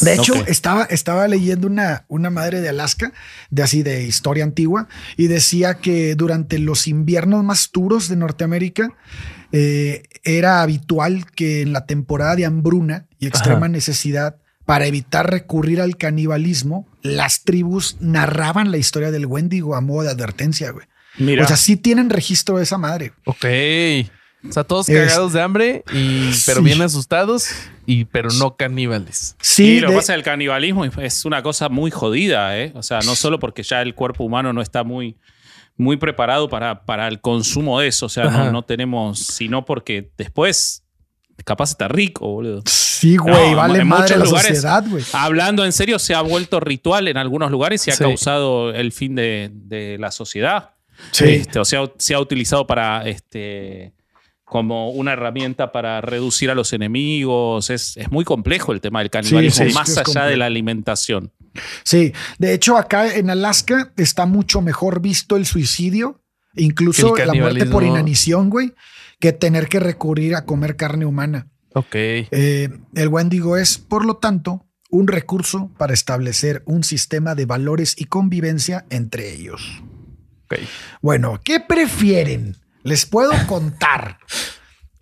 De 0.00 0.14
hecho, 0.14 0.34
estaba, 0.46 0.84
estaba 0.84 1.28
leyendo 1.28 1.66
una, 1.66 2.04
una 2.08 2.30
madre 2.30 2.60
de 2.60 2.68
Alaska, 2.68 3.12
de 3.50 3.62
así 3.62 3.82
de 3.82 4.04
historia 4.04 4.44
antigua, 4.44 4.88
y 5.16 5.26
decía 5.26 5.74
que 5.74 6.14
durante 6.14 6.58
los 6.58 6.86
inviernos 6.86 7.44
más 7.44 7.70
duros 7.72 8.08
de 8.08 8.16
Norteamérica 8.16 8.90
eh, 9.52 10.02
era 10.24 10.62
habitual 10.62 11.26
que 11.30 11.62
en 11.62 11.72
la 11.72 11.86
temporada 11.86 12.36
de 12.36 12.44
hambruna 12.44 13.06
y 13.18 13.26
extrema 13.26 13.58
Ajá. 13.58 13.68
necesidad, 13.68 14.36
para 14.64 14.86
evitar 14.86 15.30
recurrir 15.30 15.80
al 15.80 15.96
canibalismo, 15.96 16.88
las 17.02 17.44
tribus 17.44 17.96
narraban 18.00 18.70
la 18.70 18.78
historia 18.78 19.10
del 19.10 19.26
Wendigo 19.26 19.74
a 19.74 19.80
modo 19.80 20.02
de 20.02 20.10
advertencia, 20.10 20.70
güey. 20.70 20.86
Mira. 21.18 21.44
O 21.44 21.46
sea, 21.46 21.56
sí 21.56 21.76
tienen 21.76 22.10
registro 22.10 22.56
de 22.56 22.64
esa 22.64 22.78
madre. 22.78 23.12
Ok. 23.24 23.44
O 24.48 24.52
sea, 24.52 24.64
todos 24.64 24.88
Es- 24.88 25.08
cagados 25.12 25.32
de 25.32 25.40
hambre, 25.42 25.84
y, 25.92 26.30
pero 26.46 26.58
Sí. 26.58 26.64
bien 26.64 26.82
asustados, 26.82 27.48
y 27.86 28.04
pero 28.04 28.28
no 28.38 28.56
caníbales. 28.56 29.36
Sí, 29.40 29.80
lo 29.80 29.88
de- 29.88 29.94
que 29.94 30.00
pasa 30.00 30.12
es 30.12 30.16
que 30.16 30.18
el 30.20 30.24
canibalismo 30.24 30.84
es 30.84 31.24
una 31.24 31.42
cosa 31.42 31.68
muy 31.68 31.90
jodida, 31.90 32.58
¿eh? 32.58 32.72
O 32.74 32.82
sea, 32.82 33.00
no 33.00 33.14
solo 33.14 33.38
porque 33.38 33.62
ya 33.62 33.80
el 33.82 33.94
cuerpo 33.94 34.24
humano 34.24 34.52
no 34.52 34.60
está 34.60 34.84
muy, 34.84 35.16
muy 35.76 35.96
preparado 35.96 36.48
para, 36.48 36.84
para 36.84 37.08
el 37.08 37.20
consumo 37.20 37.80
de 37.80 37.88
eso, 37.88 38.06
o 38.06 38.08
sea, 38.08 38.24
no, 38.24 38.52
no 38.52 38.62
tenemos, 38.62 39.18
sino 39.18 39.64
porque 39.64 40.10
después 40.16 40.82
capaz 41.44 41.70
está 41.70 41.88
rico, 41.88 42.28
boludo. 42.28 42.62
sí, 42.66 43.16
güey, 43.16 43.50
No, 43.50 43.56
vale 43.56 43.80
en 43.80 43.88
madre 43.88 44.02
muchos 44.04 44.18
la 44.18 44.24
lugares, 44.24 44.48
sociedad, 44.62 44.84
güey. 44.88 45.04
Hablando 45.14 45.64
en 45.64 45.72
serio, 45.72 45.98
se 45.98 46.14
ha 46.14 46.20
vuelto 46.20 46.60
ritual 46.60 47.08
en 47.08 47.16
algunos 47.16 47.50
lugares 47.50 47.86
y 47.86 47.90
ha 47.90 47.94
Sí. 47.96 48.04
causado 48.04 48.70
el 48.72 48.92
fin 48.92 49.14
de, 49.16 49.50
de 49.52 49.96
la 49.98 50.10
sociedad. 50.12 50.70
Sí. 51.10 51.24
Este, 51.24 51.58
o 51.58 51.64
sea, 51.64 51.80
se 51.98 52.14
ha 52.14 52.20
utilizado 52.20 52.66
para 52.68 53.02
este 53.08 53.92
como 54.54 54.90
una 54.90 55.14
herramienta 55.14 55.72
para 55.72 56.00
reducir 56.00 56.48
a 56.48 56.54
los 56.54 56.72
enemigos. 56.72 57.70
Es, 57.70 57.96
es 57.96 58.12
muy 58.12 58.24
complejo 58.24 58.70
el 58.70 58.80
tema 58.80 59.00
del 59.00 59.10
canibalismo, 59.10 59.66
sí, 59.66 59.74
más 59.74 59.98
allá 59.98 60.26
de 60.26 60.36
la 60.36 60.46
alimentación. 60.46 61.32
Sí, 61.82 62.12
de 62.38 62.54
hecho 62.54 62.76
acá 62.76 63.16
en 63.16 63.30
Alaska 63.30 63.92
está 63.96 64.26
mucho 64.26 64.60
mejor 64.60 65.00
visto 65.00 65.34
el 65.34 65.44
suicidio, 65.44 66.20
incluso 66.54 67.16
el 67.16 67.26
la 67.26 67.34
muerte 67.34 67.66
por 67.66 67.82
inanición, 67.82 68.48
güey, 68.48 68.74
que 69.18 69.32
tener 69.32 69.66
que 69.66 69.80
recurrir 69.80 70.36
a 70.36 70.44
comer 70.44 70.76
carne 70.76 71.04
humana. 71.04 71.48
Ok. 71.74 71.96
Eh, 71.96 72.68
el 72.94 73.08
Wendigo 73.08 73.56
es, 73.56 73.78
por 73.78 74.04
lo 74.04 74.18
tanto, 74.18 74.64
un 74.88 75.08
recurso 75.08 75.72
para 75.76 75.94
establecer 75.94 76.62
un 76.64 76.84
sistema 76.84 77.34
de 77.34 77.44
valores 77.44 77.96
y 77.98 78.04
convivencia 78.04 78.86
entre 78.90 79.32
ellos. 79.32 79.82
Ok. 80.44 80.60
Bueno, 81.02 81.40
¿qué 81.42 81.58
prefieren? 81.58 82.56
Les 82.84 83.04
puedo 83.06 83.32
contar 83.48 84.18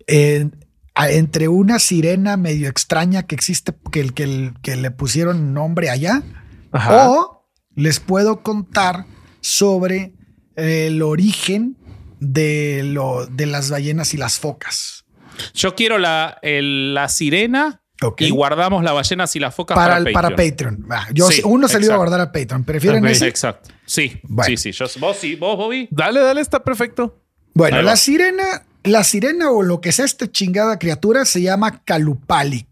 eh, 0.07 0.49
entre 0.95 1.47
una 1.49 1.77
sirena 1.79 2.35
medio 2.37 2.67
extraña 2.69 3.23
que 3.23 3.35
existe, 3.35 3.73
que, 3.91 3.99
el- 3.99 4.13
que, 4.13 4.51
que 4.63 4.75
le 4.75 4.89
pusieron 4.91 5.53
nombre 5.53 5.89
allá, 5.89 6.23
Ajá. 6.71 7.09
o 7.09 7.47
les 7.75 7.99
puedo 7.99 8.41
contar 8.41 9.05
sobre 9.41 10.13
el 10.55 11.01
origen 11.01 11.77
de, 12.19 12.81
lo, 12.85 13.25
de 13.27 13.45
las 13.47 13.69
ballenas 13.69 14.13
y 14.13 14.17
las 14.17 14.39
focas. 14.39 15.05
Yo 15.53 15.75
quiero 15.75 15.97
la, 15.97 16.37
el- 16.41 16.93
la 16.93 17.09
sirena 17.09 17.81
y 18.19 18.29
guardamos 18.31 18.83
las 18.83 18.93
ballenas 18.93 19.35
y 19.35 19.39
las 19.39 19.55
focas 19.55 19.75
para, 19.75 19.95
para, 19.95 20.07
el- 20.09 20.13
para 20.13 20.29
Patreon. 20.35 20.85
Yo 21.13 21.29
Sí, 21.31 21.41
uno 21.43 21.67
se 21.67 21.79
lo 21.79 21.85
iba 21.85 21.95
a 21.95 21.97
guardar 21.97 22.21
a 22.21 22.31
Patreon. 22.31 22.63
¿Prefieren 22.63 23.03
Ok. 23.03 23.09
ese? 23.11 23.27
Exacto. 23.27 23.71
Sí, 23.85 24.19
Bueno. 24.23 24.47
sí, 24.47 24.57
sí. 24.57 24.71
Yo, 24.71 24.85
vos 24.99 25.17
sí, 25.17 25.35
vos, 25.35 25.57
Bobby. 25.57 25.87
Dale, 25.91 26.19
dale, 26.21 26.39
está 26.41 26.63
perfecto. 26.63 27.22
Bueno, 27.53 27.81
la 27.81 27.95
sirena, 27.95 28.63
la 28.83 29.03
sirena 29.03 29.51
o 29.51 29.63
lo 29.63 29.81
que 29.81 29.91
sea 29.91 30.05
esta 30.05 30.31
chingada 30.31 30.79
criatura 30.79 31.25
se 31.25 31.41
llama 31.41 31.83
Calupali. 31.83 32.67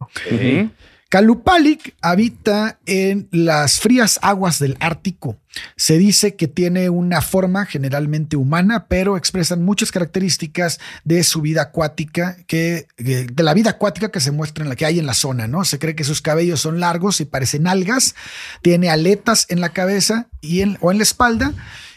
Ujú. 0.00 0.70
Kalupalik 1.12 1.94
habita 2.00 2.78
en 2.86 3.28
las 3.30 3.80
frías 3.80 4.18
aguas 4.22 4.58
del 4.58 4.78
Ártico. 4.80 5.36
Se 5.76 5.98
dice 5.98 6.36
que 6.36 6.48
tiene 6.48 6.88
una 6.88 7.20
forma 7.20 7.66
generalmente 7.66 8.38
humana, 8.38 8.86
pero 8.88 9.18
expresan 9.18 9.62
muchas 9.62 9.92
características 9.92 10.80
de 11.04 11.22
su 11.22 11.42
vida 11.42 11.60
acuática, 11.60 12.38
que, 12.46 12.86
de 12.96 13.30
la 13.42 13.52
vida 13.52 13.68
acuática 13.68 14.10
que 14.10 14.20
se 14.20 14.30
muestra 14.30 14.64
en 14.64 14.70
la 14.70 14.76
que 14.76 14.86
hay 14.86 14.98
en 14.98 15.04
la 15.04 15.12
zona, 15.12 15.46
¿no? 15.48 15.66
Se 15.66 15.78
cree 15.78 15.94
que 15.94 16.04
sus 16.04 16.22
cabellos 16.22 16.62
son 16.62 16.80
largos 16.80 17.20
y 17.20 17.26
parecen 17.26 17.66
algas, 17.66 18.14
tiene 18.62 18.88
aletas 18.88 19.44
en 19.50 19.60
la 19.60 19.74
cabeza 19.74 20.28
y 20.40 20.62
en, 20.62 20.78
o 20.80 20.92
en 20.92 20.96
la 20.96 21.02
espalda 21.02 21.52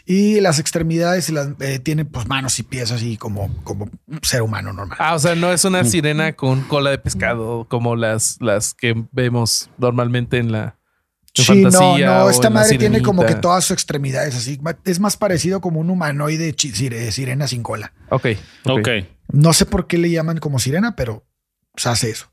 y 0.06 0.40
las 0.40 0.58
extremidades 0.60 1.28
las, 1.30 1.48
eh, 1.60 1.78
tiene 1.80 2.04
pues 2.04 2.26
manos 2.28 2.58
y 2.60 2.62
pies 2.62 2.92
así 2.92 3.16
como, 3.16 3.50
como 3.64 3.90
un 4.06 4.20
ser 4.22 4.42
humano 4.42 4.72
normal. 4.72 4.96
Ah, 5.00 5.14
o 5.14 5.18
sea, 5.18 5.34
no 5.34 5.52
es 5.52 5.64
una 5.64 5.84
sirena 5.84 6.32
con 6.34 6.62
cola 6.62 6.90
de 6.90 6.98
pescado 6.98 7.66
como 7.68 7.96
las, 7.96 8.36
las 8.40 8.72
que 8.72 8.94
vemos 9.12 9.68
normalmente 9.78 10.38
en 10.38 10.52
la 10.52 10.78
en 11.38 11.44
Sí, 11.44 11.62
no, 11.62 11.70
fantasía 11.70 12.06
no, 12.06 12.30
esta 12.30 12.48
madre 12.48 12.78
tiene 12.78 13.02
como 13.02 13.20
que 13.20 13.28
Sirenita. 13.28 13.40
todas 13.42 13.64
sus 13.64 13.72
extremidades 13.72 14.34
así. 14.36 14.58
Es 14.86 15.00
más 15.00 15.18
parecido 15.18 15.60
como 15.60 15.80
un 15.80 15.90
humanoide 15.90 16.54
sire- 16.56 17.10
sirena 17.10 17.46
sin 17.46 17.62
cola. 17.62 17.92
Ok. 18.08 18.28
Ok. 18.64 18.88
No 19.32 19.52
sé 19.52 19.66
por 19.66 19.86
qué 19.86 19.98
le 19.98 20.08
llaman 20.10 20.38
como 20.38 20.58
sirena, 20.58 20.96
pero 20.96 21.26
se 21.76 21.90
hace 21.90 22.08
eso. 22.08 22.30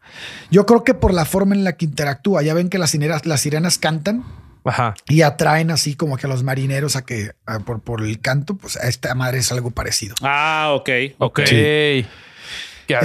Yo 0.51 0.65
creo 0.65 0.86
que 0.86 0.93
por 0.93 1.13
la 1.13 1.26
forma 1.26 1.53
en 1.53 1.65
la 1.65 1.74
que 1.76 1.84
interactúa. 1.84 2.43
Ya 2.43 2.53
ven 2.53 2.69
que 2.69 2.78
las 2.78 2.91
sirenas, 2.91 3.26
las 3.26 3.41
sirenas 3.41 3.78
cantan 3.78 4.24
Ajá. 4.66 4.95
y 5.07 5.22
atraen 5.24 5.72
así 5.72 5.95
como 5.95 6.18
que 6.18 6.26
a 6.26 6.30
los 6.30 6.43
marineros 6.43 6.95
a 6.95 7.03
que 7.05 7.32
a- 7.45 7.59
por, 7.59 7.82
por 7.82 8.01
el 8.01 8.20
canto, 8.22 8.55
pues 8.55 8.78
a 8.78 8.88
esta 8.88 9.14
madre 9.16 9.39
es 9.39 9.51
algo 9.51 9.72
parecido. 9.72 10.16
Ah, 10.22 10.72
ok. 10.74 10.89
Ok. 11.18 11.39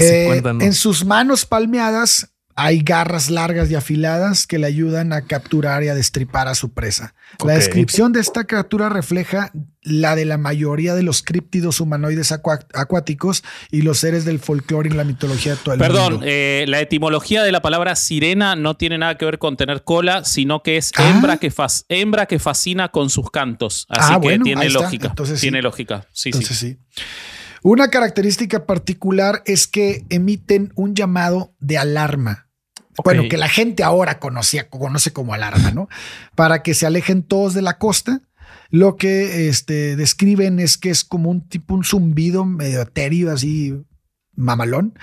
Eh, 0.01 0.43
en 0.61 0.75
sus 0.75 1.05
manos 1.05 1.47
palmeadas 1.47 2.31
hay 2.55 2.81
garras 2.81 3.31
largas 3.31 3.71
y 3.71 3.77
afiladas 3.77 4.47
que 4.47 4.59
le 4.59 4.67
ayudan 4.67 5.13
a 5.13 5.23
capturar 5.27 5.85
y 5.85 5.89
a 5.89 5.95
destripar 5.95 6.49
a 6.49 6.55
su 6.57 6.73
presa. 6.73 7.15
La 7.45 7.55
descripción 7.55 8.13
de 8.13 8.21
esta 8.21 8.45
criatura 8.45 8.89
refleja 8.89 9.53
la 9.83 10.17
de 10.17 10.25
la 10.25 10.39
mayoría 10.39 10.95
de 10.95 11.03
los 11.03 11.23
críptidos 11.23 11.81
humanoides 11.81 12.33
acuáticos 12.33 13.45
y 13.71 13.83
los 13.83 13.99
seres 13.99 14.25
del 14.25 14.39
folclore 14.39 14.89
y 14.89 14.93
la 14.93 15.05
mitología 15.05 15.53
de 15.53 15.59
todo 15.63 15.75
el 15.75 15.79
Perdón, 15.81 16.13
mundo. 16.15 16.27
eh, 16.29 16.65
la 16.69 16.81
etimología 16.81 17.43
de 17.43 17.53
la 17.53 17.63
palabra 17.63 17.95
sirena 17.97 18.57
no 18.57 18.77
tiene 18.77 18.99
nada 18.99 19.17
que 19.17 19.25
ver 19.25 19.39
con 19.39 19.57
tener 19.57 19.85
cola, 19.85 20.25
sino 20.25 20.63
que 20.63 20.77
es 20.79 20.91
Ah. 20.97 21.09
hembra, 21.11 21.37
que 21.37 21.51
fas- 21.53 21.85
hembra 21.89 22.27
que 22.27 22.39
fascina 22.39 22.89
con 22.89 23.09
sus 23.09 23.31
cantos. 23.31 23.87
Así 23.89 24.13
Ah, 24.15 24.21
que 24.21 24.27
bueno, 24.29 24.45
tiene 24.45 24.69
lógica. 24.71 25.09
Entonces 25.09 25.39
sí. 25.39 25.45
tiene 25.47 25.63
lógica. 25.63 26.07
Sí, 26.13 26.31
Entonces 26.31 26.59
sí. 26.59 26.79
sí. 26.97 27.03
Una 27.63 27.89
característica 27.89 28.67
particular 28.67 29.43
es 29.45 29.67
que 29.67 30.05
emiten 30.11 30.73
un 30.75 30.95
llamado 30.95 31.55
de 31.61 31.79
alarma. 31.79 32.48
Bueno, 33.05 33.25
que 33.29 33.37
la 33.37 33.49
gente 33.49 33.83
ahora 33.83 34.19
conoce 34.19 34.67
como 35.13 35.35
alarma, 35.35 35.71
¿no? 35.71 35.89
Para 36.35 36.63
que 36.63 36.75
se 36.75 36.87
alejen 36.87 37.23
todos 37.23 37.55
de 37.55 37.63
la 37.63 37.79
costa. 37.79 38.23
Lo 38.71 38.97
que 38.97 39.49
este, 39.49 39.97
describen 39.97 40.59
es 40.59 40.77
que 40.77 40.91
es 40.91 41.05
como 41.05 41.31
un 41.31 41.49
tipo, 41.49 41.75
un 41.75 41.85
zumbido 41.85 42.45
medio 42.45 42.83
etéreo, 42.83 43.33
así 43.33 43.75
mamalón, 44.35 44.99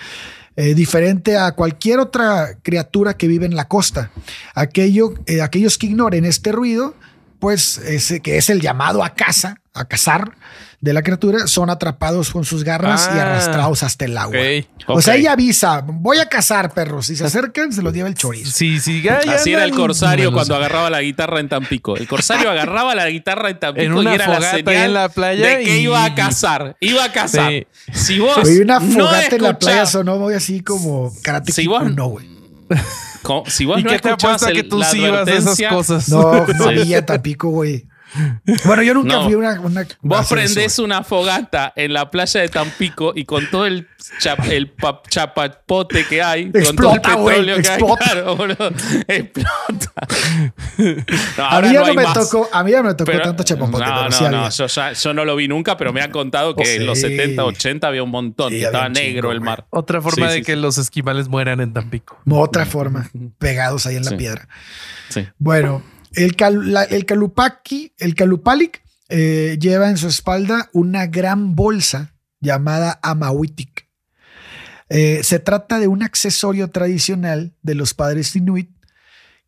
eh, 0.55 0.73
diferente 0.73 1.37
a 1.37 1.51
cualquier 1.53 1.99
otra 1.99 2.59
criatura 2.61 3.17
que 3.17 3.27
vive 3.27 3.45
en 3.45 3.55
la 3.55 3.67
costa. 3.67 4.11
Aquello, 4.53 5.13
eh, 5.25 5.41
aquellos 5.41 5.77
que 5.77 5.87
ignoren 5.87 6.25
este 6.25 6.51
ruido, 6.51 6.95
pues 7.39 7.77
ese 7.79 8.21
que 8.21 8.37
es 8.37 8.49
el 8.49 8.61
llamado 8.61 9.03
a 9.03 9.13
caza, 9.15 9.57
a 9.75 9.85
cazar 9.85 10.31
de 10.81 10.93
la 10.93 11.01
criatura, 11.01 11.47
son 11.47 11.69
atrapados 11.71 12.29
con 12.31 12.45
sus 12.45 12.63
garras 12.63 13.09
y 13.13 13.17
Ah, 13.17 13.23
arrastrados 13.23 13.81
hasta 13.81 14.05
el 14.05 14.17
agua. 14.17 14.37
O 14.87 15.01
sea, 15.01 15.15
ella 15.15 15.31
avisa, 15.31 15.81
voy 15.83 16.19
a 16.19 16.27
cazar 16.29 16.73
perros. 16.73 17.07
Si 17.07 17.15
se 17.15 17.23
acercan, 17.25 17.73
se 17.73 17.81
los 17.81 17.91
lleva 17.93 18.07
el 18.07 18.13
chorizo. 18.13 18.51
Sí, 18.51 18.79
sí, 18.79 19.01
ya- 19.01 19.23
ya 19.23 19.33
Así 19.35 19.51
era 19.53 19.63
el 19.63 19.71
corsario 19.71 20.31
cuando 20.31 20.55
agarraba 20.55 20.89
la 20.91 21.01
guitarra 21.01 21.39
en 21.39 21.49
Tampico. 21.49 21.95
El 21.97 22.07
corsario 22.07 22.51
agarraba 22.51 22.93
la 22.93 23.09
guitarra 23.09 23.49
en 23.49 23.59
Tampico 23.59 23.85
En 23.85 23.93
una 23.93 24.11
y 24.11 24.15
era 24.15 24.25
fogata 24.25 24.51
señal 24.51 24.75
en 24.85 24.93
la 24.93 25.09
playa 25.09 25.47
de 25.57 25.63
que 25.63 25.77
y- 25.79 25.81
iba 25.83 26.03
a 26.05 26.13
cazar. 26.13 26.75
Iba 26.79 27.03
a 27.05 27.11
cazar. 27.11 27.49
Sí. 27.51 27.67
Si 27.93 28.19
vos 28.19 28.37
Oye, 28.37 28.61
una 28.61 28.79
no 28.79 28.91
fogata 29.05 29.35
en 29.35 29.41
la 29.43 29.57
playa 29.57 29.85
sonó 29.87 30.17
muy 30.17 30.35
así 30.35 30.61
como 30.61 31.11
karate 31.23 31.51
Si 31.51 31.65
vos- 31.67 31.81
uno, 31.83 32.05
güey. 32.07 32.27
si 33.47 33.65
vos 33.65 33.79
¿Y 33.79 33.83
no 33.83 33.89
qué 33.89 33.99
te 33.99 34.09
apuesta 34.09 34.51
que 34.51 34.59
el- 34.59 34.69
tú 34.69 34.77
la 34.77 34.89
sí 34.89 34.99
ibas 34.99 35.27
a 35.27 35.31
esas 35.31 35.59
cosas? 35.69 36.09
No, 36.09 36.45
no 36.45 36.53
Sí. 36.57 36.63
había 36.79 37.05
Tampico, 37.05 37.49
güey. 37.49 37.87
Bueno, 38.65 38.83
yo 38.83 38.93
nunca 38.93 39.15
No. 39.15 39.23
fui 39.25 39.33
a 39.33 39.37
una, 39.37 39.59
una 39.59 39.85
Vos 40.01 40.27
prendés 40.29 40.79
una 40.79 41.03
fogata 41.03 41.73
en 41.75 41.91
la 41.93 42.09
playa 42.11 42.41
de 42.41 42.49
Tampico 42.49 43.11
y 43.15 43.25
con 43.25 43.49
todo 43.49 43.65
el, 43.65 43.87
chap- 44.21 44.47
el 44.49 44.71
chapapote 45.09 46.05
que 46.07 46.21
hay, 46.21 46.43
con 46.51 46.51
todo 46.51 46.61
el 46.61 46.67
Explota, 46.67 47.01
petróleo 47.01 47.55
que 47.55 47.61
explota. 47.61 48.05
hay, 48.05 48.11
claro, 48.11 48.35
boludo, 48.35 48.71
explota. 49.07 50.07
No, 51.37 51.45
A 51.45 51.61
mí 51.61 51.73
ya 51.73 51.83
no 51.85 51.93
me 51.93 52.03
tocó, 52.13 52.49
a 52.51 52.63
mí 52.63 52.71
ya 52.71 52.77
no 52.81 52.89
me 52.89 52.93
tocó 52.95 53.11
Pero- 53.11 53.23
tanto 53.23 53.43
chapapote, 53.43 53.83
no, 53.85 53.91
pero 53.91 54.03
no, 54.03 54.11
sí 54.11 54.23
no, 54.29 54.49
yo, 54.49 54.67
ya- 54.67 54.93
yo 54.93 55.13
no 55.13 55.25
lo 55.25 55.35
vi 55.35 55.47
nunca, 55.47 55.77
pero 55.77 55.91
me 55.93 56.01
han 56.01 56.11
contado 56.11 56.55
que 56.55 56.63
Oh, 56.63 56.67
en 56.81 56.85
los 56.85 56.99
sí. 56.99 57.07
70, 57.09 57.43
80 57.43 57.87
había 57.87 58.03
un 58.03 58.11
montón, 58.11 58.51
Sí, 58.51 58.59
que 58.59 58.65
estaba 58.65 58.89
negro 58.89 59.29
chingo, 59.29 59.31
el 59.31 59.41
mar. 59.41 59.65
Otra 59.69 60.01
forma 60.01 60.27
Sí, 60.27 60.33
de 60.33 60.39
sí, 60.39 60.45
que 60.45 60.53
sí. 60.53 60.59
los 60.59 60.77
esquimales 60.77 61.27
mueran 61.27 61.59
en 61.61 61.73
Tampico. 61.73 62.17
Otra 62.29 62.65
forma, 62.65 63.09
pegados 63.39 63.85
ahí 63.85 63.95
en 63.95 64.05
la 64.05 64.15
piedra. 64.17 64.47
Sí. 65.09 65.27
Bueno, 65.37 65.81
el, 66.15 66.35
cal- 66.35 66.87
el 66.89 67.05
calupaki, 67.05 67.93
el 67.97 68.15
eh, 69.09 69.57
lleva 69.59 69.89
en 69.89 69.97
su 69.97 70.07
espalda 70.07 70.69
una 70.73 71.07
gran 71.07 71.55
bolsa 71.55 72.15
llamada 72.39 72.99
amahuitic. 73.03 73.87
Eh, 74.89 75.21
se 75.23 75.39
trata 75.39 75.79
de 75.79 75.87
un 75.87 76.03
accesorio 76.03 76.69
tradicional 76.69 77.55
de 77.63 77.75
los 77.75 77.93
padres 77.93 78.35
inuit 78.35 78.69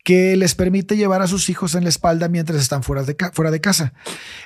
que 0.04 0.36
les 0.36 0.54
permite 0.54 0.96
llevar 0.96 1.22
a 1.22 1.26
sus 1.26 1.48
hijos 1.48 1.74
en 1.74 1.84
la 1.84 1.90
espalda 1.90 2.28
mientras 2.28 2.60
están 2.60 2.82
fuera 2.82 3.02
de, 3.02 3.14
ca- 3.16 3.30
fuera 3.32 3.50
de 3.50 3.60
casa. 3.60 3.92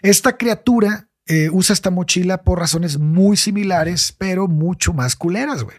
Esta 0.02 0.36
criatura 0.36 1.08
eh, 1.26 1.48
usa 1.50 1.72
esta 1.72 1.90
mochila 1.90 2.42
por 2.42 2.58
razones 2.58 2.98
muy 2.98 3.36
similares, 3.36 4.14
pero 4.18 4.48
mucho 4.48 4.92
más 4.92 5.14
culeras, 5.16 5.62
güey. 5.62 5.76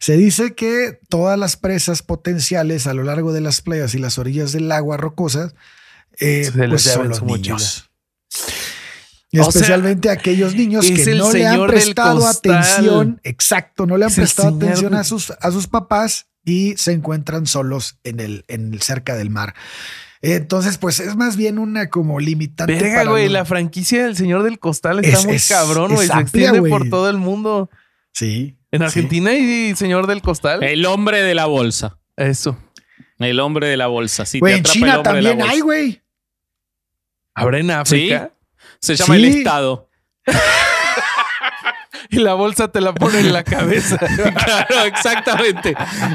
Se 0.00 0.16
dice 0.16 0.54
que 0.54 0.98
todas 1.08 1.38
las 1.38 1.56
presas 1.56 2.02
potenciales 2.02 2.86
a 2.86 2.94
lo 2.94 3.04
largo 3.04 3.32
de 3.32 3.40
las 3.40 3.60
playas 3.60 3.94
y 3.94 3.98
las 3.98 4.18
orillas 4.18 4.52
del 4.52 4.70
agua 4.72 4.96
rocosas 4.96 5.54
eh, 6.20 6.50
pues 6.68 6.82
son 6.82 7.08
los 7.08 7.22
niños. 7.22 7.90
Y 9.30 9.38
O 9.40 9.42
sea, 9.42 9.48
especialmente 9.48 10.10
aquellos 10.10 10.54
niños 10.54 10.86
que 10.86 11.14
no 11.14 11.32
le 11.32 11.46
han 11.46 11.66
prestado 11.66 12.26
atención, 12.26 13.20
exacto, 13.24 13.84
no 13.86 13.96
le 13.96 14.04
han 14.04 14.14
prestado 14.14 14.54
atención 14.56 14.94
a 14.94 15.02
sus, 15.02 15.32
a 15.32 15.50
sus 15.50 15.66
papás 15.66 16.26
y 16.44 16.76
se 16.76 16.92
encuentran 16.92 17.46
solos 17.46 17.98
en 18.04 18.20
el, 18.20 18.44
en 18.48 18.72
el 18.72 18.82
cerca 18.82 19.16
del 19.16 19.30
mar. 19.30 19.54
Entonces, 20.22 20.78
pues 20.78 21.00
es 21.00 21.16
más 21.16 21.36
bien 21.36 21.58
una 21.58 21.90
como 21.90 22.20
limitante. 22.20 22.78
Para 22.78 23.10
güey, 23.10 23.28
la 23.28 23.44
franquicia 23.44 24.04
del 24.04 24.16
Señor 24.16 24.42
del 24.42 24.58
Costal 24.58 25.04
está 25.04 25.18
Es- 25.18 25.26
muy 25.26 25.36
es- 25.36 25.48
cabrón, 25.48 25.94
güey. 25.94 26.06
Se 26.06 26.18
extiende 26.20 26.62
por 26.68 26.88
todo 26.88 27.10
el 27.10 27.18
mundo. 27.18 27.68
Sí. 28.12 28.56
En 28.74 28.80
sí. 28.80 28.84
Argentina 28.86 29.30
hay 29.30 29.74
Señor 29.76 30.06
del 30.06 30.20
Costal. 30.20 30.62
El 30.64 30.84
hombre 30.86 31.22
de 31.22 31.34
la 31.34 31.46
bolsa. 31.46 31.98
Eso. 32.16 32.58
El 33.20 33.38
hombre 33.40 33.68
de 33.68 33.76
la 33.76 33.86
bolsa. 33.86 34.26
Si 34.26 34.40
Güey, 34.40 34.54
te 34.54 34.58
en 34.58 34.60
atrapa 34.62 34.70
el 34.70 34.82
China 34.82 34.98
hombre 34.98 35.12
de 35.14 35.22
la 35.22 35.30
también 35.30 35.50
hay, 35.50 35.60
güey. 35.60 36.02
¿Habrá 37.34 37.58
en 37.60 37.70
África? 37.70 38.32
Se 38.80 38.96
llama 38.96 39.14
Sí. 39.16 39.24
el 39.24 39.34
Estado. 39.36 39.88
Y 42.10 42.18
la 42.18 42.34
bolsa 42.34 42.68
te 42.70 42.80
la 42.80 42.92
pone 42.94 43.18
en 43.18 43.32
la 43.32 43.42
cabeza. 43.42 43.96
Claro, 44.44 44.84
exactamente. 44.84 45.74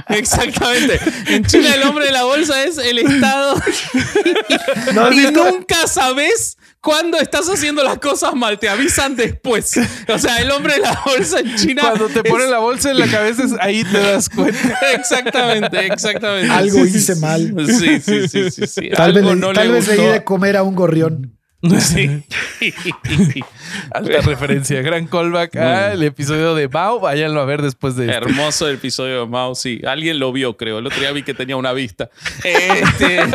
Exactamente. 0.10 1.00
En 1.28 1.44
China 1.44 1.74
el 1.76 1.84
hombre 1.84 2.06
de 2.06 2.12
la 2.12 2.24
bolsa 2.24 2.64
es 2.64 2.78
el 2.78 3.00
Estado. 3.00 3.56
¿No 4.94 5.06
has 5.06 5.14
y 5.14 5.18
visto? 5.20 5.44
nunca 5.52 5.88
sabes 5.88 6.58
cuándo 6.82 7.18
estás 7.20 7.48
haciendo 7.50 7.84
las 7.84 7.98
cosas 8.00 8.34
mal. 8.36 8.58
Te 8.60 8.70
avisan 8.70 9.16
después. 9.16 9.80
O 10.08 10.18
sea, 10.18 10.38
el 10.38 10.50
hombre 10.52 10.74
de 10.76 10.80
la 10.80 11.02
bolsa 11.06 11.40
en 11.40 11.56
China. 11.56 11.82
Cuando 11.84 12.08
te 12.08 12.20
es- 12.20 12.30
ponen 12.32 12.50
la 12.52 12.60
bolsa 12.60 12.92
en 12.92 13.00
la 13.00 13.08
cabeza, 13.08 13.44
es- 13.44 13.56
ahí 13.60 13.84
te 13.84 14.00
das 14.00 14.30
cuenta. 14.30 14.80
Exactamente, 14.94 15.86
exactamente. 15.88 16.52
Algo 16.52 16.84
Sí, 16.86 16.98
hice 16.98 17.16
sí. 17.16 17.22
mal. 17.22 17.54
Sí, 17.68 18.00
sí, 18.00 18.28
sí, 18.28 18.52
sí. 18.52 18.68
sí. 18.68 18.90
Tal 18.92 19.14
vez, 19.14 19.24
Algo 19.24 19.36
le, 19.36 19.42
no 19.42 19.54
tal 19.54 19.68
le 19.68 19.74
vez 19.74 19.88
le 19.88 19.94
di 19.94 20.00
gustó. 20.00 20.14
de 20.14 20.24
comer 20.24 20.58
a 20.58 20.64
un 20.64 20.76
gorrión. 20.76 21.36
Sí. 21.82 22.24
Alta 23.92 24.22
referencia. 24.22 24.82
Gran 24.82 25.08
callback 25.08 25.58
al 25.58 26.02
episodio 26.04 26.56
de 26.56 26.68
Bao. 26.68 27.02
Váyanlo 27.02 27.42
a 27.42 27.46
ver 27.46 27.62
después 27.62 27.98
de 27.98 28.06
este. 28.06 28.16
Hermoso 28.18 28.68
el 28.70 28.76
episodio 28.76 29.22
de 29.22 29.28
Mao, 29.28 29.56
sí. 29.56 29.82
Alguien 29.86 30.20
lo 30.20 30.32
vio, 30.32 30.56
creo. 30.56 30.80
El 30.80 30.88
otro 30.88 31.00
día 31.00 31.12
vi 31.12 31.24
que 31.24 31.34
tenía 31.34 31.58
una 31.58 31.74
vista. 31.74 32.10
Este... 32.46 33.20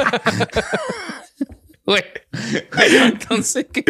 bueno, 1.86 2.06
entonces, 3.04 3.66
¿qué? 3.72 3.84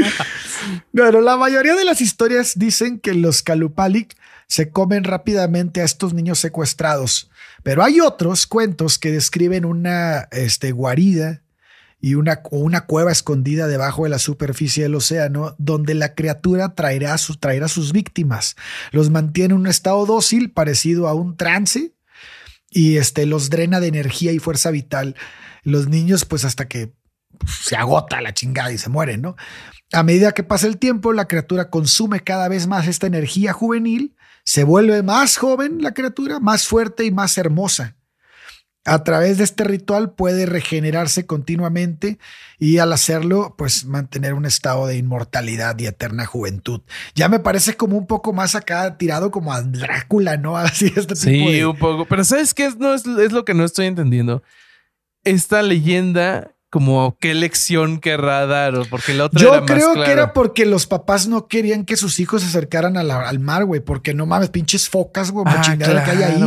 Bueno, 0.92 1.20
la 1.20 1.36
mayoría 1.36 1.74
de 1.74 1.84
las 1.84 2.00
historias 2.00 2.52
dicen 2.56 2.98
que 2.98 3.14
los 3.14 3.42
Kalupalik 3.42 4.16
se 4.46 4.70
comen 4.70 5.04
rápidamente 5.04 5.80
a 5.80 5.84
estos 5.84 6.12
niños 6.14 6.38
secuestrados, 6.38 7.30
pero 7.62 7.82
hay 7.82 8.00
otros 8.00 8.46
cuentos 8.46 8.98
que 8.98 9.10
describen 9.12 9.64
una 9.64 10.28
este, 10.32 10.72
guarida 10.72 11.42
y 12.00 12.16
una, 12.16 12.40
o 12.50 12.58
una 12.58 12.84
cueva 12.84 13.12
escondida 13.12 13.66
debajo 13.66 14.04
de 14.04 14.10
la 14.10 14.18
superficie 14.18 14.82
del 14.82 14.94
océano 14.94 15.54
donde 15.58 15.94
la 15.94 16.14
criatura 16.14 16.74
traerá, 16.74 17.14
a 17.14 17.18
sus- 17.18 17.40
traerá 17.40 17.68
sus 17.68 17.92
víctimas. 17.92 18.56
Los 18.90 19.08
mantiene 19.08 19.54
en 19.54 19.60
un 19.60 19.66
estado 19.66 20.04
dócil 20.04 20.50
parecido 20.50 21.08
a 21.08 21.14
un 21.14 21.36
trance 21.38 21.94
y 22.70 22.98
este, 22.98 23.24
los 23.24 23.48
drena 23.48 23.80
de 23.80 23.86
energía 23.86 24.32
y 24.32 24.38
fuerza 24.38 24.70
vital. 24.70 25.16
Los 25.62 25.88
niños, 25.88 26.26
pues 26.26 26.44
hasta 26.44 26.68
que 26.68 26.92
se 27.46 27.76
agota 27.76 28.20
la 28.20 28.34
chingada 28.34 28.72
y 28.72 28.78
se 28.78 28.88
mueren, 28.90 29.22
¿no? 29.22 29.36
A 29.92 30.02
medida 30.02 30.32
que 30.32 30.42
pasa 30.42 30.66
el 30.66 30.78
tiempo, 30.78 31.12
la 31.12 31.28
criatura 31.28 31.70
consume 31.70 32.20
cada 32.20 32.48
vez 32.48 32.66
más 32.66 32.88
esta 32.88 33.06
energía 33.06 33.52
juvenil, 33.52 34.16
se 34.44 34.64
vuelve 34.64 35.02
más 35.02 35.36
joven 35.36 35.82
la 35.82 35.94
criatura, 35.94 36.40
más 36.40 36.66
fuerte 36.66 37.04
y 37.04 37.10
más 37.10 37.38
hermosa. 37.38 37.96
A 38.86 39.02
través 39.02 39.38
de 39.38 39.44
este 39.44 39.64
ritual 39.64 40.12
puede 40.12 40.44
regenerarse 40.44 41.24
continuamente 41.24 42.18
y 42.58 42.78
al 42.78 42.92
hacerlo, 42.92 43.54
pues 43.56 43.86
mantener 43.86 44.34
un 44.34 44.44
estado 44.44 44.86
de 44.86 44.98
inmortalidad 44.98 45.78
y 45.78 45.86
eterna 45.86 46.26
juventud. 46.26 46.82
Ya 47.14 47.30
me 47.30 47.38
parece 47.38 47.78
como 47.78 47.96
un 47.96 48.06
poco 48.06 48.34
más 48.34 48.54
acá 48.54 48.98
tirado 48.98 49.30
como 49.30 49.54
a 49.54 49.62
Drácula, 49.62 50.36
¿no? 50.36 50.56
Así 50.58 50.86
este 50.94 51.14
tipo 51.14 51.16
Sí, 51.16 51.52
de... 51.52 51.66
un 51.66 51.78
poco. 51.78 52.04
Pero 52.04 52.24
¿sabes 52.24 52.52
qué? 52.52 52.68
No, 52.78 52.92
es, 52.92 53.06
es 53.06 53.32
lo 53.32 53.46
que 53.46 53.54
no 53.54 53.64
estoy 53.64 53.86
entendiendo. 53.86 54.42
Esta 55.24 55.62
leyenda, 55.62 56.53
como 56.74 57.16
qué 57.20 57.34
lección 57.34 58.00
querrá 58.00 58.46
dar, 58.46 58.74
o 58.74 58.84
porque 58.86 59.14
la 59.14 59.26
otra 59.26 59.40
era 59.40 59.48
Yo 59.48 59.60
más 59.60 59.70
creo 59.70 59.94
que 60.04 60.10
era 60.10 60.32
porque 60.32 60.66
los 60.66 60.88
papás 60.88 61.28
no 61.28 61.46
querían 61.46 61.84
que 61.84 61.96
sus 61.96 62.18
hijos 62.18 62.42
se 62.42 62.48
acercaran 62.48 62.96
a 62.96 63.04
la- 63.04 63.28
al 63.28 63.38
mar, 63.38 63.64
güey, 63.64 63.80
porque 63.80 64.12
no 64.12 64.26
mames, 64.26 64.50
pinches 64.50 64.88
focas, 64.88 65.30
güey, 65.30 65.46
Ah, 65.48 65.60
chingadera 65.60 66.02
que 66.02 66.10
hay 66.10 66.22
ahí. 66.24 66.42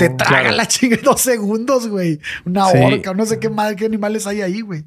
Te 0.00 0.08
traga 0.10 0.40
Claro. 0.40 0.56
la 0.56 0.66
chingada 0.66 0.98
en 1.00 1.04
dos 1.04 1.20
segundos, 1.20 1.86
güey. 1.86 2.18
Una 2.44 2.66
Sí. 2.70 2.78
orca, 2.82 3.14
no 3.14 3.24
sé 3.24 3.38
qué 3.38 3.48
madre, 3.50 3.76
qué 3.76 3.84
animales 3.84 4.26
hay 4.26 4.40
ahí, 4.42 4.62
güey. 4.62 4.82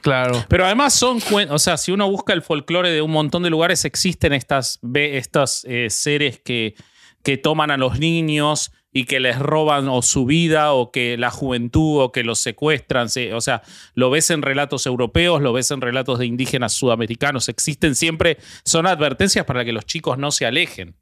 Claro. 0.00 0.42
Pero 0.48 0.64
además 0.64 0.94
son, 0.94 1.18
o 1.50 1.58
sea, 1.58 1.76
si 1.76 1.92
uno 1.92 2.10
busca 2.10 2.32
el 2.32 2.40
folclore 2.40 2.88
de 2.90 3.02
un 3.02 3.10
montón 3.10 3.42
de 3.42 3.50
lugares, 3.50 3.84
existen 3.84 4.32
estas, 4.32 4.78
ve- 4.80 5.18
estas 5.18 5.62
eh, 5.68 5.88
seres 5.90 6.40
que, 6.42 6.74
que 7.22 7.36
toman 7.36 7.70
a 7.70 7.76
los 7.76 7.98
niños 7.98 8.72
y 8.92 9.04
que 9.04 9.20
les 9.20 9.38
roban 9.38 9.88
o 9.88 10.02
su 10.02 10.26
vida 10.26 10.72
o 10.72 10.90
que 10.90 11.16
la 11.16 11.30
juventud 11.30 12.02
o 12.02 12.12
que 12.12 12.24
los 12.24 12.40
secuestran. 12.40 13.08
se- 13.08 13.34
o 13.34 13.40
sea, 13.40 13.62
lo 13.94 14.10
ves 14.10 14.30
en 14.30 14.42
relatos 14.42 14.84
europeos, 14.86 15.40
lo 15.42 15.52
ves 15.52 15.70
en 15.70 15.80
relatos 15.80 16.18
de 16.18 16.26
indígenas 16.26 16.72
sudamericanos. 16.72 17.48
Existen 17.48 17.94
siempre, 17.94 18.38
son 18.64 18.86
advertencias 18.86 19.44
para 19.44 19.64
que 19.64 19.72
los 19.72 19.86
chicos 19.86 20.18
no 20.18 20.30
se 20.32 20.46
alejen. 20.46 20.96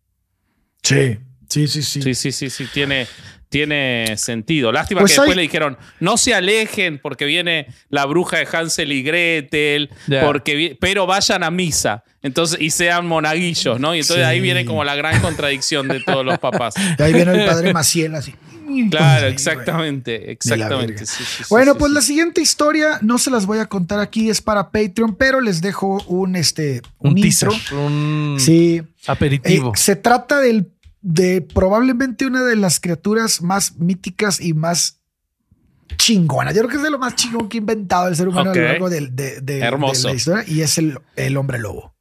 Sí, 0.83 1.19
sí, 1.49 1.67
sí, 1.69 1.83
sí. 1.83 2.03
Sí, 2.03 2.15
sí, 2.15 2.33
sí, 2.33 2.51
sí, 2.51 2.67
tiene, 2.73 3.07
tiene 3.49 4.15
sentido. 4.17 4.71
Lástima 4.73 5.01
Pues 5.01 5.13
que 5.13 5.21
después 5.21 5.37
le 5.37 5.43
dijeron, 5.43 5.79
no 6.01 6.17
se 6.17 6.35
alejen 6.35 6.99
porque 7.03 7.25
viene 7.25 7.67
la 7.89 8.05
bruja 8.07 8.37
de 8.39 8.47
Hansel 8.53 8.93
y 8.93 9.03
Gretel, 9.03 9.91
porque 10.23 10.55
vi- 10.55 10.75
pero 10.81 11.07
vayan 11.07 11.43
a 11.43 11.51
misa. 11.51 12.05
Entonces, 12.23 12.61
y 12.61 12.71
sean 12.71 13.07
monaguillos, 13.07 13.81
¿no? 13.81 13.95
Y 13.95 14.01
entonces 14.01 14.25
Sí. 14.27 14.31
ahí 14.31 14.41
viene 14.41 14.65
como 14.67 14.85
la 14.85 14.95
gran 14.97 15.21
contradicción 15.21 15.89
de 15.89 16.01
todos 16.01 16.25
los 16.25 16.39
papás. 16.39 16.75
Y 16.99 17.03
ahí 17.03 17.13
viene 17.13 17.33
el 17.33 17.47
padre 17.47 17.73
Maciel 17.73 18.15
así. 18.15 18.35
Claro, 18.91 19.29
exactamente, 19.29 20.31
exactamente. 20.31 21.07
sí, 21.07 21.25
sí, 21.25 21.45
Bueno, 21.49 21.73
sí, 21.73 21.79
pues 21.79 21.89
sí. 21.91 21.95
la 21.95 22.03
siguiente 22.03 22.41
historia 22.43 22.99
no 23.01 23.17
se 23.17 23.31
las 23.31 23.47
voy 23.47 23.61
a 23.61 23.67
contar 23.67 23.99
aquí, 23.99 24.29
es 24.29 24.43
para 24.43 24.71
Patreon, 24.71 25.17
pero 25.17 25.41
les 25.41 25.63
dejo 25.63 26.03
un 26.07 26.37
este 26.37 26.83
Un, 26.99 27.11
un, 27.13 27.15
teaser, 27.23 27.51
intro. 27.51 27.87
un 27.87 28.37
Sí. 28.39 28.83
aperitivo. 29.07 29.73
Eh, 29.75 29.79
se 29.79 29.97
trata 29.97 30.39
del, 30.41 30.67
de 31.11 31.41
probablemente 31.41 32.27
una 32.27 32.43
de 32.45 32.55
las 32.55 32.81
criaturas 32.81 33.41
más 33.41 33.77
míticas 33.77 34.41
y 34.41 34.53
más 34.53 35.01
chingonas. 35.97 36.55
Yo 36.55 36.61
creo 36.61 36.71
que 36.71 36.77
es 36.77 36.83
de 36.83 36.91
lo 36.91 36.99
más 36.99 37.15
chingón 37.15 37.49
que 37.49 37.57
ha 37.57 37.61
inventado 37.61 38.09
el 38.09 38.17
ser 38.17 38.29
humano 38.29 38.51
a 38.51 38.55
lo 38.55 38.63
largo 38.63 38.91
del- 38.91 39.17
de, 39.17 39.37
de- 39.37 39.41
de 39.41 39.59
Hermoso. 39.61 40.09
la 40.09 40.15
historia 40.15 40.45
y 40.47 40.61
es 40.61 40.77
el, 40.77 40.99
el 41.17 41.37
hombre 41.39 41.59
lobo. 41.59 41.95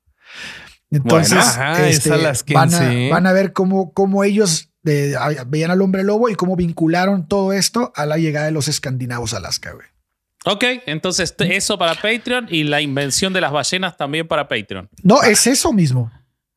Entonces, 0.91 1.31
Bueno. 1.37 1.49
Ajá, 1.49 1.87
este, 1.87 2.17
las 2.17 2.43
van, 2.45 2.73
a, 2.73 2.91
sí. 2.91 3.09
van 3.09 3.27
a 3.27 3.31
ver 3.33 3.53
cómo, 3.53 3.93
cómo 3.93 4.23
ellos 4.25 4.71
eh, 4.85 5.13
a- 5.17 5.43
veían 5.45 5.71
al 5.71 5.81
hombre 5.81 6.03
lobo 6.03 6.27
y 6.29 6.35
cómo 6.35 6.55
vincularon 6.57 7.27
todo 7.27 7.53
esto 7.53 7.93
a 7.95 8.05
la 8.05 8.17
llegada 8.17 8.45
de 8.47 8.51
los 8.51 8.67
escandinavos 8.67 9.33
a 9.33 9.37
Alaska. 9.37 9.71
Güey. 9.71 9.87
Ok, 10.45 10.63
entonces 10.85 11.33
eso 11.39 11.77
para 11.77 11.95
Patreon 11.95 12.47
y 12.49 12.63
la 12.63 12.81
invención 12.81 13.31
de 13.33 13.41
las 13.41 13.51
ballenas 13.51 13.95
también 13.97 14.27
para 14.27 14.47
Patreon. 14.47 14.89
No, 15.03 15.23
es 15.23 15.47
eso 15.47 15.71
mismo. 15.73 16.11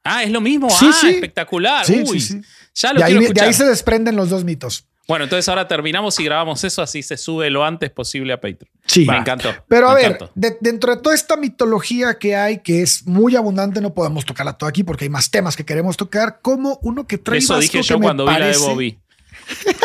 Ah, 0.04 0.22
es 0.24 0.30
lo 0.30 0.40
mismo. 0.40 0.70
Sí, 0.70 0.86
ah, 0.88 0.96
sí. 1.00 1.08
espectacular. 1.10 1.84
Sí, 1.84 2.02
Uy. 2.06 2.42
Ya 2.74 2.92
lo 2.92 3.00
De 3.00 3.04
ahí, 3.04 3.14
de 3.32 3.40
ahí 3.40 3.52
se 3.52 3.64
desprenden 3.64 4.16
los 4.16 4.30
dos 4.30 4.44
mitos. 4.44 4.86
Bueno, 5.08 5.24
entonces 5.24 5.48
ahora 5.48 5.66
terminamos 5.66 6.18
y 6.20 6.24
grabamos 6.24 6.62
eso, 6.62 6.82
así 6.82 7.02
se 7.02 7.16
sube 7.16 7.50
lo 7.50 7.64
antes 7.64 7.90
posible 7.90 8.32
a 8.32 8.36
Patreon. 8.36 8.70
Sí. 8.86 9.04
Me 9.06 9.16
encantó. 9.16 9.52
Pero 9.66 9.88
a 9.90 9.94
ver, 9.94 10.18
de- 10.36 10.56
dentro 10.60 10.94
de 10.94 11.02
toda 11.02 11.16
esta 11.16 11.36
mitología 11.36 12.16
que 12.16 12.36
hay, 12.36 12.58
que 12.60 12.80
es 12.82 13.04
muy 13.08 13.34
abundante, 13.34 13.80
no 13.80 13.92
podemos 13.92 14.24
tocarla 14.24 14.52
toda 14.52 14.70
aquí 14.70 14.84
porque 14.84 15.06
hay 15.06 15.08
más 15.08 15.28
temas 15.30 15.56
que 15.56 15.64
queremos 15.64 15.96
tocar, 15.96 16.38
como 16.40 16.78
uno 16.82 17.08
que 17.08 17.18
trae 17.18 17.38
Eso 17.38 17.58
dije 17.58 17.82
yo 17.82 17.98
cuando 18.00 18.24
vi 18.24 18.30
la 18.32 18.38
de 18.38 18.44
parece- 18.52 18.60
Bobby. 18.60 18.98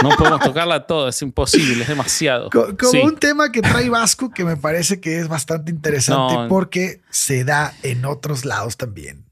No 0.03 0.09
podemos 0.09 0.41
tocarla 0.41 0.85
toda, 0.85 1.09
es 1.09 1.19
imposible, 1.23 1.81
es 1.81 1.87
demasiado. 1.87 2.51
co- 2.51 2.77
Como 2.77 2.91
Sí. 2.91 2.99
un 2.99 3.15
tema 3.17 3.51
que 3.51 3.61
trae 3.63 3.89
Vasco 3.89 4.29
que 4.29 4.43
me 4.43 4.57
parece 4.57 4.99
que 4.99 5.17
es 5.19 5.27
bastante 5.27 5.71
interesante 5.71 6.35
No. 6.35 6.47
porque 6.47 7.01
se 7.09 7.43
da 7.43 7.73
en 7.81 8.05
otros 8.05 8.45
lados 8.45 8.77
también. 8.77 9.24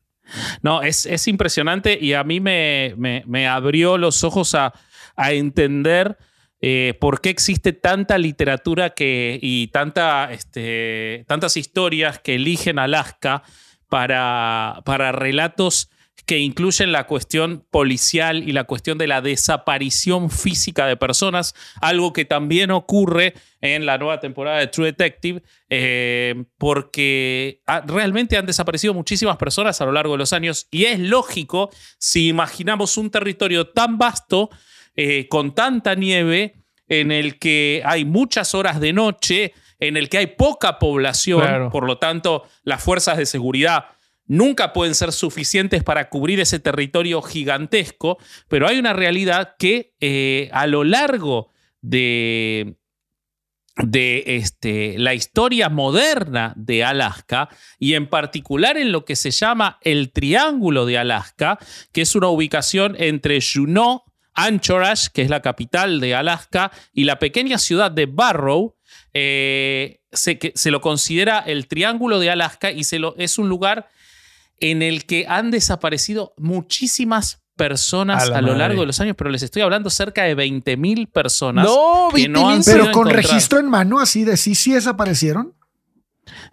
No, 0.62 0.82
es, 0.82 1.06
es 1.06 1.28
impresionante 1.28 1.98
y 2.00 2.14
a 2.14 2.24
mí 2.24 2.40
me, 2.40 2.94
me- 2.98 3.48
abrió 3.48 3.98
los 3.98 4.24
ojos 4.24 4.56
a, 4.56 4.74
a 5.16 5.32
entender 5.34 6.18
eh, 6.62 6.98
por 7.00 7.20
qué 7.22 7.30
existe 7.30 7.74
tanta 7.74 8.18
literatura 8.18 8.92
que, 8.92 9.38
y 9.42 9.68
tanta, 9.68 10.32
este, 10.32 11.26
tantas 11.28 11.58
historias 11.58 12.20
que 12.20 12.36
eligen 12.36 12.80
Alaska 12.80 13.44
para, 13.90 14.82
para 14.86 15.12
relatos 15.12 15.90
que 16.26 16.40
incluyen 16.40 16.92
la 16.92 17.06
cuestión 17.06 17.66
policial 17.70 18.48
y 18.48 18.54
la 18.54 18.64
cuestión 18.64 18.98
de 18.98 19.08
la 19.08 19.22
desaparición 19.22 20.30
física 20.30 20.86
de 20.88 20.96
personas, 20.96 21.54
algo 21.82 22.14
que 22.14 22.26
también 22.26 22.72
ocurre 22.72 23.34
en 23.62 23.86
la 23.86 23.98
nueva 23.98 24.20
temporada 24.20 24.60
de 24.60 24.68
True 24.68 24.88
Detective, 24.88 25.42
eh, 25.70 26.46
porque 26.58 27.62
ah, 27.68 27.84
realmente 27.86 28.38
han 28.38 28.46
desaparecido 28.46 28.94
muchísimas 28.94 29.38
personas 29.38 29.80
a 29.82 29.86
lo 29.86 29.92
largo 29.92 30.14
de 30.14 30.20
los 30.20 30.34
años 30.34 30.68
y 30.72 30.86
es 30.86 31.00
lógico 31.00 31.70
si 31.98 32.28
imaginamos 32.30 32.98
un 32.98 33.10
territorio 33.10 33.68
tan 33.68 33.98
vasto, 33.98 34.50
eh, 34.96 35.28
con 35.28 35.54
tanta 35.56 35.96
nieve, 35.96 36.56
en 36.88 37.12
el 37.12 37.40
que 37.40 37.82
hay 37.86 38.06
muchas 38.06 38.54
horas 38.54 38.80
de 38.80 38.94
noche, 38.94 39.54
en 39.80 39.98
el 39.98 40.08
que 40.10 40.20
hay 40.20 40.28
poca 40.28 40.80
población, 40.80 41.42
Claro. 41.42 41.70
por 41.72 41.86
lo 41.86 41.98
tanto 41.98 42.44
las 42.64 42.84
fuerzas 42.84 43.18
de 43.18 43.26
seguridad 43.26 43.86
nunca 44.26 44.74
pueden 44.74 44.96
ser 44.96 45.12
suficientes 45.12 45.84
para 45.84 46.10
cubrir 46.10 46.40
ese 46.40 46.60
territorio 46.60 47.22
gigantesco, 47.22 48.18
pero 48.48 48.68
hay 48.68 48.80
una 48.80 48.94
realidad 48.94 49.56
que 49.58 49.94
eh, 50.00 50.50
a 50.54 50.68
lo 50.68 50.84
largo 50.84 51.52
de, 51.82 52.78
de 53.78 54.24
este, 54.28 54.98
la 54.98 55.14
historia 55.14 55.70
moderna 55.70 56.54
de 56.56 56.84
Alaska 56.84 57.50
y 57.80 57.96
en 57.96 58.08
particular 58.08 58.78
en 58.78 58.92
lo 58.92 59.06
que 59.06 59.16
se 59.16 59.32
llama 59.32 59.80
el 59.82 60.12
Triángulo 60.12 60.86
de 60.86 60.98
Alaska, 60.98 61.60
que 61.92 62.02
es 62.02 62.16
una 62.16 62.28
ubicación 62.30 62.96
entre 62.98 63.40
Juneau, 63.42 64.04
Anchorage, 64.36 65.10
que 65.14 65.22
es 65.22 65.30
la 65.30 65.42
capital 65.42 66.00
de 66.00 66.16
Alaska, 66.16 66.72
y 66.92 67.04
la 67.04 67.20
pequeña 67.20 67.60
ciudad 67.60 67.92
de 67.92 68.08
Barrow, 68.08 68.76
eh, 69.14 70.00
se, 70.12 70.40
que 70.40 70.54
se 70.56 70.72
lo 70.72 70.82
considera 70.82 71.40
el 71.40 71.68
Triángulo 71.68 72.20
de 72.20 72.32
Alaska 72.32 72.72
y 72.72 72.84
se 72.84 73.00
lo, 73.00 73.16
es 73.18 73.38
un 73.38 73.50
lugar 73.50 73.90
en 74.72 74.82
el 74.82 75.06
que 75.06 75.26
han 75.28 75.52
desaparecido 75.52 76.34
muchísimas 76.38 77.42
personas 77.56 78.24
A 78.24 78.30
la 78.30 78.38
a, 78.38 78.42
lo 78.42 78.56
largo 78.56 78.82
de 78.82 78.88
los 78.88 79.00
años, 79.00 79.16
pero 79.18 79.30
les 79.30 79.44
estoy 79.44 79.62
hablando 79.62 79.90
cerca 79.90 80.24
de 80.24 80.36
20.000 80.36 81.12
personas. 81.12 81.66
No, 81.66 82.10
que 82.14 82.28
no 82.28 82.48
20,000, 82.48 82.48
han 82.48 82.64
Pero 82.64 82.92
con 82.94 83.10
registro 83.10 83.60
en 83.60 83.70
mano, 83.70 84.00
así 84.00 84.24
de 84.24 84.38
sí, 84.38 84.56
sí 84.56 84.74
desaparecieron. 84.74 85.54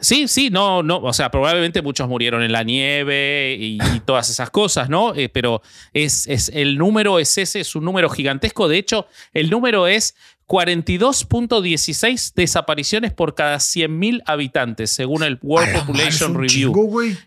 Sí, 0.01 0.27
sí, 0.27 0.51
no, 0.51 0.83
no, 0.83 0.99
o 0.99 1.13
sea, 1.13 1.31
probablemente 1.31 1.81
muchos 1.83 2.09
murieron 2.09 2.43
en 2.43 2.51
la 2.51 2.65
nieve 2.65 3.57
y, 3.59 3.79
y 3.95 4.01
todas 4.01 4.29
esas 4.29 4.51
cosas, 4.51 4.89
¿no? 4.89 5.15
Eh, 5.15 5.29
pero 5.29 5.63
es, 5.93 6.27
es, 6.27 6.51
el 6.53 6.77
número 6.77 7.21
es 7.21 7.39
ese, 7.39 7.61
es 7.61 7.77
un 7.77 7.85
número 7.85 8.11
gigantesco. 8.11 8.67
De 8.67 8.79
hecho, 8.79 9.07
el 9.33 9.49
número 9.49 9.87
es 9.87 10.17
42.16 10.51 12.35
desapariciones 12.35 13.13
por 13.13 13.37
cada 13.37 13.59
100.000 13.59 14.23
habitantes, 14.27 14.91
según 14.91 15.23
el 15.23 15.39
World 15.43 15.69
madre, 15.69 15.81
Population 15.81 16.35
Review. 16.35 16.75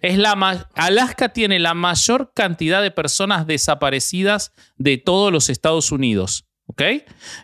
Es 0.02 0.18
la 0.18 0.36
Alaska 0.76 1.30
tiene 1.30 1.58
la 1.60 1.74
mayor 1.74 2.34
cantidad 2.34 2.82
de 2.82 2.92
personas 2.92 3.48
desaparecidas 3.48 4.52
de 4.76 4.98
todos 4.98 5.32
los 5.32 5.50
Estados 5.50 5.94
Unidos. 5.94 6.46
¿Ok? 6.74 6.82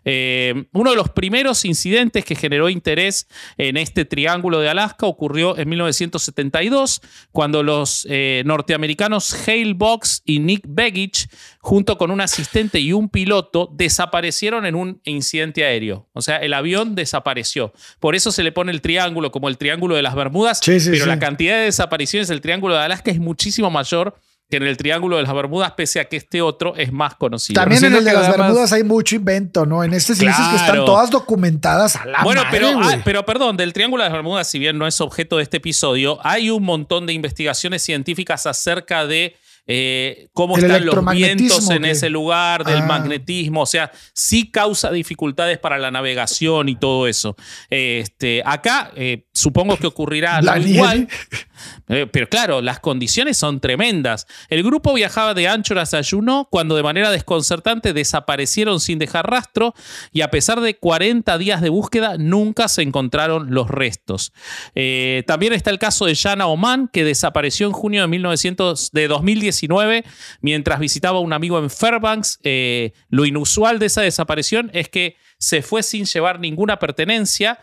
Eh, 0.06 0.66
uno 0.74 0.90
de 0.90 0.96
los 0.96 1.10
primeros 1.10 1.64
incidentes 1.66 2.26
que 2.26 2.36
generó 2.36 2.70
interés 2.70 3.28
en 3.58 3.78
este 3.78 4.06
triángulo 4.06 4.60
de 4.60 4.70
Alaska 4.70 5.06
ocurrió 5.06 5.58
en 5.58 5.70
1972, 5.70 7.02
cuando 7.32 7.64
los 7.64 8.06
eh, 8.10 8.44
norteamericanos 8.46 9.34
Hale 9.48 9.74
Box 9.74 10.22
y 10.26 10.40
Nick 10.40 10.64
Begich, 10.68 11.30
junto 11.60 11.98
con 11.98 12.12
un 12.12 12.22
asistente 12.22 12.80
y 12.80 12.92
un 12.94 13.10
piloto, 13.10 13.70
desaparecieron 13.74 14.66
en 14.66 14.76
un 14.76 15.02
incidente 15.06 15.64
aéreo. 15.64 16.10
O 16.14 16.22
sea, 16.22 16.38
el 16.38 16.54
avión 16.54 16.96
desapareció. 16.96 17.74
Por 18.00 18.16
eso 18.16 18.32
se 18.32 18.44
le 18.44 18.52
pone 18.52 18.72
el 18.72 18.82
triángulo 18.82 19.32
como 19.32 19.48
el 19.48 19.58
triángulo 19.58 19.96
de 19.96 20.02
las 20.02 20.16
Bermudas, 20.16 20.60
Sí, 20.62 20.80
sí, 20.80 20.90
pero 20.92 21.04
sí. 21.04 21.10
la 21.10 21.20
cantidad 21.20 21.56
de 21.58 21.66
desapariciones 21.66 22.28
del 22.28 22.42
triángulo 22.42 22.76
de 22.76 22.82
Alaska 22.82 23.12
es 23.12 23.20
muchísimo 23.20 23.70
mayor 23.70 24.20
que 24.50 24.58
en 24.58 24.64
el 24.64 24.78
Triángulo 24.78 25.18
de 25.18 25.24
las 25.24 25.34
Bermudas, 25.34 25.74
pese 25.74 26.00
a 26.00 26.06
que 26.06 26.18
este 26.18 26.42
otro 26.42 26.76
es 26.76 26.92
más 26.92 27.16
conocido. 27.16 27.62
También 27.62 27.84
en 27.86 27.94
el 27.96 28.04
de 28.04 28.14
las 28.14 28.30
Bermudas 28.36 28.74
hay 28.74 28.84
mucho 28.84 29.16
invento, 29.16 29.66
¿no? 29.66 29.84
En 29.84 29.94
este 29.94 30.16
sí 30.16 30.26
dices 30.26 30.48
que 30.50 30.56
están 30.56 30.70
Claro. 30.72 30.86
todas 30.86 31.12
documentadas 31.12 31.96
a 31.96 32.06
la 32.06 32.24
Bueno, 32.24 32.44
madre, 32.44 32.58
pero, 32.60 32.80
ah, 32.82 32.98
pero 33.06 33.26
perdón, 33.26 33.58
del 33.58 33.74
Triángulo 33.74 34.04
de 34.04 34.10
las 34.10 34.14
Bermudas, 34.18 34.48
si 34.50 34.58
bien 34.58 34.78
no 34.78 34.88
es 34.88 35.00
objeto 35.02 35.38
de 35.38 35.44
este 35.44 35.58
episodio, 35.58 36.18
hay 36.24 36.50
un 36.50 36.64
montón 36.64 37.06
de 37.06 37.14
investigaciones 37.14 37.84
científicas 37.84 38.46
acerca 38.48 39.06
de 39.06 39.36
eh, 39.72 40.30
cómo 40.34 40.58
El 40.58 40.64
están 40.66 40.84
los 40.84 41.06
vientos 41.12 41.70
en 41.70 41.86
ese 41.86 42.10
lugar, 42.10 42.64
del 42.64 42.80
Ah. 42.80 42.86
magnetismo, 42.88 43.62
o 43.62 43.66
sea, 43.68 43.92
sí 44.14 44.50
causa 44.50 44.90
dificultades 44.90 45.60
para 45.60 45.78
la 45.78 45.92
navegación 45.92 46.70
y 46.70 46.76
todo 46.76 47.08
eso. 47.08 47.36
Este, 47.70 48.42
acá 48.44 48.90
eh, 48.96 49.26
supongo 49.32 49.78
que 49.78 49.86
ocurrirá 49.86 50.42
La 50.42 50.58
igual. 50.58 51.08
Eh, 51.90 52.08
pero 52.12 52.30
claro, 52.30 52.62
las 52.62 52.80
condiciones 52.80 53.38
son 53.38 53.60
tremendas. 53.60 54.28
El 54.50 54.64
grupo 54.64 54.94
viajaba 54.94 55.34
de 55.34 55.48
Anchorage 55.48 55.98
a 55.98 56.04
Juneau 56.04 56.48
cuando 56.50 56.76
de 56.76 56.84
manera 56.84 57.12
desconcertante 57.12 57.94
desaparecieron 57.94 58.80
sin 58.80 59.00
dejar 59.00 59.30
rastro 59.30 59.74
y 60.12 60.22
a 60.22 60.30
pesar 60.30 60.62
de 60.62 60.78
40 60.78 61.38
días 61.38 61.62
de 61.62 61.70
búsqueda 61.70 62.18
nunca 62.18 62.68
se 62.68 62.84
encontraron 62.84 63.54
los 63.54 63.70
restos. 63.70 64.34
Eh, 64.76 65.24
también 65.26 65.54
está 65.54 65.72
el 65.72 65.80
caso 65.80 66.06
de 66.06 66.16
Jana 66.16 66.48
Oman 66.48 66.90
que 66.94 67.04
desapareció 67.04 67.68
en 67.68 67.74
junio 67.74 68.02
de, 68.02 68.08
1900, 68.08 68.92
de 68.92 69.08
2019 69.08 70.06
mientras 70.42 70.80
visitaba 70.80 71.18
a 71.18 71.22
un 71.22 71.34
amigo 71.34 71.58
en 71.58 71.70
Fairbanks. 71.70 72.40
Eh, 72.44 72.94
lo 73.10 73.26
inusual 73.26 73.80
de 73.80 73.88
esa 73.88 74.02
desaparición 74.02 74.70
es 74.74 74.90
que 74.90 75.18
se 75.40 75.62
fue 75.62 75.84
sin 75.84 76.06
llevar 76.06 76.40
ninguna 76.40 76.78
pertenencia. 76.78 77.60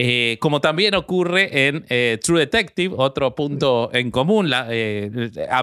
Eh, 0.00 0.38
como 0.40 0.60
también 0.60 0.94
ocurre 0.94 1.66
en 1.66 1.84
eh, 1.88 2.20
True 2.22 2.38
Detective, 2.38 2.94
otro 2.96 3.34
punto 3.34 3.90
en 3.92 4.12
común. 4.12 4.48
la- 4.48 4.68
eh, 4.70 5.10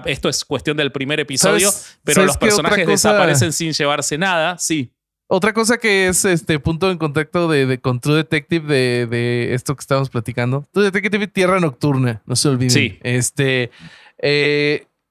esto 0.04 0.28
es 0.28 0.44
cuestión 0.44 0.76
del 0.76 0.92
primer 0.92 1.18
episodio, 1.20 1.70
¿Sabes- 1.70 1.98
pero 2.04 2.14
sabes 2.16 2.26
los 2.26 2.36
personajes 2.36 2.84
cosa? 2.84 2.90
desaparecen 3.12 3.52
sin 3.54 3.72
llevarse 3.72 4.18
nada. 4.18 4.58
Sí. 4.58 4.92
Otra 5.26 5.54
cosa 5.54 5.78
que 5.78 6.08
es 6.08 6.24
este 6.26 6.58
punto 6.58 6.90
en 6.90 6.98
contacto 6.98 7.48
de, 7.48 7.64
de 7.64 7.78
con 7.78 7.98
True 7.98 8.16
Detective 8.16 8.66
de, 8.72 9.06
de 9.06 9.54
esto 9.54 9.74
que 9.74 9.80
estábamos 9.80 10.10
platicando. 10.10 10.66
True 10.70 10.84
Detective 10.84 11.26
Tierra 11.28 11.58
Nocturna, 11.58 12.20
no 12.26 12.36
se 12.36 12.48
olviden. 12.48 12.70
Sí. 12.70 12.98
Este, 13.02 13.70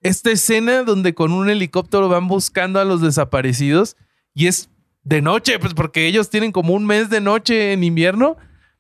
esta 0.02 0.32
escena 0.32 0.84
donde 0.84 1.16
con 1.16 1.32
un 1.32 1.50
helicóptero 1.50 2.10
van 2.10 2.28
buscando 2.28 2.80
a 2.80 2.86
los 2.86 3.02
desaparecidos 3.02 3.98
y 4.36 4.46
es 4.48 4.70
de 5.04 5.22
noche, 5.24 5.58
pues 5.60 5.74
porque 5.74 6.06
ellos 6.06 6.30
tienen 6.30 6.52
como 6.52 6.74
un 6.76 6.86
mes 6.86 7.10
de 7.10 7.22
noche 7.22 7.74
en 7.74 7.84
invierno 7.84 8.38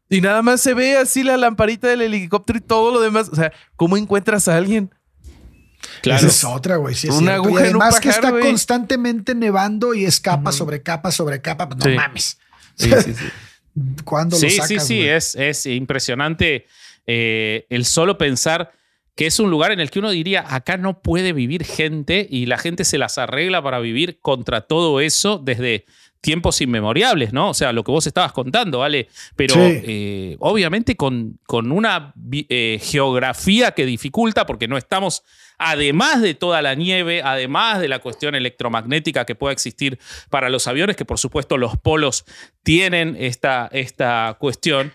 y 0.09 0.21
nada 0.21 0.41
más 0.41 0.61
se 0.61 0.73
ve 0.73 0.97
así 0.97 1.23
la 1.23 1.37
lamparita 1.37 1.87
del 1.87 2.01
helicóptero 2.01 2.59
y 2.59 2.61
todo 2.61 2.91
lo 2.91 2.99
demás. 3.01 3.29
O 3.31 3.35
sea, 3.35 3.51
¿cómo 3.75 3.97
encuentras 3.97 4.47
a 4.47 4.57
alguien? 4.57 4.93
Esa 6.03 6.27
es 6.27 6.43
otra, 6.43 6.77
güey. 6.77 6.95
Sí 6.95 7.07
es 7.07 7.13
Una 7.15 7.33
cierto. 7.33 7.43
Y 7.43 7.47
aguja 7.47 7.67
en 7.67 7.75
un 7.75 7.81
además 7.81 7.99
que 7.99 8.07
pajar, 8.09 8.23
está 8.23 8.31
güey. 8.31 8.43
constantemente 8.43 9.35
nevando 9.35 9.93
y 9.93 10.05
es 10.05 10.19
capa 10.19 10.51
sobre 10.51 10.81
capa 10.81 11.11
sobre 11.11 11.41
capa. 11.41 11.67
pues 11.69 11.79
No 11.79 11.85
Sí. 11.91 11.95
mames. 11.95 12.37
Sí, 12.75 12.91
sí, 13.03 13.13
sí. 13.13 13.25
¿Cuándo 14.03 14.35
Sí, 14.37 14.45
lo 14.45 14.51
sacas, 14.51 14.67
sí, 14.67 14.79
sí, 14.79 14.97
güey? 14.97 15.09
es, 15.09 15.35
es 15.35 15.65
impresionante 15.65 16.65
eh, 17.07 17.65
el 17.69 17.85
solo 17.85 18.17
pensar 18.17 18.71
que 19.15 19.27
es 19.27 19.39
un 19.39 19.49
lugar 19.49 19.71
en 19.71 19.79
el 19.79 19.91
que 19.91 19.99
uno 19.99 20.09
diría, 20.09 20.43
acá 20.47 20.75
no 20.77 21.01
puede 21.01 21.31
vivir 21.33 21.63
gente 21.63 22.25
y 22.29 22.47
la 22.47 22.57
gente 22.57 22.83
se 22.83 22.97
las 22.97 23.17
arregla 23.17 23.61
para 23.61 23.79
vivir 23.79 24.19
contra 24.21 24.61
todo 24.61 24.99
eso 24.99 25.37
desde 25.37 25.85
tiempos 26.21 26.59
inmemoriales, 26.61 27.33
¿no? 27.33 27.49
O 27.49 27.53
sea, 27.53 27.71
lo 27.71 27.83
que 27.83 27.91
vos 27.91 28.07
estabas 28.07 28.31
contando, 28.31 28.79
¿vale? 28.79 29.07
Pero 29.35 29.53
Sí. 29.53 29.59
eh, 29.61 30.35
obviamente 30.39 30.95
con, 30.95 31.39
con 31.45 31.71
una 31.71 32.13
eh, 32.31 32.79
geografía 32.81 33.71
que 33.71 33.85
dificulta, 33.85 34.45
porque 34.47 34.67
no 34.67 34.77
estamos, 34.77 35.23
además 35.59 36.21
de 36.21 36.33
toda 36.33 36.61
la 36.63 36.73
nieve, 36.73 37.21
además 37.23 37.79
de 37.79 37.87
la 37.89 37.99
cuestión 37.99 38.33
electromagnética 38.33 39.25
que 39.25 39.35
pueda 39.35 39.53
existir 39.53 39.99
para 40.31 40.49
los 40.49 40.67
aviones, 40.67 40.95
que 40.95 41.05
por 41.05 41.19
supuesto 41.19 41.57
los 41.57 41.77
polos 41.77 42.25
tienen 42.63 43.15
esta, 43.19 43.69
esta 43.71 44.35
cuestión. 44.39 44.93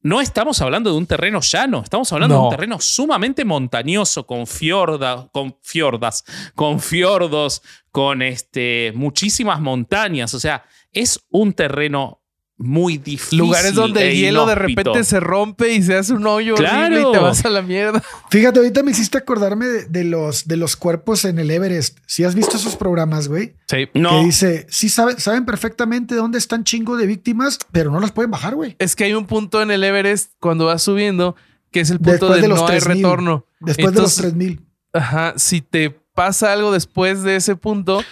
No 0.00 0.20
estamos 0.20 0.62
hablando 0.62 0.92
de 0.92 0.96
un 0.96 1.08
terreno 1.08 1.40
llano, 1.40 1.82
estamos 1.82 2.12
hablando 2.12 2.36
de 2.36 2.40
un 2.42 2.50
terreno 2.50 2.78
sumamente 2.80 3.44
montañoso, 3.44 4.28
con, 4.28 4.46
fiorda, 4.46 5.28
con 5.32 5.56
fiordas, 5.60 6.24
con 6.54 6.78
fiordos, 6.78 7.62
con 7.92 8.22
este, 8.22 8.92
muchísimas 8.94 9.60
montañas. 9.60 10.34
O 10.34 10.40
sea, 10.40 10.64
es 10.92 11.20
un 11.30 11.52
terreno 11.52 12.22
muy 12.60 12.98
difícil. 12.98 13.38
Lugares 13.38 13.74
donde 13.74 14.02
e 14.02 14.10
el 14.10 14.16
hielo 14.16 14.44
de 14.44 14.56
repente 14.56 15.04
se 15.04 15.20
rompe 15.20 15.74
y 15.74 15.80
se 15.82 15.94
hace 15.94 16.12
un 16.12 16.26
hoyo 16.26 16.54
horrible 16.54 16.70
Claro. 16.72 17.10
y 17.10 17.12
te 17.12 17.18
vas 17.18 17.44
a 17.44 17.50
la 17.50 17.62
mierda. 17.62 18.02
Fíjate, 18.30 18.58
ahorita 18.58 18.82
me 18.82 18.90
hiciste 18.90 19.16
acordarme 19.16 19.66
de, 19.66 19.84
de 19.84 20.02
los, 20.02 20.48
de 20.48 20.56
los 20.56 20.74
cuerpos 20.74 21.24
en 21.24 21.38
el 21.38 21.52
Everest. 21.52 21.98
Si 22.06 22.24
has 22.24 22.34
visto 22.34 22.56
esos 22.56 22.74
programas, 22.74 23.28
güey, 23.28 23.54
Sí. 23.70 23.88
No, 23.94 24.10
que 24.10 24.24
dice, 24.26 24.66
sí 24.70 24.88
saben, 24.88 25.20
saben 25.20 25.44
perfectamente 25.44 26.16
dónde 26.16 26.38
están 26.38 26.64
chingo 26.64 26.96
de 26.96 27.06
víctimas, 27.06 27.60
pero 27.70 27.92
no 27.92 28.00
las 28.00 28.10
pueden 28.10 28.32
bajar, 28.32 28.56
güey. 28.56 28.74
Es 28.80 28.96
que 28.96 29.04
hay 29.04 29.14
un 29.14 29.26
punto 29.26 29.62
en 29.62 29.70
el 29.70 29.84
Everest 29.84 30.32
cuando 30.40 30.66
vas 30.66 30.82
subiendo 30.82 31.36
que 31.70 31.78
es 31.80 31.90
el 31.90 31.98
punto 31.98 32.12
Después 32.12 32.36
de, 32.36 32.42
de 32.42 32.48
los 32.48 32.58
no 32.58 32.66
hay 32.66 32.78
3000. 32.80 32.96
retorno. 33.04 33.46
Después 33.60 33.88
Entonces, 33.88 34.16
de 34.16 34.22
los 34.24 34.32
3000. 34.36 34.60
Ajá, 34.94 35.34
si 35.36 35.60
te 35.60 35.96
pasa 36.18 36.52
algo 36.52 36.72
después 36.72 37.22
de 37.22 37.36
ese 37.36 37.54
punto, 37.54 38.02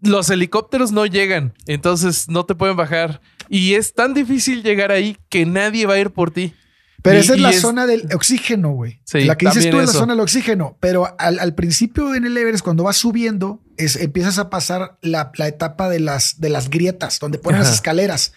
los 0.00 0.30
helicópteros 0.30 0.92
no 0.92 1.04
llegan, 1.04 1.52
entonces 1.66 2.26
no 2.30 2.46
te 2.46 2.54
pueden 2.54 2.74
bajar. 2.74 3.20
Y 3.50 3.74
es 3.74 3.92
tan 3.92 4.14
difícil 4.14 4.62
llegar 4.62 4.90
ahí 4.92 5.18
que 5.28 5.44
nadie 5.44 5.84
va 5.84 5.92
a 5.94 5.98
ir 5.98 6.10
por 6.10 6.30
ti. 6.30 6.54
Pero 7.02 7.18
Y- 7.18 7.20
esa 7.20 7.34
es 7.34 7.40
la 7.40 7.52
zona 7.52 7.86
del 7.86 8.08
oxígeno, 8.14 8.70
güey. 8.70 9.00
Sí, 9.04 9.24
la 9.24 9.36
que 9.36 9.44
dices 9.46 9.68
tú 9.70 9.78
es 9.80 9.88
la 9.88 9.92
zona 9.92 10.14
del 10.14 10.20
oxígeno. 10.22 10.78
Pero 10.80 11.14
al, 11.18 11.38
al 11.38 11.54
principio 11.54 12.14
en 12.14 12.24
el 12.24 12.34
Everest, 12.34 12.64
cuando 12.64 12.84
vas 12.84 12.96
subiendo, 12.96 13.60
es, 13.76 13.96
empiezas 13.96 14.38
a 14.38 14.48
pasar 14.48 14.96
la, 15.02 15.32
la 15.34 15.48
etapa 15.48 15.90
de 15.90 16.00
las, 16.00 16.40
de 16.40 16.48
las 16.48 16.70
grietas, 16.70 17.18
donde 17.18 17.36
ponen 17.36 17.60
las 17.60 17.74
escaleras. 17.74 18.32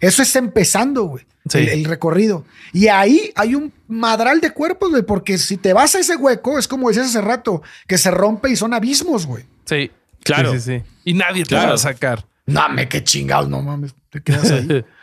Eso 0.00 0.22
es 0.22 0.34
empezando, 0.36 1.04
güey. 1.04 1.24
Sí. 1.48 1.58
El, 1.58 1.68
el 1.68 1.84
recorrido. 1.84 2.44
Y 2.72 2.88
ahí 2.88 3.32
hay 3.34 3.54
un 3.54 3.72
madral 3.88 4.40
de 4.40 4.50
cuerpos, 4.52 4.90
güey, 4.90 5.02
porque 5.02 5.38
si 5.38 5.56
te 5.56 5.72
vas 5.72 5.94
a 5.94 6.00
ese 6.00 6.16
hueco, 6.16 6.58
es 6.58 6.68
como 6.68 6.88
decías 6.88 7.06
hace 7.08 7.20
rato, 7.20 7.62
que 7.86 7.98
se 7.98 8.10
rompe 8.10 8.50
y 8.50 8.56
son 8.56 8.74
abismos, 8.74 9.26
güey. 9.26 9.44
Sí, 9.64 9.90
Claro. 10.22 10.52
Sí, 10.52 10.60
sí, 10.60 10.78
sí. 10.78 10.90
Y 11.04 11.14
nadie 11.14 11.44
te 11.44 11.48
Claro. 11.50 11.68
va 11.70 11.74
a 11.74 11.78
sacar. 11.78 12.24
No, 12.46 12.68
me 12.68 12.88
qué 12.88 13.02
chingados, 13.02 13.48
no 13.48 13.62
mames, 13.62 13.94
te 14.10 14.22
quedas 14.22 14.50
ahí. 14.50 14.84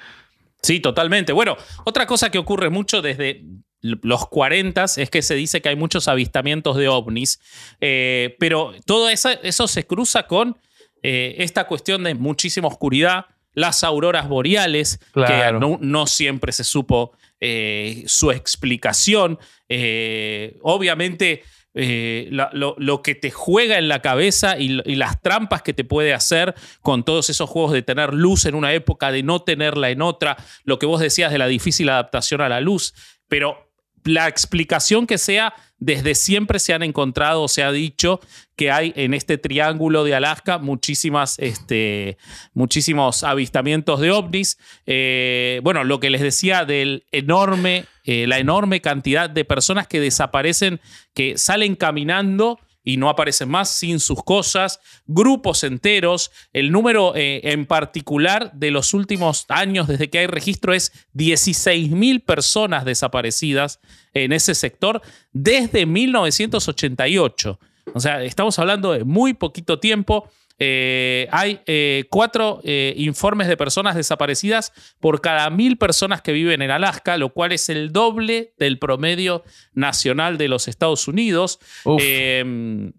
Sí, 0.62 0.80
totalmente. 0.80 1.34
Bueno, 1.34 1.56
otra 1.86 2.06
cosa 2.08 2.30
que 2.32 2.40
ocurre 2.40 2.70
mucho 2.70 3.02
desde 3.02 3.44
los 3.82 4.28
40 4.28 4.86
es 4.98 5.10
que 5.10 5.22
se 5.22 5.36
dice 5.36 5.62
que 5.62 5.70
hay 5.70 5.76
muchos 5.76 6.08
avistamientos 6.08 6.76
de 6.78 6.88
ovnis, 6.90 7.40
eh, 7.80 8.36
pero 8.40 8.74
todo 8.86 9.08
eso, 9.08 9.30
eso 9.44 9.68
se 9.68 9.86
cruza 9.86 10.24
con 10.24 10.58
eh, 11.04 11.36
esta 11.38 11.68
cuestión 11.68 12.04
de 12.04 12.16
muchísima 12.16 12.68
oscuridad, 12.68 13.28
las 13.58 13.84
auroras 13.84 14.30
boreales, 14.30 15.00
Claro. 15.14 15.60
que 15.60 15.66
no, 15.66 15.80
no 15.82 16.06
siempre 16.06 16.52
se 16.52 16.64
supo 16.64 17.18
eh, 17.42 18.04
su 18.06 18.30
explicación. 18.32 19.40
Eh, 19.68 20.58
obviamente, 20.62 21.42
eh, 21.74 22.28
la- 22.32 22.50
lo, 22.54 22.76
lo 22.78 23.02
que 23.02 23.16
te 23.16 23.32
juega 23.32 23.78
en 23.78 23.88
la 23.88 24.02
cabeza 24.02 24.58
y, 24.60 24.80
y 24.86 24.96
las 24.96 25.22
trampas 25.22 25.62
que 25.64 25.74
te 25.74 25.84
puede 25.84 26.14
hacer 26.14 26.54
con 26.82 27.04
todos 27.04 27.30
esos 27.30 27.50
juegos 27.50 27.72
de 27.72 27.82
tener 27.82 28.14
luz 28.14 28.46
en 28.46 28.56
una 28.56 28.74
época, 28.74 29.12
de 29.12 29.24
no 29.24 29.42
tenerla 29.42 29.90
en 29.90 30.02
otra, 30.02 30.38
lo 30.64 30.78
que 30.80 30.86
vos 30.86 31.00
decías 31.02 31.32
de 31.32 31.38
la 31.40 31.48
difícil 31.48 31.90
adaptación 31.90 32.42
a 32.42 32.50
la 32.50 32.62
luz, 32.62 32.94
pero 33.28 33.67
la 34.08 34.28
explicación 34.28 35.06
que 35.06 35.18
sea, 35.18 35.54
desde 35.80 36.16
siempre 36.16 36.60
se 36.60 36.74
han 36.74 36.82
encontrado, 36.82 37.48
se 37.48 37.64
ha 37.64 37.72
dicho 37.72 38.20
que 38.56 38.72
hay 38.72 38.94
en 38.96 39.14
este 39.14 39.38
triángulo 39.38 40.04
de 40.04 40.16
Alaska 40.16 40.58
muchísimas, 40.58 41.38
este, 41.38 42.18
muchísimos 42.54 43.24
avistamientos 43.24 44.00
de 44.00 44.12
ovnis. 44.12 44.58
Eh, 44.88 45.60
bueno, 45.64 45.84
lo 45.84 46.00
que 46.00 46.10
les 46.10 46.22
decía 46.22 46.66
del 46.66 47.06
enorme, 47.12 47.86
eh, 48.06 48.26
la 48.28 48.40
enorme 48.40 48.82
cantidad 48.82 49.30
de 49.30 49.46
personas 49.46 49.88
que 49.88 50.00
desaparecen, 50.00 50.80
que 51.14 51.38
salen 51.38 51.76
caminando 51.76 52.60
y 52.88 52.96
no 52.96 53.10
aparecen 53.10 53.50
más 53.50 53.70
sin 53.70 54.00
sus 54.00 54.24
cosas, 54.24 54.80
grupos 55.08 55.66
enteros. 55.66 56.32
El 56.54 56.72
número 56.72 57.14
eh, 57.18 57.42
en 57.44 57.66
particular 57.66 58.54
de 58.54 58.72
los 58.72 58.94
últimos 58.94 59.44
años 59.50 59.90
desde 59.90 60.10
que 60.10 60.20
hay 60.20 60.28
registro 60.28 60.74
es 60.74 60.94
16.000 61.14 62.24
personas 62.24 62.86
desaparecidas 62.86 63.82
en 64.14 64.32
ese 64.32 64.56
sector 64.56 65.02
desde 65.34 65.86
1988. 65.86 67.60
O 67.94 68.00
sea, 68.00 68.24
estamos 68.24 68.58
hablando 68.58 68.94
de 68.94 69.04
muy 69.04 69.34
poquito 69.34 69.82
tiempo. 69.82 70.32
Eh, 70.60 71.28
hay 71.32 71.62
eh, 71.68 72.06
cuatro 72.10 72.62
eh, 72.64 72.94
informes 72.98 73.48
de 73.48 73.58
personas 73.58 73.96
desaparecidas 73.96 74.74
por 75.00 75.22
cada 75.22 75.50
mil 75.50 75.78
personas 75.78 76.22
que 76.22 76.32
viven 76.32 76.62
en 76.62 76.72
Alaska, 76.72 77.18
lo 77.18 77.34
cual 77.34 77.52
es 77.52 77.70
el 77.70 77.92
doble 77.92 78.54
del 78.58 78.80
promedio 78.80 79.44
nacional 79.74 80.38
de 80.38 80.48
los 80.48 80.68
Estados 80.68 81.08
Unidos. 81.08 81.60
Eh, 82.00 82.92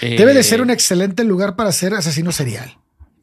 Debe 0.00 0.34
de 0.34 0.42
ser 0.42 0.62
un 0.62 0.70
excelente 0.70 1.24
lugar 1.24 1.56
para 1.56 1.72
ser 1.72 1.94
asesino 1.94 2.32
serial. 2.32 2.76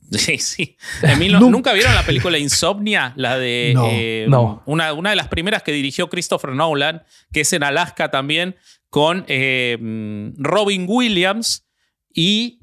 Sí, 0.12 0.40
sí. 0.40 0.78
Mil 1.18 1.34
Nunca. 1.34 1.50
¿Nunca 1.50 1.74
vieron 1.74 1.94
la 1.94 2.04
película 2.04 2.38
Insomnia? 2.38 3.14
La 3.16 3.38
de. 3.38 3.74
No, 3.76 3.88
eh, 3.92 4.26
no. 4.28 4.64
Una, 4.66 4.94
una 4.94 5.12
de 5.12 5.16
las 5.16 5.28
primeras 5.28 5.62
que 5.64 5.72
dirigió 5.72 6.10
Christopher 6.10 6.52
Nolan, 6.52 7.04
que 7.32 7.42
es 7.42 7.54
en 7.54 7.64
Alaska 7.64 8.10
también, 8.10 8.56
con 8.90 9.26
eh, 9.28 9.78
mm, 9.80 10.42
Robin 10.44 10.86
Williams 10.88 11.68
y 12.12 12.62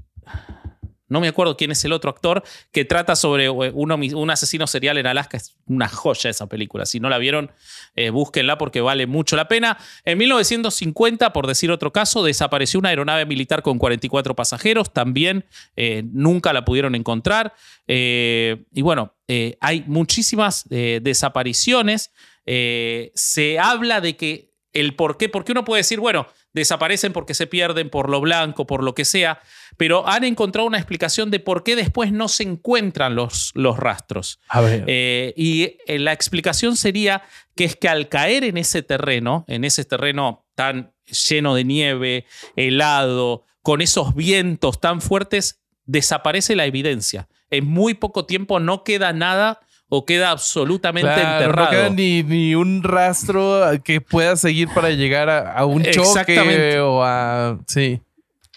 no 1.08 1.20
me 1.20 1.28
acuerdo 1.28 1.56
quién 1.56 1.70
es 1.70 1.84
el 1.84 1.92
otro 1.92 2.10
actor, 2.10 2.42
que 2.72 2.84
trata 2.84 3.16
sobre 3.16 3.46
eh, 3.46 3.50
un, 3.50 4.30
asesino 4.30 4.66
serial 4.66 4.98
en 4.98 5.06
Alaska. 5.06 5.36
Es 5.36 5.56
una 5.66 5.88
joya 5.88 6.30
esa 6.30 6.48
película. 6.48 6.86
Si 6.86 7.00
no 7.00 7.08
la 7.08 7.18
vieron, 7.18 7.50
eh, 7.94 8.10
búsquenla 8.10 8.58
porque 8.58 8.80
vale 8.80 9.06
mucho 9.06 9.36
la 9.36 9.48
pena. 9.48 9.78
En 10.04 10.18
1950, 10.18 11.32
por 11.32 11.46
decir 11.46 11.70
otro 11.70 11.92
caso, 11.92 12.24
desapareció 12.24 12.80
una 12.80 12.88
aeronave 12.88 13.26
militar 13.26 13.62
con 13.62 13.78
44 13.78 14.34
pasajeros. 14.34 14.92
También 14.92 15.44
eh, 15.76 16.02
nunca 16.12 16.52
la 16.52 16.64
pudieron 16.64 16.94
encontrar. 16.94 17.54
Y 17.88 18.82
bueno, 18.82 19.14
hay 19.60 19.84
muchísimas 19.86 20.68
desapariciones. 20.68 22.10
Se 22.44 23.58
habla 23.60 24.00
de 24.00 24.16
que 24.16 24.56
el 24.72 24.94
por 24.94 25.16
qué, 25.16 25.28
porque 25.28 25.52
uno 25.52 25.64
puede 25.64 25.80
decir, 25.80 26.00
bueno, 26.00 26.26
desaparecen 26.56 27.12
porque 27.12 27.34
se 27.34 27.46
pierden 27.46 27.90
por 27.90 28.08
lo 28.08 28.20
blanco, 28.20 28.66
por 28.66 28.82
lo 28.82 28.94
que 28.94 29.04
sea, 29.04 29.40
pero 29.76 30.08
han 30.08 30.24
encontrado 30.24 30.66
una 30.66 30.78
explicación 30.78 31.30
de 31.30 31.38
por 31.38 31.62
qué 31.62 31.76
después 31.76 32.12
no 32.12 32.28
se 32.28 32.44
encuentran 32.44 33.14
los, 33.14 33.52
los 33.54 33.78
rastros. 33.78 34.40
A 34.48 34.62
ver. 34.62 34.84
Eh, 34.86 35.34
y 35.36 35.76
eh, 35.86 35.98
la 35.98 36.14
explicación 36.14 36.76
sería 36.76 37.22
que 37.54 37.64
es 37.64 37.76
que 37.76 37.90
al 37.90 38.08
caer 38.08 38.42
en 38.42 38.56
ese 38.56 38.82
terreno, 38.82 39.44
en 39.48 39.64
ese 39.64 39.84
terreno 39.84 40.46
tan 40.54 40.94
lleno 41.28 41.54
de 41.54 41.64
nieve, 41.64 42.24
helado, 42.56 43.44
con 43.60 43.82
esos 43.82 44.14
vientos 44.14 44.80
tan 44.80 45.02
fuertes, 45.02 45.60
desaparece 45.84 46.56
la 46.56 46.64
evidencia. 46.64 47.28
En 47.50 47.66
muy 47.66 47.92
poco 47.92 48.24
tiempo 48.24 48.60
no 48.60 48.82
queda 48.82 49.12
nada 49.12 49.60
o 49.88 50.04
queda 50.04 50.30
absolutamente 50.30 51.10
Claro, 51.12 51.44
enterrado. 51.44 51.64
no 51.66 51.70
queda 51.70 51.90
ni, 51.90 52.22
ni 52.22 52.54
un 52.54 52.82
rastro 52.82 53.62
que 53.84 54.00
pueda 54.00 54.36
seguir 54.36 54.68
para 54.74 54.90
llegar 54.90 55.28
a, 55.30 55.52
a 55.52 55.64
un 55.64 55.84
choque 55.84 56.80
o 56.80 57.02
a. 57.04 57.58
Sí. 57.66 58.00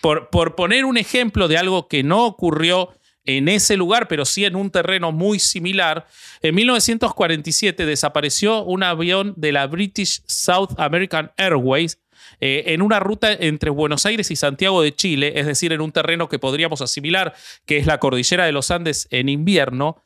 Por, 0.01 0.29
por 0.29 0.55
poner 0.55 0.85
un 0.85 0.97
ejemplo 0.97 1.47
de 1.47 1.57
algo 1.57 1.87
que 1.87 2.03
no 2.03 2.25
ocurrió 2.25 2.89
en 3.25 3.47
ese 3.47 3.77
lugar, 3.77 4.07
pero 4.07 4.25
sí 4.25 4.45
en 4.45 4.55
un 4.55 4.71
terreno 4.71 5.11
muy 5.11 5.39
similar, 5.39 6.07
en 6.41 6.55
1947 6.55 7.85
desapareció 7.85 8.63
un 8.63 8.81
avión 8.81 9.33
de 9.37 9.51
la 9.51 9.67
British 9.67 10.21
South 10.25 10.69
American 10.77 11.31
Airways 11.37 11.99
eh, 12.41 12.63
en 12.67 12.81
una 12.81 12.99
ruta 12.99 13.31
entre 13.33 13.69
Buenos 13.69 14.05
Aires 14.05 14.31
y 14.31 14.35
Santiago 14.35 14.81
de 14.81 14.95
Chile, 14.95 15.33
es 15.35 15.45
decir, 15.45 15.73
en 15.73 15.81
un 15.81 15.91
terreno 15.91 16.29
que 16.29 16.39
podríamos 16.39 16.81
asimilar, 16.81 17.33
que 17.65 17.77
es 17.77 17.85
la 17.85 17.99
cordillera 17.99 18.45
de 18.45 18.51
los 18.51 18.71
Andes 18.71 19.07
en 19.11 19.29
invierno, 19.29 20.01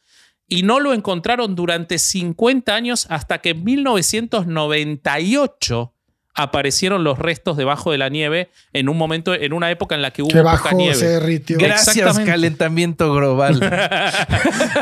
y 0.48 0.64
no 0.64 0.80
lo 0.80 0.94
encontraron 0.94 1.56
durante 1.56 1.98
50 1.98 2.76
años 2.76 3.08
hasta 3.10 3.40
que 3.40 3.50
en 3.52 3.64
1998 3.64 5.93
aparecieron 6.36 7.04
los 7.04 7.20
restos 7.20 7.58
debajo 7.58 7.92
de 7.92 7.98
la 8.00 8.10
nieve 8.10 8.50
en 8.74 8.90
un 8.90 8.98
momento, 8.98 9.34
en 9.36 9.54
una 9.54 9.70
época 9.70 9.94
en 9.96 10.02
la 10.02 10.12
que 10.12 10.24
hubo 10.24 10.30
Que 10.30 10.42
poca 10.42 10.72
nieve. 10.74 11.42
Gracias, 11.48 12.20
calentamiento 12.20 13.14
global. 13.14 13.60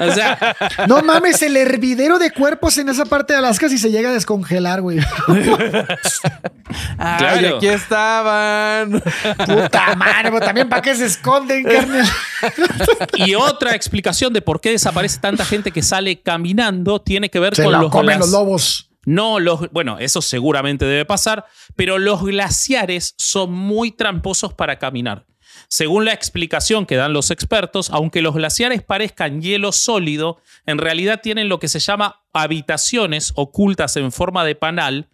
O 0.02 0.12
sea, 0.14 0.56
No 0.88 1.02
mames, 1.04 1.41
el 1.41 1.56
hervidero 1.58 2.18
de 2.20 2.32
cuerpos 2.32 2.78
en 2.78 2.89
esa 2.89 3.06
parte 3.06 3.34
de 3.34 3.39
Alaska 3.39 3.70
si 3.70 3.78
se 3.78 3.91
llega 3.91 4.10
a 4.10 4.14
descongelar, 4.14 4.82
güey. 4.82 4.99
Ay, 6.97 7.18
Claro. 7.18 7.58
aquí 7.58 7.68
estaban. 7.68 9.02
Puta 9.45 9.95
madre, 9.95 10.24
pero 10.32 10.39
también 10.39 10.70
para 10.70 10.82
qué 10.82 10.95
se 10.95 11.06
esconden, 11.06 11.64
carnal. 11.64 12.08
y 13.16 13.36
otra 13.36 13.76
explicación 13.76 14.34
de 14.34 14.41
por 14.41 14.62
qué 14.62 14.72
desaparece 14.72 15.20
tanta 15.20 15.45
gente 15.45 15.72
que 15.72 15.82
sale 15.84 16.22
caminando 16.22 17.02
tiene 17.02 17.30
que 17.30 17.39
ver 17.39 17.56
Se 17.56 17.64
con 17.64 17.74
la 17.74 17.82
los, 17.82 17.91
comen 17.91 18.18
glac- 18.18 18.20
los 18.20 18.30
lobos. 18.32 18.88
No, 19.06 19.39
los, 19.39 19.72
bueno, 19.72 19.97
eso 19.99 20.22
seguramente 20.22 20.86
debe 20.86 21.06
pasar, 21.06 21.45
pero 21.76 21.97
los 21.97 22.24
glaciares 22.24 23.16
son 23.18 23.52
muy 23.52 23.91
tramposos 23.91 24.54
para 24.54 24.78
caminar. 24.78 25.26
Según 25.68 26.06
la 26.06 26.14
explicación 26.14 26.86
que 26.86 26.95
dan 26.95 27.14
los 27.14 27.32
expertos, 27.32 27.89
aunque 27.89 28.22
los 28.22 28.36
glaciares 28.36 28.84
parezcan 28.84 29.41
hielo 29.41 29.72
sólido, 29.72 30.41
en 30.66 30.78
realidad 30.78 31.22
tienen 31.22 31.49
lo 31.49 31.60
que 31.60 31.68
se 31.68 31.80
llama 31.80 32.22
habitaciones 32.34 33.32
ocultas 33.36 33.95
en 33.97 34.12
forma 34.12 34.45
de 34.45 34.56
panal, 34.56 35.10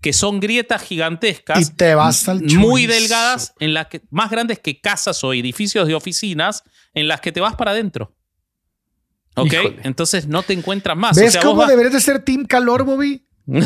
que 0.00 0.12
son 0.12 0.40
grietas 0.40 0.82
Y 0.82 0.86
gigantescas 0.86 1.76
te 1.76 1.94
vas 1.94 2.28
al 2.28 2.42
muy 2.42 2.86
delgadas, 2.86 3.54
en 3.60 3.72
las 3.74 3.86
que, 3.86 4.02
más 4.10 4.30
grandes 4.30 4.58
que 4.58 4.80
casas 4.80 5.22
o 5.24 5.32
edificios 5.32 5.86
de 5.86 5.94
oficinas, 5.94 6.62
en 6.94 7.08
las 7.08 7.20
que 7.20 7.32
te 7.32 7.40
vas 7.40 7.54
para 7.56 7.70
adentro. 7.70 8.14
¿Ok? 9.36 9.52
Híjole. 9.52 9.80
Entonces 9.84 10.26
no 10.26 10.42
te 10.42 10.52
encuentras 10.52 10.96
más. 10.96 11.16
¿Ves 11.16 11.28
o 11.28 11.32
sea, 11.32 11.40
vos 11.42 11.50
cómo 11.50 11.60
vas- 11.62 11.70
deberías 11.70 11.94
de 11.94 12.00
ser 12.00 12.24
Team 12.24 12.44
Calor, 12.44 12.84
Bobby? 12.84 13.26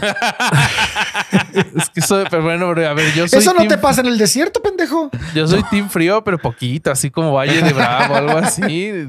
Es 1.77 1.91
que 1.91 2.01
soy, 2.01 2.25
pero 2.31 2.43
bueno, 2.43 2.67
a 2.69 2.95
ver, 2.95 3.13
yo 3.15 3.27
soy. 3.29 3.39
Eso 3.41 3.53
no 3.53 3.61
team- 3.61 3.69
te 3.69 3.79
pasa 3.79 4.01
en 4.01 4.07
el 4.09 4.19
desierto, 4.19 4.61
pendejo. 4.63 5.11
Yo 5.35 5.47
soy 5.47 5.63
team 5.65 5.89
frío, 5.91 6.23
pero 6.25 6.39
poquito, 6.39 6.91
así 6.91 7.11
como 7.11 7.33
Valle 7.33 7.63
de 7.63 7.73
Bravo, 7.73 8.15
algo 8.15 8.39
así. 8.39 8.91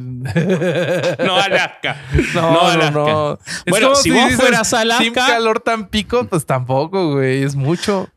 No, 1.25 1.35
Alaska. 1.37 2.01
No, 2.33 2.41
No, 2.41 2.51
no, 2.51 2.61
Alaska. 2.67 2.91
no. 2.91 3.33
Es 3.33 3.39
Bueno, 3.67 3.87
como 3.89 4.01
si 4.01 4.11
vos 4.11 4.23
dices, 4.25 4.39
fueras 4.39 4.73
a 4.73 4.81
Alaska- 4.81 5.03
Team 5.03 5.13
calor 5.13 5.59
tan 5.59 5.87
pico, 5.89 6.25
pues 6.27 6.45
tampoco, 6.45 7.13
güey. 7.13 7.43
Es 7.43 7.55
mucho. 7.55 8.09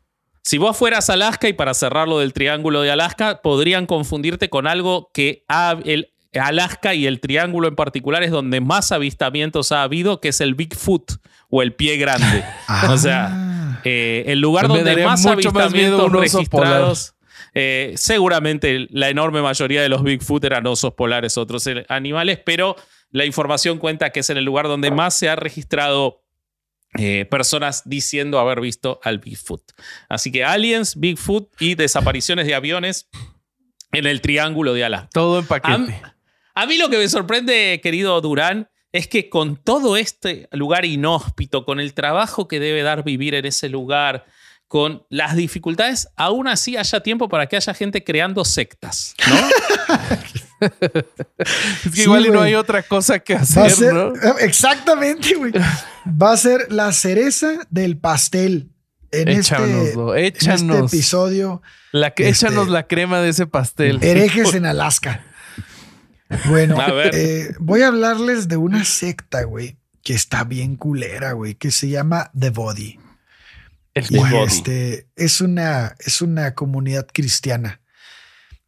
Si 0.43 0.57
vos 0.57 0.75
fueras 0.75 1.09
a 1.09 1.13
Alaska 1.13 1.47
y 1.47 1.53
para 1.53 1.73
cerrar 1.73 2.07
lo 2.07 2.19
del 2.19 2.33
triángulo 2.33 2.81
de 2.81 2.91
Alaska, 2.91 3.41
podrían 3.41 3.85
confundirte 3.85 4.49
con 4.49 4.67
algo 4.67 5.09
que 5.13 5.43
ha- 5.47 5.77
el, 5.85 6.11
Alaska 6.33 6.93
y 6.93 7.05
el 7.07 7.19
triángulo 7.19 7.67
en 7.67 7.75
particular 7.75 8.23
es 8.23 8.31
donde 8.31 8.61
más 8.61 8.91
avistamientos 8.91 9.71
ha 9.71 9.83
habido, 9.83 10.19
que 10.21 10.29
es 10.29 10.41
el 10.41 10.55
Bigfoot 10.55 11.11
o 11.51 11.61
el 11.61 11.73
pie 11.75 11.97
grande. 11.97 12.43
O 12.89 12.97
sea, 12.97 13.79
eh, 13.83 14.23
el 14.27 14.39
lugar 14.39 14.67
Me 14.67 14.77
donde 14.77 15.03
más 15.03 15.25
avistamientos 15.25 16.11
registrados. 16.11 17.13
eh, 17.53 17.93
seguramente 17.95 18.87
la 18.89 19.09
enorme 19.09 19.41
mayoría 19.41 19.81
de 19.81 19.89
los 19.89 20.01
Bigfoot 20.03 20.43
eran 20.45 20.65
osos 20.65 20.93
polares, 20.93 21.37
otros 21.37 21.67
eh, 21.67 21.85
animales, 21.89 22.39
pero 22.43 22.75
la 23.11 23.25
información 23.25 23.77
cuenta 23.77 24.09
que 24.11 24.21
es 24.21 24.29
en 24.29 24.37
el 24.37 24.45
lugar 24.45 24.67
donde 24.67 24.89
más 24.89 25.13
se 25.13 25.29
ha 25.29 25.35
registrado 25.35 26.23
eh, 26.97 27.25
personas 27.29 27.83
diciendo 27.85 28.39
haber 28.39 28.59
visto 28.61 28.99
al 29.03 29.19
Bigfoot. 29.19 29.61
Así 30.09 30.31
que 30.31 30.43
aliens, 30.43 30.99
Bigfoot 30.99 31.49
y 31.59 31.75
desapariciones 31.75 32.45
de 32.47 32.55
aviones 32.55 33.09
en 33.91 34.05
el 34.07 34.21
triángulo 34.21 34.73
de 34.73 34.85
Alaska. 34.85 35.09
Todo 35.13 35.39
en 35.39 35.45
A, 35.45 35.47
paquete. 35.47 36.01
a 36.55 36.65
mí 36.65 36.77
lo 36.77 36.89
que 36.89 36.97
me 36.97 37.07
sorprende, 37.09 37.79
querido 37.83 38.19
Durán, 38.21 38.69
es 38.93 39.07
que 39.07 39.29
con 39.29 39.55
todo 39.57 39.95
este 39.97 40.47
lugar 40.51 40.85
inhóspito, 40.85 41.65
con 41.65 41.79
el 41.79 41.93
trabajo 41.93 42.47
que 42.47 42.59
debe 42.59 42.81
dar 42.83 43.03
vivir 43.03 43.35
en 43.35 43.45
ese 43.45 43.69
lugar, 43.69 44.25
con 44.67 45.03
las 45.09 45.35
dificultades, 45.35 46.07
aún 46.15 46.47
así 46.47 46.77
haya 46.77 47.01
tiempo 47.01 47.27
para 47.27 47.47
que 47.47 47.57
haya 47.57 47.73
gente 47.73 48.03
creando 48.03 48.45
sectas, 48.45 49.15
¿no? 49.29 49.95
es 50.61 51.83
que 51.83 51.91
sí, 51.91 52.01
igual 52.03 52.25
y 52.25 52.29
no 52.29 52.41
hay 52.41 52.55
otra 52.55 52.83
cosa 52.83 53.19
que 53.19 53.33
Va 53.35 53.39
a 53.41 53.43
hacer, 53.43 53.71
ser, 53.71 53.93
¿no? 53.93 54.13
Exactamente, 54.39 55.35
güey. 55.35 55.51
Va 56.05 56.31
a 56.31 56.37
ser 56.37 56.71
la 56.71 56.91
cereza 56.93 57.67
del 57.69 57.97
pastel 57.97 58.69
en, 59.11 59.27
este, 59.27 59.55
Échanoslo, 59.55 60.15
en 60.15 60.25
este 60.25 60.45
échanos. 60.45 60.93
episodio. 60.93 61.61
La, 61.91 62.07
Este- 62.07 62.29
Échanos 62.29 62.69
la 62.69 62.87
crema 62.87 63.19
de 63.19 63.29
ese 63.29 63.47
pastel. 63.47 63.99
Herejes 64.01 64.53
en 64.53 64.65
Alaska. 64.65 65.25
Bueno, 66.47 66.79
A 66.79 66.91
ver. 66.91 67.11
eh, 67.15 67.55
voy 67.59 67.81
a 67.81 67.87
hablarles 67.87 68.47
de 68.47 68.57
una 68.57 68.83
secta, 68.85 69.43
güey, 69.43 69.77
que 70.03 70.13
está 70.13 70.43
bien 70.43 70.75
culera, 70.75 71.33
güey, 71.33 71.55
que 71.55 71.71
se 71.71 71.89
llama 71.89 72.31
The 72.37 72.49
Body. 72.49 72.99
El 73.93 74.05
Y 74.09 74.17
Body. 74.17 74.35
este 74.47 75.07
es 75.15 75.41
una, 75.41 75.95
es 75.99 76.21
una 76.21 76.55
comunidad 76.55 77.07
cristiana. 77.11 77.81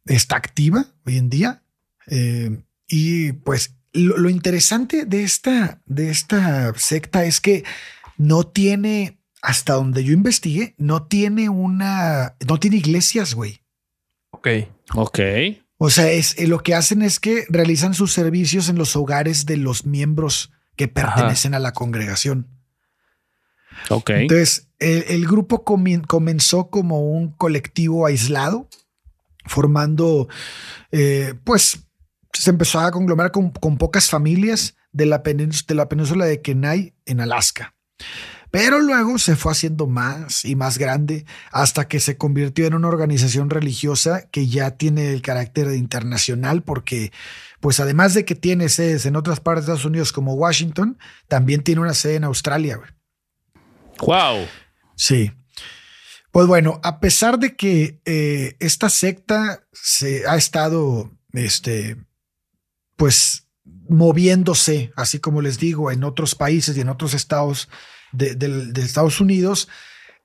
Está 0.04 0.36
activa 0.36 0.86
hoy 1.06 1.16
en 1.18 1.30
día. 1.30 1.62
eh, 2.08 2.62
y 2.86 3.32
pues 3.32 3.74
lo, 3.94 4.18
lo 4.18 4.28
interesante 4.28 5.06
de 5.06 5.24
esta, 5.24 5.80
de 5.86 6.10
esta 6.10 6.74
secta 6.76 7.24
es 7.24 7.40
que 7.40 7.64
no 8.18 8.44
tiene, 8.46 9.18
hasta 9.40 9.72
donde 9.74 10.04
yo 10.04 10.12
investigué, 10.12 10.74
no 10.76 11.06
tiene 11.06 11.48
una, 11.48 12.36
no 12.46 12.60
tiene 12.60 12.76
iglesias, 12.76 13.34
güey. 13.34 13.60
Ok. 14.30 14.48
ok. 14.94 15.18
O 15.84 15.90
sea, 15.90 16.10
es, 16.10 16.38
eh, 16.38 16.46
lo 16.46 16.62
que 16.62 16.74
hacen 16.74 17.02
es 17.02 17.20
que 17.20 17.44
realizan 17.48 17.92
sus 17.94 18.12
servicios 18.12 18.68
en 18.68 18.76
los 18.76 18.96
hogares 18.96 19.44
de 19.44 19.58
los 19.58 19.84
miembros 19.84 20.50
que 20.76 20.88
pertenecen 20.88 21.52
a 21.54 21.58
la 21.58 21.72
congregación. 21.72 22.48
Ok. 23.90 24.10
Entonces, 24.10 24.68
el, 24.78 25.04
el 25.08 25.26
grupo 25.26 25.64
comi- 25.64 26.06
comenzó 26.06 26.70
como 26.70 27.00
un 27.10 27.32
colectivo 27.32 28.06
aislado, 28.06 28.68
formando, 29.46 30.28
eh, 30.90 31.34
pues, 31.44 31.86
se 32.32 32.50
empezó 32.50 32.80
a 32.80 32.90
conglomerar 32.90 33.30
con, 33.30 33.50
con 33.50 33.76
pocas 33.76 34.08
familias 34.08 34.76
de 34.92 35.06
la, 35.06 35.18
de 35.18 35.74
la 35.74 35.88
península 35.88 36.24
de 36.24 36.40
Kenai 36.40 36.94
en 37.04 37.20
Alaska. 37.20 37.74
Pero 38.54 38.78
luego 38.78 39.18
se 39.18 39.34
fue 39.34 39.50
haciendo 39.50 39.88
más 39.88 40.44
y 40.44 40.54
más 40.54 40.78
grande 40.78 41.26
hasta 41.50 41.88
que 41.88 41.98
se 41.98 42.16
convirtió 42.16 42.66
en 42.66 42.74
una 42.74 42.86
organización 42.86 43.50
religiosa 43.50 44.28
que 44.30 44.46
ya 44.46 44.76
tiene 44.76 45.12
el 45.12 45.22
carácter 45.22 45.66
de 45.66 45.76
internacional 45.76 46.62
porque, 46.62 47.10
pues 47.58 47.80
además 47.80 48.14
de 48.14 48.24
que 48.24 48.36
tiene 48.36 48.68
sedes 48.68 49.06
en 49.06 49.16
otras 49.16 49.40
partes 49.40 49.66
de 49.66 49.72
Estados 49.72 49.86
Unidos 49.86 50.12
como 50.12 50.34
Washington, 50.34 51.00
también 51.26 51.64
tiene 51.64 51.80
una 51.80 51.94
sede 51.94 52.14
en 52.14 52.22
Australia. 52.22 52.78
Wow. 53.98 54.46
Sí. 54.94 55.32
Pues 56.30 56.46
bueno, 56.46 56.78
a 56.84 57.00
pesar 57.00 57.40
de 57.40 57.56
que 57.56 58.00
eh, 58.04 58.54
esta 58.60 58.88
secta 58.88 59.64
se 59.72 60.28
ha 60.28 60.36
estado, 60.36 61.10
este, 61.32 61.96
pues 62.94 63.48
moviéndose, 63.88 64.92
así 64.94 65.18
como 65.18 65.42
les 65.42 65.58
digo, 65.58 65.90
en 65.90 66.04
otros 66.04 66.36
países 66.36 66.76
y 66.76 66.82
en 66.82 66.88
otros 66.88 67.14
estados 67.14 67.68
de, 68.14 68.34
de- 68.34 68.82
Estados 68.82 69.20
Unidos, 69.20 69.68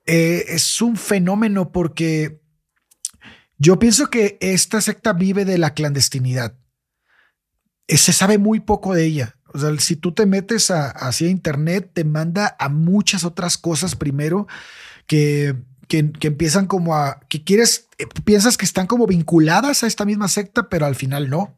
eh, 0.06 0.44
es 0.48 0.80
un 0.80 0.96
fenómeno 0.96 1.72
porque 1.72 2.40
yo 3.58 3.78
pienso 3.78 4.08
que 4.08 4.38
esta 4.40 4.80
secta 4.80 5.12
vive 5.12 5.44
de 5.44 5.58
la 5.58 5.74
clandestinidad. 5.74 6.56
Eh, 7.86 7.96
Se 7.98 8.12
sabe 8.12 8.38
muy 8.38 8.60
poco 8.60 8.94
de 8.94 9.04
ella. 9.04 9.36
O 9.52 9.58
sea, 9.58 9.76
si 9.78 9.96
tú 9.96 10.12
te 10.12 10.26
metes 10.26 10.70
a- 10.70 10.90
hacia 10.90 11.28
internet, 11.28 11.90
te 11.92 12.04
manda 12.04 12.56
a 12.58 12.68
muchas 12.68 13.24
otras 13.24 13.58
cosas 13.58 13.96
primero 13.96 14.46
que, 15.06 15.56
que, 15.88 16.12
que 16.12 16.28
empiezan 16.28 16.66
como 16.66 16.94
a 16.96 17.20
que 17.28 17.42
quieres, 17.42 17.88
eh, 17.98 18.06
piensas 18.24 18.56
que 18.56 18.64
están 18.64 18.86
como 18.86 19.06
vinculadas 19.06 19.82
a 19.82 19.86
esta 19.88 20.04
misma 20.04 20.28
secta, 20.28 20.68
pero 20.68 20.86
al 20.86 20.94
final 20.94 21.28
no. 21.28 21.56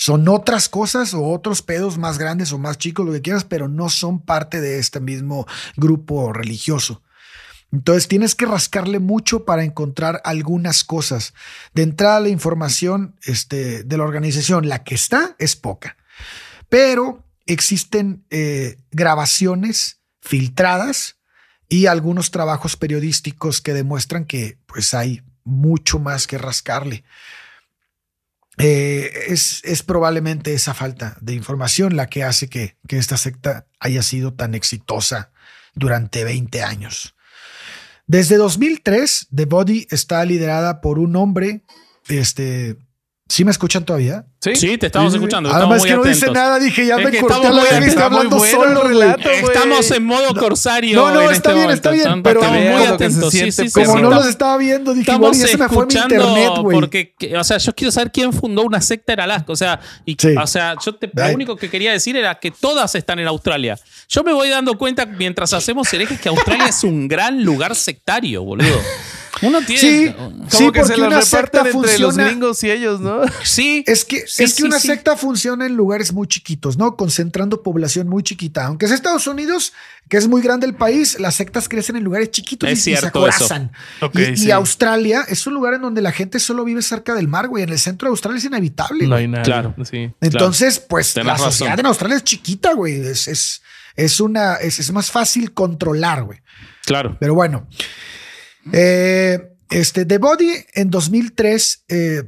Son 0.00 0.28
otras 0.28 0.68
cosas 0.68 1.12
o 1.12 1.24
otros 1.24 1.60
pedos 1.60 1.98
más 1.98 2.18
grandes 2.18 2.52
o 2.52 2.58
más 2.58 2.78
chicos, 2.78 3.04
lo 3.04 3.12
que 3.12 3.20
quieras, 3.20 3.42
pero 3.42 3.68
no 3.68 3.88
son 3.88 4.20
parte 4.20 4.60
de 4.60 4.78
este 4.78 5.00
mismo 5.00 5.44
grupo 5.76 6.32
religioso. 6.32 7.02
Entonces 7.72 8.06
tienes 8.06 8.36
que 8.36 8.46
rascarle 8.46 9.00
mucho 9.00 9.44
para 9.44 9.64
encontrar 9.64 10.22
algunas 10.24 10.84
cosas. 10.84 11.34
De 11.74 11.82
entrada, 11.82 12.20
la 12.20 12.28
información 12.28 13.16
este, 13.24 13.82
de 13.82 13.96
la 13.98 14.04
organización, 14.04 14.68
la 14.68 14.84
que 14.84 14.94
está, 14.94 15.34
es 15.40 15.56
poca. 15.56 15.96
Pero 16.68 17.24
existen 17.46 18.24
eh, 18.30 18.78
grabaciones 18.92 20.00
filtradas 20.22 21.16
y 21.68 21.86
algunos 21.86 22.30
trabajos 22.30 22.76
periodísticos 22.76 23.60
que 23.60 23.74
demuestran 23.74 24.26
que 24.26 24.58
pues 24.66 24.94
hay 24.94 25.22
mucho 25.42 25.98
más 25.98 26.28
que 26.28 26.38
rascarle. 26.38 27.02
Eh, 28.58 29.10
es, 29.28 29.60
es 29.64 29.82
probablemente 29.82 30.52
esa 30.52 30.74
falta 30.74 31.16
de 31.20 31.34
información 31.34 31.96
la 31.96 32.08
que 32.08 32.24
hace 32.24 32.48
que, 32.48 32.76
que 32.88 32.98
esta 32.98 33.16
secta 33.16 33.66
haya 33.78 34.02
sido 34.02 34.34
tan 34.34 34.54
exitosa 34.54 35.30
durante 35.74 36.24
20 36.24 36.62
años. 36.62 37.14
Desde 38.06 38.36
2003, 38.36 39.28
The 39.34 39.44
Body 39.44 39.86
está 39.90 40.24
liderada 40.24 40.80
por 40.80 40.98
un 40.98 41.14
hombre, 41.14 41.62
este, 42.08 42.76
¿sí 43.28 43.44
me 43.44 43.50
escuchan 43.50 43.84
todavía? 43.84 44.24
Sí, 44.40 44.78
te 44.78 44.86
estamos 44.86 45.12
escuchando. 45.12 45.50
Además 45.50 45.78
estamos 45.78 45.84
que 45.86 45.96
muy 45.96 46.04
no 46.08 46.14
dice 46.14 46.30
nada, 46.30 46.58
dije, 46.60 46.86
ya 46.86 46.96
Es 46.96 47.04
me 47.04 47.18
corté 47.18 47.34
a 47.34 47.36
estamos 47.36 47.44
la 47.44 47.50
muy 47.50 47.70
verga 47.70 47.86
y 47.86 47.88
estoy 47.88 48.02
atentos. 48.02 48.02
hablando 48.04 48.36
Muy 48.38 48.48
bueno 48.48 48.64
solo, 48.64 48.82
el 48.88 48.94
güey. 48.94 49.00
relato. 49.08 49.30
Estamos 49.30 49.90
en 49.90 50.04
modo 50.04 50.34
corsario. 50.34 50.96
No, 50.96 51.10
no, 51.12 51.20
en 51.22 51.32
está 51.32 51.32
este 51.34 51.48
bien, 51.48 51.62
momento. 51.62 51.74
está 51.74 51.90
bien, 51.90 52.00
Estamos 52.02 52.22
pero- 52.22 52.40
muy 52.42 52.60
que 52.60 52.86
se 52.86 52.88
atentos. 52.94 53.30
Sí, 53.32 53.36
siente 53.38 53.52
sí, 53.52 53.68
sí, 53.68 53.72
Como 53.72 53.86
sí, 53.86 53.92
no 53.92 53.96
estamos- 53.98 54.16
los 54.16 54.26
estaba 54.28 54.56
viendo, 54.56 54.92
dije, 54.92 55.00
Estamos 55.10 55.36
igual 55.36 55.40
ya 55.40 55.46
se 55.52 55.58
me 55.58 55.68
fue 55.68 55.86
mi 55.86 55.94
internet, 55.94 56.50
güey. 56.62 56.80
porque, 56.80 57.14
que- 57.18 57.36
o 57.36 57.44
sea, 57.44 57.58
yo 57.58 57.74
quiero 57.74 57.90
saber 57.92 58.12
quién 58.12 58.32
fundó 58.32 58.62
una 58.62 58.80
secta 58.80 59.12
en 59.12 59.20
Alaska. 59.20 59.52
O 59.52 59.56
sea, 59.56 59.80
y, 60.06 60.16
Sí. 60.18 60.34
o 60.40 60.46
sea, 60.46 60.74
yo 60.84 60.94
te, 60.94 61.10
lo 61.12 61.34
único 61.34 61.56
que 61.56 61.68
quería 61.68 61.92
decir 61.92 62.16
era 62.16 62.36
que 62.36 62.50
todas 62.52 62.94
están 62.94 63.18
en 63.18 63.26
Australia. 63.26 63.76
Yo 64.08 64.22
me 64.22 64.32
voy 64.32 64.48
dando 64.48 64.78
cuenta 64.78 65.04
mientras 65.04 65.52
hacemos 65.52 65.92
herejes 65.92 66.20
que 66.20 66.28
Australia 66.28 66.66
es 66.68 66.84
un 66.84 67.08
gran 67.08 67.42
lugar 67.42 67.74
sectario, 67.74 68.42
boludo. 68.44 68.68
Uno 69.42 69.60
tiene. 69.62 69.80
Sí, 69.80 70.14
Como 70.16 70.50
sí, 70.50 70.70
que 70.72 70.80
se 70.84 70.86
porque 70.94 70.96
las 71.00 71.08
una 71.12 71.22
secta 71.22 71.62
reparten 71.62 71.66
entre 71.84 71.98
los 71.98 72.08
funciona. 72.14 72.28
gringos 72.28 72.64
y 72.64 72.70
ellos, 72.70 73.00
¿no? 73.00 73.20
Sí. 73.44 73.84
Es 73.86 74.04
que, 74.04 74.24
Sí, 74.26 74.44
es 74.44 74.50
que 74.54 74.56
sí, 74.56 74.62
una 74.64 74.78
sí. 74.80 74.88
secta 74.88 75.16
funciona 75.16 75.66
en 75.66 75.76
lugares 75.76 76.12
muy 76.12 76.26
chiquitos, 76.26 76.76
¿no? 76.76 76.96
Concentrando 76.96 77.62
población 77.62 78.08
muy 78.08 78.22
chiquita. 78.22 78.66
Aunque 78.66 78.86
es 78.86 78.92
Estados 78.92 79.26
Unidos, 79.26 79.72
que 80.08 80.16
es 80.16 80.26
muy 80.28 80.42
grande 80.42 80.66
el 80.66 80.74
país, 80.74 81.20
las 81.20 81.34
sectas 81.36 81.68
crecen 81.68 81.96
en 81.96 82.04
lugares 82.04 82.30
chiquitos 82.30 82.68
Es 82.68 82.86
y, 82.86 82.92
y 82.92 82.96
se 82.96 83.06
acorazan. 83.06 83.70
Y. 84.14 84.50
Australia 84.50 85.24
es 85.28 85.46
un 85.46 85.54
lugar 85.54 85.74
en 85.74 85.82
donde 85.82 86.02
la 86.02 86.12
gente 86.12 86.40
solo 86.40 86.64
vive 86.64 86.82
cerca 86.82 87.14
del 87.14 87.28
mar, 87.28 87.48
güey. 87.48 87.62
En 87.64 87.70
el 87.70 87.78
centro 87.78 88.08
de 88.08 88.10
Australia 88.10 88.38
es 88.38 88.44
inevitable. 88.44 89.06
No 89.06 89.14
hay 89.16 89.28
nada. 89.28 89.44
Claro. 89.44 89.74
Sí. 89.84 90.10
Entonces, 90.20 90.78
pues 90.80 91.14
Tenés 91.14 91.26
la 91.26 91.32
razón. 91.34 91.52
sociedad 91.52 91.78
en 91.78 91.86
Australia 91.86 92.16
es 92.16 92.24
chiquita, 92.24 92.72
güey. 92.74 93.00
Es, 93.00 93.28
es, 93.28 93.62
es 93.94 94.20
una, 94.20 94.54
es, 94.56 94.78
es 94.78 94.90
más 94.92 95.10
fácil 95.10 95.52
controlar, 95.52 96.24
güey. 96.24 96.40
Claro. 96.84 97.16
Pero 97.20 97.34
bueno, 97.34 97.66
eh, 98.72 99.52
este 99.70 100.04
The 100.04 100.18
Body 100.18 100.52
en 100.74 100.90
2003, 100.90 101.84
eh, 101.88 102.22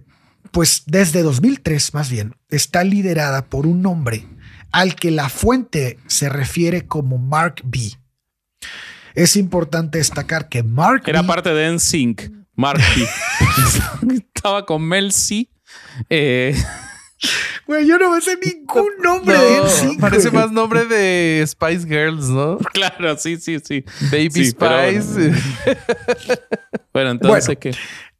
pues 0.51 0.84
desde 0.86 1.22
2003 1.22 1.95
más 1.95 2.11
bien, 2.11 2.34
está 2.49 2.84
liderada 2.84 3.47
por 3.47 3.66
un 3.66 3.84
hombre 3.86 4.26
al 4.72 4.95
que 4.95 5.11
la 5.11 5.28
fuente 5.28 5.99
se 6.07 6.28
refiere 6.28 6.86
como 6.86 7.18
Mark 7.18 7.62
B. 7.64 7.93
Es 9.14 9.36
importante 9.36 9.99
destacar 9.99 10.49
que 10.49 10.62
Mark 10.62 11.03
Era 11.07 11.22
B 11.22 11.26
parte 11.26 11.53
de 11.53 11.72
NSYNC. 11.72 12.41
Marky. 12.61 13.07
Estaba 14.34 14.66
con 14.66 14.82
Mel 14.82 15.12
C. 15.12 15.49
Eh, 16.11 16.55
Güey, 17.66 17.87
yo 17.87 17.99
no 17.99 18.11
me 18.11 18.21
sé 18.21 18.39
ningún 18.45 18.91
nombre 19.03 19.37
No, 19.37 19.43
de 19.43 19.61
NSYNC, 19.62 20.01
parece 20.01 20.31
güey. 20.31 20.43
más 20.43 20.53
nombre 20.53 20.87
de 20.87 21.45
Spice 21.47 21.87
Girls, 21.87 22.29
¿no? 22.29 22.59
claro, 22.73 23.16
sí, 23.18 23.37
sí, 23.37 23.59
sí. 23.62 23.85
Baby 24.11 24.31
Sí, 24.31 24.47
Spice. 24.47 25.33
Bueno, 26.93 27.11
entonces, 27.11 27.47
Bueno. 27.47 27.61
¿qué? 27.61 27.71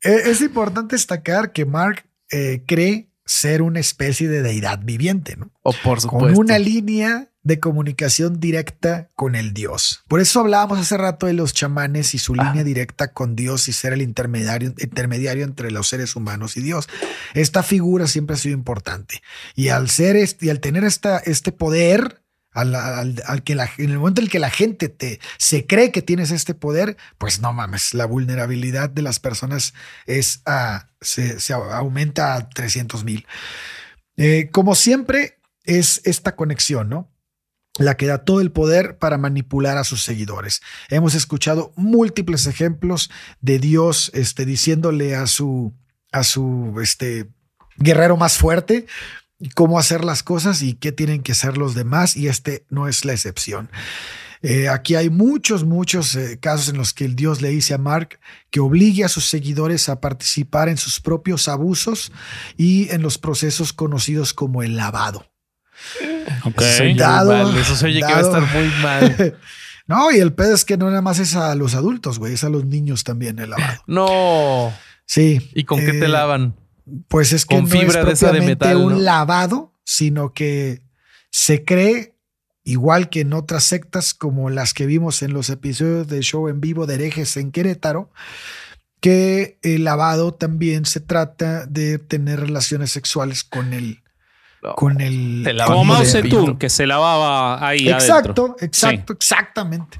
Eh, 0.03 0.23
es 0.27 0.41
importante 0.41 0.95
destacar 0.97 1.53
que 1.53 1.65
Mark 1.65 2.05
eh, 2.31 2.63
cree 2.67 3.09
ser 3.25 3.63
una 3.63 3.81
especie 3.81 4.29
de 4.29 4.43
deidad 4.43 4.81
viviente, 4.83 5.37
¿no? 5.37 5.51
O 5.63 5.73
por 5.73 6.01
supuesto. 6.01 6.35
con 6.35 6.39
una 6.39 6.59
línea 6.59 7.30
de 7.43 7.59
comunicación 7.59 8.38
directa 8.38 9.09
con 9.14 9.34
el 9.34 9.55
Dios. 9.55 10.03
Por 10.09 10.20
eso 10.20 10.41
hablábamos 10.41 10.78
hace 10.78 10.97
rato 10.99 11.26
de 11.26 11.32
los 11.32 11.55
chamanes 11.55 12.14
y 12.14 12.18
su 12.18 12.34
Ah. 12.38 12.45
línea 12.45 12.64
directa 12.64 13.12
con 13.12 13.34
Dios 13.34 13.66
y 13.68 13.72
ser 13.72 13.93
el 13.95 14.03
intermediario, 14.03 14.74
intermediario 14.78 15.45
entre 15.45 15.70
los 15.70 15.88
seres 15.88 16.16
humanos 16.16 16.57
y 16.57 16.61
Dios. 16.61 16.86
Esta 17.34 17.62
figura 17.62 18.07
siempre 18.07 18.34
ha 18.34 18.38
sido 18.38 18.55
importante. 18.55 19.22
Y 19.55 19.68
al 19.68 19.88
ser 19.88 20.16
este, 20.16 20.47
y 20.47 20.51
al 20.51 20.61
tener 20.61 20.84
esta, 20.84 21.16
este 21.18 21.51
poder, 21.51 22.22
al, 22.53 22.74
al- 22.74 23.22
al 23.26 23.43
que 23.43 23.55
la, 23.55 23.70
en 23.78 23.91
el 23.91 23.99
momento 24.01 24.20
en 24.20 24.26
el 24.26 24.30
que 24.30 24.38
la 24.41 24.51
gente 24.51 24.88
te 24.91 25.20
se 25.38 25.66
cree 25.66 25.93
que 25.93 26.03
tienes 26.03 26.32
este 26.32 26.53
poder, 26.55 26.97
pues 27.16 27.41
no 27.41 27.53
mames, 27.55 27.95
la 27.95 28.05
vulnerabilidad 28.07 28.91
de 28.91 29.03
las 29.03 29.18
personas 29.18 29.72
es 30.07 30.43
ah, 30.47 30.88
se, 31.01 31.41
se 31.41 31.53
aumenta 31.55 32.34
a 32.34 32.49
300 32.51 33.05
mil. 33.05 33.24
Eh, 34.16 34.51
como 34.53 34.74
siempre, 34.74 35.38
es 35.64 36.01
esta 36.05 36.36
conexión, 36.36 36.88
¿no? 36.91 37.09
La 37.81 37.97
que 37.97 38.07
da 38.07 38.18
todo 38.18 38.43
el 38.43 38.53
poder 38.53 38.99
para 38.99 39.16
manipular 39.16 39.78
a 39.78 39.85
sus 39.85 40.03
seguidores. 40.03 40.61
Hemos 40.91 41.14
escuchado 41.14 41.72
múltiples 41.76 42.47
ejemplos 42.47 43.11
de 43.41 43.59
Dios 43.59 44.11
este, 44.12 44.45
diciéndole 44.45 45.16
a 45.16 45.26
su, 45.26 45.72
a 46.12 46.22
su 46.22 46.78
este, 46.83 47.31
guerrero 47.78 48.18
más 48.18 48.37
fuerte 48.37 48.87
cómo 49.55 49.78
hacer 49.78 50.05
las 50.05 50.22
cosas 50.22 50.61
y 50.61 50.74
qué 50.74 50.93
tienen 50.93 51.22
que 51.22 51.33
hacer 51.33 51.57
los 51.57 51.74
demás, 51.74 52.16
y 52.16 52.28
este 52.28 52.66
no 52.68 52.87
es 52.87 53.07
la 53.07 53.14
excepción. 53.14 53.70
Eh, 54.43 54.68
aquí 54.68 54.95
hay 54.95 55.09
muchos, 55.09 55.64
muchos 55.64 56.14
eh, 56.16 56.39
casos 56.39 56.68
en 56.68 56.76
los 56.76 56.93
que 56.93 57.07
el 57.07 57.16
Dios 57.16 57.41
le 57.41 57.49
dice 57.49 57.74
a 57.74 57.78
Mark 57.78 58.20
que 58.51 58.61
obligue 58.61 59.05
a 59.05 59.09
sus 59.09 59.26
seguidores 59.26 59.89
a 59.89 60.01
participar 60.01 60.68
en 60.68 60.76
sus 60.76 61.01
propios 61.01 61.49
abusos 61.49 62.12
y 62.57 62.91
en 62.91 63.03
los 63.03 63.18
procesos 63.18 63.72
conocidos 63.72 64.33
como 64.33 64.62
el 64.62 64.76
lavado. 64.76 65.30
Ok. 66.45 66.62
Eso 66.62 66.76
se 66.76 66.83
oye 66.83 66.91
muy 66.93 66.99
Dado- 66.99 67.33
mal. 67.33 67.57
Eso 67.59 67.76
se 67.76 67.87
oye 67.87 68.01
que 68.01 68.12
va 68.12 68.18
a 68.18 68.22
estar 68.22 68.43
muy 68.43 68.68
mal. 68.83 69.37
No, 69.87 70.12
y 70.12 70.18
el 70.20 70.33
pedo 70.33 70.55
es 70.55 70.64
que 70.64 70.76
no 70.76 70.87
nada 70.89 71.03
más 71.03 71.18
es 71.18 71.35
a 71.35 71.53
los 71.57 71.74
adultos, 71.74 72.20
güey, 72.20 72.35
es 72.35 72.45
a 72.45 72.49
los 72.49 72.64
niños 72.64 73.03
también 73.03 73.41
el 73.41 73.51
lavado. 73.51 73.83
No. 73.89 74.72
Sí. 75.05 75.51
¿Y 75.53 75.64
con 75.64 75.81
qué 75.81 75.93
te 75.95 76.05
eh, 76.05 76.09
lavan? 76.09 76.55
Pues 77.09 77.33
es 77.33 77.45
que 77.45 77.57
Con 77.57 77.64
no 77.64 77.70
fibra 77.70 78.01
es 78.03 78.07
de 78.07 78.12
esa 78.12 78.26
de 78.26 78.33
propiamente 78.35 78.66
metal, 78.66 78.76
un 78.76 78.93
¿no? 78.93 78.99
lavado, 79.01 79.74
sino 79.85 80.33
que 80.33 80.83
se 81.33 81.64
cree, 81.64 82.14
igual 82.62 83.09
que 83.11 83.22
en 83.22 83.33
otras 83.33 83.64
sectas 83.64 84.14
como 84.14 84.49
las 84.49 84.74
que 84.74 84.87
vimos 84.87 85.22
en 85.22 85.33
los 85.33 85.51
episodios 85.51 86.07
de 86.07 86.20
show 86.20 86.47
en 86.47 86.61
vivo 86.61 86.87
de 86.87 86.95
herejes 86.95 87.37
en 87.37 87.51
Querétaro, 87.51 88.12
que 89.01 89.59
el 89.62 89.83
lavado 89.83 90.35
también 90.35 90.85
se 90.85 91.01
trata 91.01 91.66
de 91.66 91.99
tener 91.99 92.39
relaciones 92.39 92.93
sexuales 92.93 93.43
con 93.43 93.72
el 93.72 94.00
No. 94.63 94.75
con 94.75 95.01
el 95.01 95.51
Como 95.67 95.85
Mao 95.85 96.05
Zedong, 96.05 96.59
que 96.59 96.69
se 96.69 96.87
lavaba 96.87 97.67
ahí 97.67 97.89
Exacto, 97.89 98.45
adentro. 98.45 98.57
exacto, 98.61 99.13
exactamente. 99.15 99.99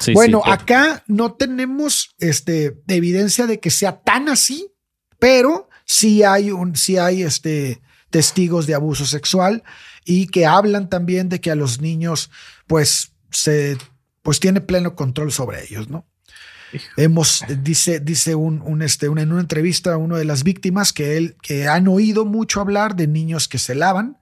Sí, 0.00 0.12
bueno, 0.12 0.42
sí. 0.44 0.50
acá 0.50 1.02
no 1.06 1.32
tenemos 1.32 2.14
este, 2.18 2.76
evidencia 2.88 3.46
de 3.46 3.58
que 3.58 3.70
sea 3.70 4.00
tan 4.02 4.28
así, 4.28 4.70
pero 5.18 5.68
sí 5.84 6.22
hay, 6.22 6.50
un, 6.50 6.76
sí 6.76 6.98
hay 6.98 7.22
este, 7.22 7.80
testigos 8.10 8.66
de 8.66 8.74
abuso 8.74 9.06
sexual 9.06 9.62
y 10.04 10.26
que 10.26 10.46
hablan 10.46 10.88
también 10.90 11.28
de 11.28 11.40
que 11.40 11.50
a 11.50 11.54
los 11.54 11.80
niños, 11.80 12.30
pues, 12.66 13.12
se, 13.30 13.78
pues 14.22 14.40
tiene 14.40 14.60
pleno 14.60 14.94
control 14.94 15.32
sobre 15.32 15.64
ellos, 15.64 15.88
¿no? 15.88 16.06
Hemos, 16.96 17.44
dice, 17.62 18.00
dice 18.00 18.34
un, 18.34 18.82
este, 18.82 19.06
en 19.06 19.32
una 19.32 19.40
entrevista 19.40 19.92
a 19.92 19.96
uno 19.96 20.16
de 20.16 20.24
las 20.24 20.42
víctimas 20.42 20.92
que 20.92 21.16
él, 21.16 21.36
que 21.42 21.68
han 21.68 21.88
oído 21.88 22.24
mucho 22.24 22.60
hablar 22.60 22.96
de 22.96 23.06
niños 23.06 23.48
que 23.48 23.58
se 23.58 23.74
lavan 23.74 24.18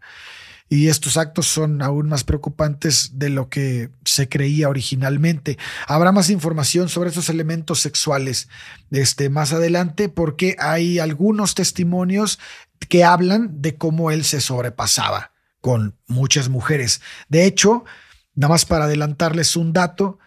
y 0.73 0.87
estos 0.87 1.17
actos 1.17 1.49
son 1.49 1.83
aún 1.83 2.09
más 2.09 2.23
preocupantes 2.23 3.19
de 3.19 3.29
lo 3.29 3.49
que 3.49 3.91
se 4.05 4.29
creía 4.29 4.69
originalmente. 4.69 5.59
Habrá 5.89 6.13
más 6.13 6.31
información 6.31 6.89
sobre 6.89 7.09
estos 7.09 7.29
elementos 7.29 7.81
sexuales 7.81 8.49
este, 8.93 9.31
más 9.31 9.53
adelante 9.53 10.09
porque 10.09 10.55
hay 10.61 11.01
algunos 11.01 11.57
testimonios 11.57 12.39
que 12.89 13.03
hablan 13.03 13.61
de 13.61 13.77
cómo 13.77 14.13
él 14.13 14.25
se 14.25 14.41
sobrepasaba 14.41 15.33
con 15.61 15.97
muchas 16.07 16.49
mujeres. 16.49 17.03
De 17.29 17.47
hecho, 17.47 17.85
nada 18.37 18.53
más 18.53 18.65
para 18.65 18.85
adelantarles 18.85 19.57
un 19.57 19.73
dato, 19.73 20.21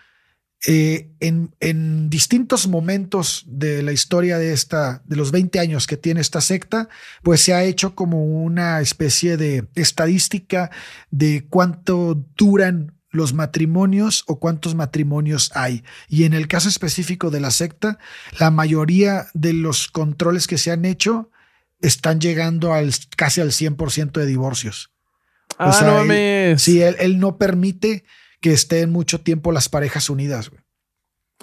eh, 0.66 1.09
en, 1.20 1.53
en, 1.59 2.09
distintos 2.09 2.70
momentos 2.70 3.43
de 3.47 3.84
la 3.84 3.91
historia 3.91 4.38
de 4.38 4.53
esta, 4.53 5.01
de 5.05 5.18
los 5.18 5.32
20 5.32 5.59
años 5.59 5.88
que 5.88 5.97
tiene 5.97 6.22
esta 6.22 6.39
secta, 6.39 6.88
pues 7.22 7.41
se 7.41 7.53
ha 7.53 7.64
hecho 7.64 7.95
como 7.95 8.24
una 8.24 8.80
especie 8.80 9.36
de 9.36 9.68
estadística 9.76 10.72
de 11.11 11.45
cuánto 11.49 12.24
duran 12.38 12.93
los 13.09 13.34
matrimonios 13.34 14.24
o 14.26 14.39
cuántos 14.39 14.74
matrimonios 14.74 15.51
hay. 15.53 15.84
Y 16.07 16.24
en 16.24 16.34
el 16.34 16.47
caso 16.47 16.70
específico 16.70 17.30
de 17.30 17.41
la 17.41 17.51
secta, 17.51 17.99
la 18.39 18.49
mayoría 18.49 19.28
de 19.34 19.51
los 19.51 19.89
controles 19.89 20.47
que 20.47 20.57
se 20.57 20.72
han 20.72 20.86
hecho 20.86 21.30
están 21.82 22.22
llegando 22.22 22.74
al 22.74 22.91
casi 23.18 23.41
al 23.41 23.51
100% 23.51 24.14
de 24.14 24.26
divorcios. 24.26 24.91
Ah, 25.57 25.70
o 25.70 25.74
sea, 25.74 25.88
no 25.88 25.97
mames. 25.97 26.61
Sí, 26.61 26.82
él, 26.82 26.95
él 26.99 27.20
no 27.20 27.38
permite 27.38 28.05
que 28.43 28.51
estén 28.51 28.91
mucho 28.91 29.21
tiempo 29.21 29.53
las 29.53 29.69
parejas 29.69 30.09
unidas. 30.09 30.49
Güey. 30.49 30.61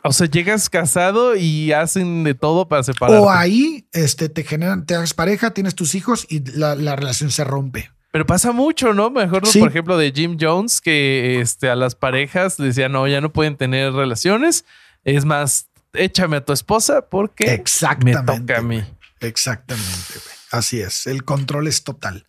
O 0.05 0.13
sea, 0.13 0.27
llegas 0.27 0.69
casado 0.69 1.35
y 1.35 1.73
hacen 1.73 2.25
de 2.25 2.35
todo 2.35 2.69
para 2.69 2.83
separar. 2.83 3.19
O 3.19 3.31
ahí 3.31 3.89
este, 3.93 4.29
te 4.29 4.45
generan, 4.45 4.85
te 4.85 4.95
haces 4.95 5.15
pareja, 5.15 5.53
tienes 5.53 5.75
tus 5.75 5.95
hijos 5.95 6.27
y 6.29 6.45
la, 6.59 6.75
la 6.75 6.97
relación 6.97 7.31
se 7.31 7.43
rompe. 7.43 7.91
Pero 8.13 8.27
pasa 8.27 8.53
mucho, 8.53 8.93
¿no? 8.93 9.09
Mejor, 9.11 9.47
Sí. 9.47 9.61
por 9.61 9.71
ejemplo, 9.71 9.97
de 9.97 10.13
Jim 10.13 10.37
Jones, 10.39 10.83
que 10.83 11.41
este, 11.41 11.71
a 11.71 11.75
las 11.75 11.95
parejas 11.95 12.59
le 12.59 12.67
decían, 12.67 12.93
no, 12.93 13.09
ya 13.09 13.23
no 13.23 13.33
pueden 13.33 13.57
tener 13.57 13.95
relaciones. 13.95 14.67
Es 15.05 15.25
más, 15.25 15.69
échame 15.95 16.37
a 16.37 16.45
tu 16.45 16.53
esposa 16.53 17.09
porque 17.09 17.63
me 18.05 18.13
toca 18.15 18.59
a 18.59 18.63
mí. 18.63 18.85
Exactamente. 19.21 20.15
Así 20.51 20.81
es. 20.81 21.07
El 21.07 21.25
control 21.25 21.67
es 21.67 21.83
total. 21.83 22.27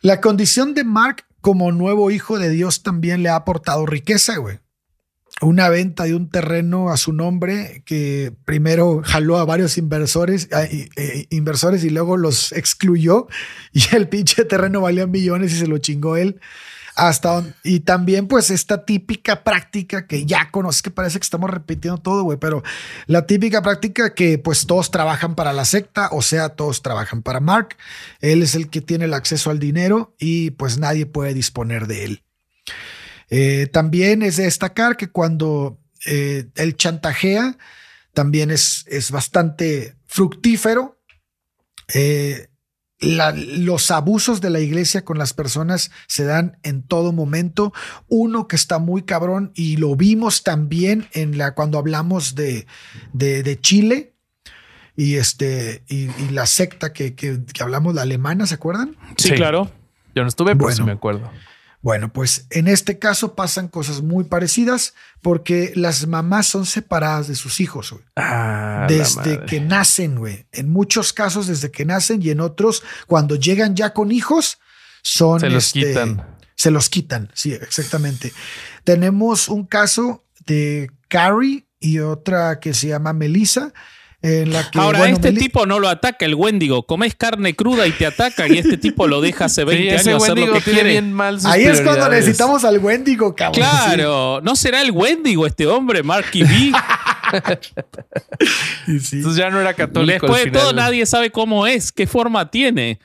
La 0.00 0.22
condición 0.22 0.72
de 0.72 0.84
Mark 0.84 1.26
como 1.40 1.72
nuevo 1.72 2.10
hijo 2.10 2.38
de 2.38 2.50
Dios 2.50 2.82
también 2.82 3.22
le 3.22 3.28
ha 3.28 3.36
aportado 3.36 3.86
riqueza, 3.86 4.36
güey. 4.36 4.58
Una 5.42 5.68
venta 5.68 6.04
de 6.04 6.14
un 6.14 6.28
terreno 6.28 6.90
a 6.90 6.96
su 6.96 7.12
nombre 7.12 7.82
que 7.86 8.34
primero 8.44 9.00
jaló 9.04 9.38
a 9.38 9.44
varios 9.44 9.78
inversores, 9.78 10.48
e- 10.52 11.26
inversores 11.30 11.82
y 11.84 11.90
luego 11.90 12.16
los 12.16 12.52
excluyó 12.52 13.26
y 13.72 13.82
el 13.94 14.08
pinche 14.08 14.44
terreno 14.44 14.80
valía 14.82 15.06
millones 15.06 15.52
y 15.52 15.58
se 15.58 15.66
lo 15.66 15.78
chingó 15.78 16.16
él. 16.16 16.40
Hasta 16.96 17.34
don- 17.34 17.54
y 17.62 17.80
también 17.80 18.26
pues 18.26 18.50
esta 18.50 18.84
típica 18.84 19.44
práctica 19.44 20.06
que 20.06 20.26
ya 20.26 20.50
conoces 20.50 20.82
que 20.82 20.90
parece 20.90 21.18
que 21.18 21.24
estamos 21.24 21.48
repitiendo 21.48 21.98
todo, 21.98 22.24
güey, 22.24 22.38
pero 22.38 22.62
la 23.06 23.26
típica 23.26 23.62
práctica 23.62 24.14
que 24.14 24.38
pues 24.38 24.66
todos 24.66 24.90
trabajan 24.90 25.34
para 25.34 25.52
la 25.52 25.64
secta, 25.64 26.08
o 26.12 26.20
sea, 26.20 26.50
todos 26.50 26.82
trabajan 26.82 27.22
para 27.22 27.40
Mark. 27.40 27.76
Él 28.20 28.42
es 28.42 28.54
el 28.54 28.68
que 28.68 28.80
tiene 28.80 29.04
el 29.06 29.14
acceso 29.14 29.50
al 29.50 29.58
dinero 29.60 30.14
y 30.18 30.50
pues 30.50 30.78
nadie 30.78 31.06
puede 31.06 31.32
disponer 31.32 31.86
de 31.86 32.04
él. 32.04 32.22
Eh, 33.30 33.68
también 33.72 34.22
es 34.22 34.36
de 34.36 34.44
destacar 34.44 34.96
que 34.96 35.10
cuando 35.10 35.78
eh, 36.06 36.48
él 36.56 36.76
chantajea, 36.76 37.56
también 38.12 38.50
es, 38.50 38.84
es 38.88 39.12
bastante 39.12 39.94
fructífero. 40.06 41.00
Eh, 41.94 42.49
la- 43.00 43.32
los 43.32 43.90
abusos 43.90 44.40
de 44.40 44.50
la 44.50 44.60
iglesia 44.60 45.04
con 45.04 45.16
las 45.18 45.32
personas 45.32 45.90
se 46.06 46.24
dan 46.24 46.58
en 46.62 46.82
todo 46.82 47.12
momento. 47.12 47.72
Uno 48.08 48.46
que 48.46 48.56
está 48.56 48.78
muy 48.78 49.02
cabrón 49.02 49.52
y 49.54 49.76
lo 49.78 49.96
vimos 49.96 50.42
también 50.42 51.08
en 51.12 51.38
la 51.38 51.54
cuando 51.54 51.78
hablamos 51.78 52.34
de, 52.34 52.66
de, 53.12 53.42
de 53.42 53.60
Chile 53.60 54.14
y 54.96 55.14
este 55.14 55.82
y, 55.88 56.10
y 56.22 56.28
la 56.30 56.44
secta 56.46 56.92
que, 56.92 57.14
que- 57.14 57.40
que 57.44 57.62
hablamos, 57.62 57.94
la 57.94 58.02
alemana, 58.02 58.46
¿se 58.46 58.54
acuerdan? 58.54 58.96
Sí, 59.16 59.28
Sí. 59.28 59.34
claro. 59.34 59.70
Yo 60.14 60.22
no 60.22 60.28
estuve, 60.28 60.52
pero 60.52 60.64
Bueno. 60.64 60.76
sí 60.76 60.82
me 60.82 60.92
acuerdo. 60.92 61.30
Bueno, 61.82 62.12
pues 62.12 62.46
en 62.50 62.68
este 62.68 62.98
caso 62.98 63.34
pasan 63.34 63.68
cosas 63.68 64.02
muy 64.02 64.24
parecidas 64.24 64.94
porque 65.22 65.72
las 65.74 66.06
mamás 66.06 66.46
son 66.46 66.66
separadas 66.66 67.26
de 67.26 67.34
sus 67.34 67.58
hijos, 67.60 67.92
güey. 67.92 68.04
Ah, 68.16 68.84
desde 68.86 69.44
que 69.46 69.60
nacen, 69.60 70.18
güey. 70.18 70.46
En 70.52 70.68
muchos 70.68 71.14
casos 71.14 71.46
desde 71.46 71.70
que 71.70 71.86
nacen 71.86 72.22
y 72.22 72.30
en 72.30 72.40
otros 72.40 72.82
cuando 73.06 73.36
llegan 73.36 73.74
ya 73.76 73.94
con 73.94 74.12
hijos 74.12 74.58
son 75.02 75.40
Se 75.40 75.48
los 75.48 75.68
este, 75.68 75.88
quitan. 75.88 76.36
Se 76.54 76.70
los 76.70 76.90
quitan, 76.90 77.30
sí, 77.32 77.54
exactamente. 77.54 78.34
Tenemos 78.84 79.48
un 79.48 79.64
caso 79.64 80.24
de 80.44 80.90
Carrie 81.08 81.66
y 81.78 82.00
otra 82.00 82.60
que 82.60 82.74
se 82.74 82.88
llama 82.88 83.14
Melissa 83.14 83.72
en 84.22 84.52
la 84.52 84.70
que 84.70 84.78
Ahora, 84.78 84.98
bueno, 84.98 85.14
este 85.16 85.32
tipo 85.32 85.64
no 85.64 85.78
lo 85.78 85.88
ataca 85.88 86.26
el 86.26 86.34
Wendigo. 86.34 86.86
Comes 86.86 87.14
carne 87.14 87.56
cruda 87.56 87.86
y 87.86 87.92
te 87.92 88.04
ataca 88.06 88.46
y 88.46 88.58
este 88.58 88.76
tipo 88.76 89.06
lo 89.06 89.20
deja 89.22 89.46
hace 89.46 89.64
20 89.64 89.82
Sí, 89.82 89.88
ese 89.94 90.10
años 90.10 90.22
hacer 90.22 90.38
lo 90.38 90.52
que 90.52 90.60
tiene 90.60 90.80
quiere. 90.80 90.90
bien 90.90 91.12
mal 91.12 91.40
sus 91.40 91.50
Ahí 91.50 91.64
es 91.64 91.80
cuando 91.80 92.08
necesitamos 92.10 92.64
al 92.64 92.78
Wendigo, 92.78 93.34
cabrón. 93.34 93.54
Claro, 93.64 94.40
¿no 94.42 94.54
será 94.56 94.82
el 94.82 94.90
Wendigo 94.90 95.46
este 95.46 95.66
hombre, 95.66 96.02
Marky 96.02 96.42
B? 96.42 96.48
Sí, 96.48 96.72
sí. 99.00 99.16
Entonces 99.16 99.36
ya 99.38 99.50
no 99.50 99.60
era 99.60 99.74
católico. 99.74 100.26
Después 100.26 100.44
al 100.46 100.52
de 100.52 100.58
todo, 100.58 100.72
nadie 100.74 101.04
sabe 101.06 101.30
cómo 101.30 101.66
es, 101.66 101.90
qué 101.92 102.06
forma 102.06 102.50
tiene. 102.50 102.98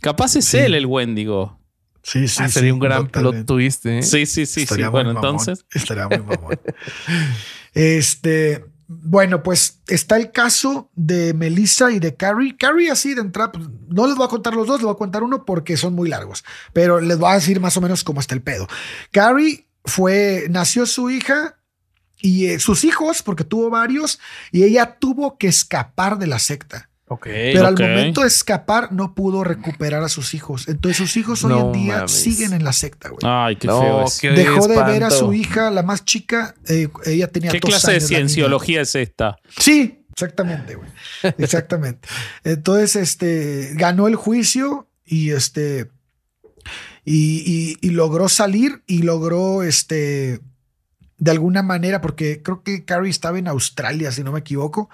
Capaz 0.00 0.34
es 0.36 0.44
Sí. 0.46 0.58
él 0.58 0.74
el 0.74 0.86
Wendigo. 0.86 1.58
Sí, 2.02 2.26
sí, 2.28 2.36
Ah, 2.40 2.46
sí, 2.48 2.54
sería 2.54 2.72
un 2.74 2.78
gran 2.80 3.08
plot 3.08 3.46
twist, 3.46 3.84
¿eh? 3.86 4.02
Sí, 4.02 4.26
sí, 4.26 4.26
sí, 4.26 4.46
sí. 4.46 4.62
Estaría 4.62 4.86
muy 4.86 4.92
Bueno, 5.02 5.14
mamón. 5.14 5.30
entonces. 5.40 5.64
Estaría 5.74 6.06
muy 6.08 6.18
mamón. 6.18 6.58
este, 7.74 8.64
bueno, 8.88 9.42
pues 9.42 9.80
está 9.88 10.16
el 10.16 10.30
caso 10.30 10.90
de 10.94 11.34
Melissa 11.34 11.90
y 11.90 11.98
de 11.98 12.14
Carrie. 12.14 12.56
Carrie, 12.56 12.90
así 12.90 13.14
de 13.14 13.20
entrada, 13.20 13.52
pues, 13.52 13.66
no 13.88 14.06
les 14.06 14.16
voy 14.16 14.26
a 14.26 14.30
contar 14.30 14.54
los 14.54 14.66
dos, 14.66 14.78
les 14.78 14.84
voy 14.84 14.94
a 14.94 14.98
contar 14.98 15.22
uno 15.22 15.44
porque 15.44 15.76
son 15.76 15.94
muy 15.94 16.08
largos, 16.08 16.44
pero 16.72 17.00
les 17.00 17.18
voy 17.18 17.30
a 17.30 17.34
decir 17.34 17.60
más 17.60 17.76
o 17.76 17.80
menos 17.80 18.04
cómo 18.04 18.20
está 18.20 18.34
el 18.34 18.42
pedo. 18.42 18.68
Carrie 19.10 19.66
fue, 19.84 20.46
nació 20.50 20.86
su 20.86 21.10
hija 21.10 21.58
y 22.20 22.46
eh, 22.46 22.58
sus 22.58 22.84
hijos, 22.84 23.22
porque 23.22 23.44
tuvo 23.44 23.70
varios, 23.70 24.20
y 24.52 24.62
ella 24.62 24.98
tuvo 24.98 25.36
que 25.36 25.48
escapar 25.48 26.18
de 26.18 26.26
la 26.26 26.38
secta. 26.38 26.88
Pero 27.08 27.66
al 27.68 27.78
momento 27.78 28.22
de 28.22 28.26
escapar 28.26 28.90
no 28.92 29.14
pudo 29.14 29.44
recuperar 29.44 30.02
a 30.02 30.08
sus 30.08 30.34
hijos. 30.34 30.66
Entonces 30.66 30.96
sus 30.96 31.16
hijos 31.16 31.44
hoy 31.44 31.50
No 31.50 31.66
en 31.66 31.72
día 31.72 31.94
mames. 31.98 32.10
siguen 32.10 32.52
en 32.52 32.64
la 32.64 32.72
secta, 32.72 33.10
güey. 33.10 33.20
Ay, 33.22 33.54
qué 33.56 33.68
No, 33.68 33.80
feo 33.80 34.04
es. 34.06 34.18
qué 34.20 34.30
Dejó 34.30 34.66
de 34.66 34.82
ver 34.82 35.04
a 35.04 35.10
su 35.10 35.32
hija, 35.32 35.70
la 35.70 35.84
más 35.84 36.04
chica, 36.04 36.54
eh, 36.68 36.88
ella 37.04 37.28
tenía 37.28 37.52
¿Qué 37.52 37.60
dos 37.60 37.70
clase 37.70 37.92
de 37.92 37.96
años, 37.98 38.08
cienciología 38.08 38.80
es 38.80 38.94
esta? 38.96 39.36
Sí, 39.56 40.04
exactamente, 40.10 40.74
güey. 40.74 40.90
Exactamente. 41.38 42.08
Entonces, 42.42 42.96
este, 42.96 43.70
ganó 43.74 44.08
el 44.08 44.16
juicio 44.16 44.88
y 45.04 45.30
este, 45.30 45.88
y, 47.04 47.44
y- 47.46 47.76
y 47.86 47.90
logró 47.90 48.28
salir 48.28 48.82
y 48.88 49.02
logró, 49.02 49.62
este, 49.62 50.40
de 51.18 51.30
alguna 51.30 51.62
manera, 51.62 52.00
porque 52.00 52.42
creo 52.42 52.62
que 52.64 52.84
Carrie 52.84 53.10
estaba 53.10 53.38
en 53.38 53.46
Australia, 53.46 54.10
si 54.10 54.24
no 54.24 54.32
me 54.32 54.40
equivoco, 54.40 54.90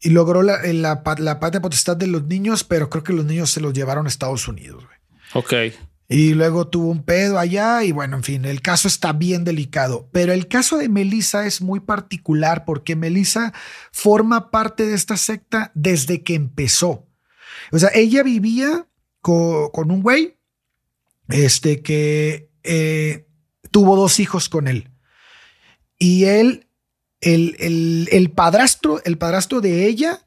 y 0.00 0.10
logró 0.10 0.42
la, 0.42 0.60
la, 0.72 1.02
pa- 1.02 1.16
la 1.18 1.40
patria 1.40 1.60
potestad 1.60 1.96
de 1.96 2.06
los 2.06 2.24
niños, 2.24 2.64
pero 2.64 2.88
creo 2.90 3.04
que 3.04 3.12
los 3.12 3.24
niños 3.24 3.50
se 3.50 3.60
los 3.60 3.72
llevaron 3.72 4.06
a 4.06 4.08
Estados 4.08 4.48
Unidos, 4.48 4.84
güey. 4.84 4.98
Ok. 5.34 5.74
Y 6.08 6.34
luego 6.34 6.66
tuvo 6.66 6.90
un 6.90 7.04
pedo 7.04 7.38
allá 7.38 7.84
y 7.84 7.92
bueno, 7.92 8.16
en 8.16 8.24
fin, 8.24 8.44
el 8.44 8.62
caso 8.62 8.88
está 8.88 9.12
bien 9.12 9.44
delicado. 9.44 10.08
Pero 10.12 10.32
el 10.32 10.48
caso 10.48 10.76
de 10.78 10.88
Melissa 10.88 11.46
es 11.46 11.60
muy 11.60 11.78
particular 11.78 12.64
porque 12.64 12.96
Melissa 12.96 13.52
forma 13.92 14.50
parte 14.50 14.86
de 14.86 14.94
esta 14.94 15.16
secta 15.16 15.70
desde 15.74 16.24
que 16.24 16.34
empezó. 16.34 17.06
O 17.70 17.78
sea, 17.78 17.90
ella 17.94 18.24
vivía 18.24 18.88
co- 19.20 19.70
con, 19.72 19.92
un 19.92 20.02
güey 20.02 20.36
este, 21.28 21.80
que 21.80 22.50
eh, 22.64 23.28
tuvo 23.70 23.94
dos 23.94 24.18
hijos 24.18 24.48
con 24.48 24.66
él. 24.66 24.90
Y 25.96 26.24
él, 26.24 26.66
el, 27.20 27.56
el, 27.58 28.08
el 28.12 28.30
padrastro, 28.30 29.02
el 29.04 29.18
padrastro 29.18 29.60
de 29.60 29.86
ella 29.86 30.20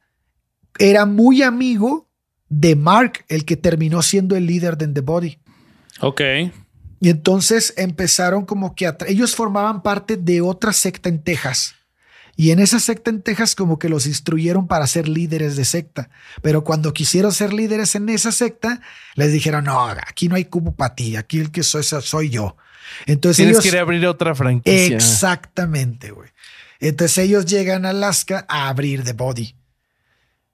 era 0.79 1.05
muy 1.05 1.41
amigo 1.41 2.09
de 2.49 2.75
Mark, 2.75 3.25
el 3.29 3.45
que 3.45 3.57
terminó 3.57 4.01
siendo 4.01 4.35
el 4.35 4.45
líder 4.45 4.77
de 4.77 4.85
In 4.85 4.93
The 4.93 5.01
Body. 5.01 5.39
Ok. 6.01 6.21
Y 6.99 7.09
entonces 7.09 7.73
empezaron 7.77 8.45
como 8.45 8.75
que 8.75 8.91
ellos 9.07 9.35
formaban 9.35 9.81
parte 9.81 10.17
de 10.17 10.41
otra 10.41 10.71
secta 10.71 11.09
en 11.09 11.23
Texas. 11.23 11.75
Y 12.35 12.51
en 12.51 12.59
esa 12.59 12.79
secta 12.79 13.11
en 13.11 13.21
Texas 13.21 13.55
como 13.55 13.77
que 13.77 13.89
los 13.89 14.07
instruyeron 14.07 14.67
para 14.67 14.87
ser 14.87 15.07
líderes 15.07 15.55
de 15.55 15.65
secta. 15.65 16.09
Pero 16.41 16.63
cuando 16.63 16.93
quisieron 16.93 17.31
ser 17.31 17.53
líderes 17.53 17.93
en 17.95 18.09
esa 18.09 18.31
secta, 18.31 18.81
les 19.15 19.31
dijeron, 19.31 19.65
no, 19.65 19.85
aquí 19.85 20.29
no 20.29 20.35
hay 20.35 20.45
cubo 20.45 20.73
para 20.73 20.95
ti, 20.95 21.15
aquí 21.15 21.39
el 21.39 21.51
que 21.51 21.61
soy, 21.61 21.83
soy 21.83 22.29
yo. 22.29 22.55
Entonces 23.05 23.37
Tienes 23.37 23.55
ellos... 23.55 23.63
que 23.63 23.69
ir 23.69 23.77
a 23.77 23.81
abrir 23.81 24.05
otra 24.07 24.33
franquicia. 24.33 24.95
Exactamente, 24.95 26.11
güey. 26.11 26.29
Entonces 26.89 27.17
ellos 27.19 27.45
llegan 27.45 27.85
a 27.85 27.89
Alaska 27.91 28.45
a 28.49 28.67
abrir 28.69 29.03
The 29.03 29.13
Body 29.13 29.55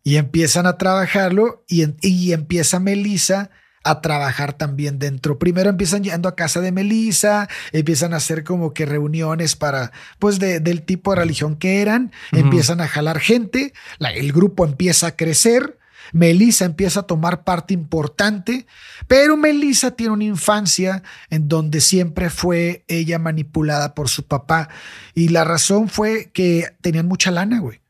y 0.03 0.17
empiezan 0.17 0.65
a 0.67 0.77
trabajarlo 0.77 1.63
y, 1.67 1.85
y 2.01 2.33
empieza 2.33 2.79
Melissa 2.79 3.49
a 3.83 4.01
trabajar 4.01 4.53
también 4.53 4.99
dentro. 4.99 5.39
Primero 5.39 5.69
empiezan 5.69 6.03
yendo 6.03 6.29
a 6.29 6.35
casa 6.35 6.59
de 6.61 6.71
Melissa, 6.71 7.47
empiezan 7.71 8.13
a 8.13 8.17
hacer 8.17 8.43
como 8.43 8.73
que 8.73 8.85
reuniones 8.85 9.55
para, 9.55 9.91
pues, 10.19 10.37
de- 10.37 10.59
del 10.59 10.83
tipo 10.83 11.11
de 11.11 11.21
religión 11.21 11.55
que 11.55 11.81
eran, 11.81 12.11
empiezan 12.31 12.81
a 12.81 12.87
jalar 12.87 13.19
gente, 13.19 13.73
la- 13.97 14.11
el 14.11 14.31
grupo 14.33 14.65
empieza 14.65 15.07
a 15.07 15.15
crecer. 15.15 15.78
Melissa 16.13 16.65
empieza 16.65 17.01
a 17.01 17.03
tomar 17.03 17.43
parte 17.43 17.73
importante, 17.73 18.65
pero 19.07 19.37
Melissa 19.37 19.91
tiene 19.91 20.13
una 20.13 20.23
infancia 20.23 21.03
en 21.29 21.47
donde 21.47 21.81
siempre 21.81 22.29
fue 22.29 22.85
ella 22.87 23.19
manipulada 23.19 23.93
por 23.93 24.09
su 24.09 24.23
papá. 24.25 24.69
Y 25.13 25.29
la 25.29 25.43
razón 25.43 25.89
fue 25.89 26.31
que 26.33 26.75
tenían 26.81 27.07
mucha 27.07 27.31
lana, 27.31 27.59
güey. 27.59 27.81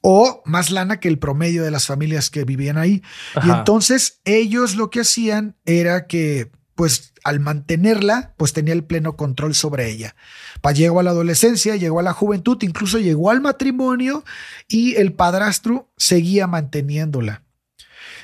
O 0.00 0.42
más 0.44 0.70
lana 0.70 0.98
que 0.98 1.08
el 1.08 1.18
promedio 1.18 1.62
de 1.62 1.70
las 1.70 1.86
familias 1.86 2.28
que 2.28 2.44
vivían 2.44 2.76
ahí. 2.76 3.02
Y 3.44 3.50
entonces 3.50 4.20
ellos 4.24 4.74
lo 4.74 4.90
que 4.90 5.00
hacían 5.00 5.56
era 5.64 6.08
que, 6.08 6.50
pues 6.74 7.12
al 7.22 7.38
mantenerla, 7.38 8.34
pues 8.36 8.52
tenía 8.52 8.74
el 8.74 8.82
pleno 8.82 9.16
control 9.16 9.54
sobre 9.54 9.88
ella. 9.90 10.16
Pa, 10.60 10.72
llegó 10.72 10.98
a 10.98 11.02
la 11.04 11.10
adolescencia, 11.10 11.76
llegó 11.76 12.00
a 12.00 12.02
la 12.02 12.12
juventud, 12.12 12.58
incluso 12.62 12.98
llegó 12.98 13.30
al 13.30 13.40
matrimonio 13.40 14.24
y 14.66 14.96
el 14.96 15.12
padrastro 15.12 15.92
seguía 15.96 16.48
manteniéndola. 16.48 17.42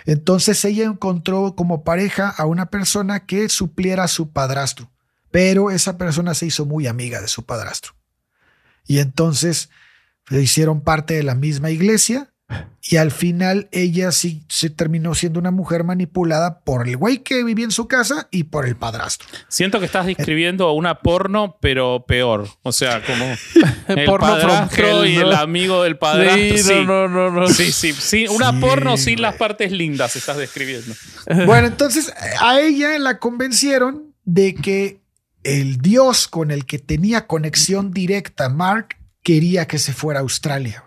Entonces 0.05 0.65
ella 0.65 0.85
encontró 0.85 1.55
como 1.57 1.85
pareja 1.85 2.29
a 2.29 2.47
una 2.47 2.67
persona 2.67 3.27
que 3.27 3.49
supliera 3.49 4.05
a 4.05 4.09
su 4.09 4.31
padrastro, 4.33 4.91
pero 5.31 5.71
esa 5.71 5.99
persona 5.99 6.35
se 6.35 6.47
hizo 6.47 6.67
muy 6.67 6.87
amiga 6.87 7.21
de 7.21 7.29
su 7.29 7.45
padrastro. 7.45 7.95
Y 8.87 8.99
entonces 9.01 9.71
se 10.29 10.43
hicieron 10.43 10.83
parte 10.83 11.15
de 11.15 11.23
la 11.23 11.35
misma 11.35 11.71
iglesia 11.71 12.33
y 12.83 12.97
al 12.97 13.11
final 13.11 13.69
ella 13.73 14.13
sí 14.13 14.43
se 14.49 14.71
terminó 14.71 15.15
siendo 15.15 15.39
una 15.39 15.51
mujer 15.51 15.85
manipulada 15.85 16.61
por 16.61 16.89
el 16.89 16.97
güey 16.97 17.19
que 17.19 17.45
vivía 17.45 17.67
en 17.67 17.71
su 17.71 17.87
casa 17.87 18.29
y 18.31 18.45
por 18.45 18.65
el 18.67 18.77
padrastro. 18.77 19.29
Siento 19.49 19.79
que 19.79 19.85
estás 19.87 20.07
describiendo 20.07 20.73
una 20.73 21.01
porno, 21.01 21.59
pero 21.61 22.07
peor. 22.07 22.49
O 22.63 22.73
sea, 22.73 23.03
como 23.05 23.25
el 23.89 24.05
Porno 24.07 24.27
padrastro 24.27 25.05
hell, 25.05 25.11
y 25.11 25.17
¿no? 25.17 25.21
el 25.23 25.33
amigo 25.35 25.83
del 25.83 25.99
padrastro. 25.99 26.57
Sí, 26.57 26.59
Sí, 26.63 26.85
no, 26.87 27.07
no, 27.09 27.09
no, 27.09 27.31
no. 27.31 27.49
Sí, 27.49 27.73
sí, 27.73 27.93
sí. 27.93 28.27
Una 28.29 28.53
Sí, 28.53 28.59
porno 28.61 28.97
sin 28.97 29.15
güey. 29.17 29.23
las 29.23 29.35
partes 29.35 29.71
lindas 29.71 30.17
estás 30.17 30.37
describiendo. 30.39 30.95
Bueno, 31.47 31.67
entonces 31.67 32.13
a 32.41 32.59
ella 32.61 32.99
la 32.99 33.19
convencieron 33.19 34.15
de 34.25 34.55
que 34.55 35.01
el 35.45 35.79
dios 35.79 36.27
con 36.27 36.51
el 36.51 36.65
que 36.65 36.79
tenía 36.79 37.27
conexión 37.27 37.91
directa, 37.93 38.49
Mark, 38.49 38.97
quería 39.23 39.67
que 39.67 39.79
se 39.79 39.93
fuera 39.93 40.21
a 40.21 40.23
Australia. 40.23 40.85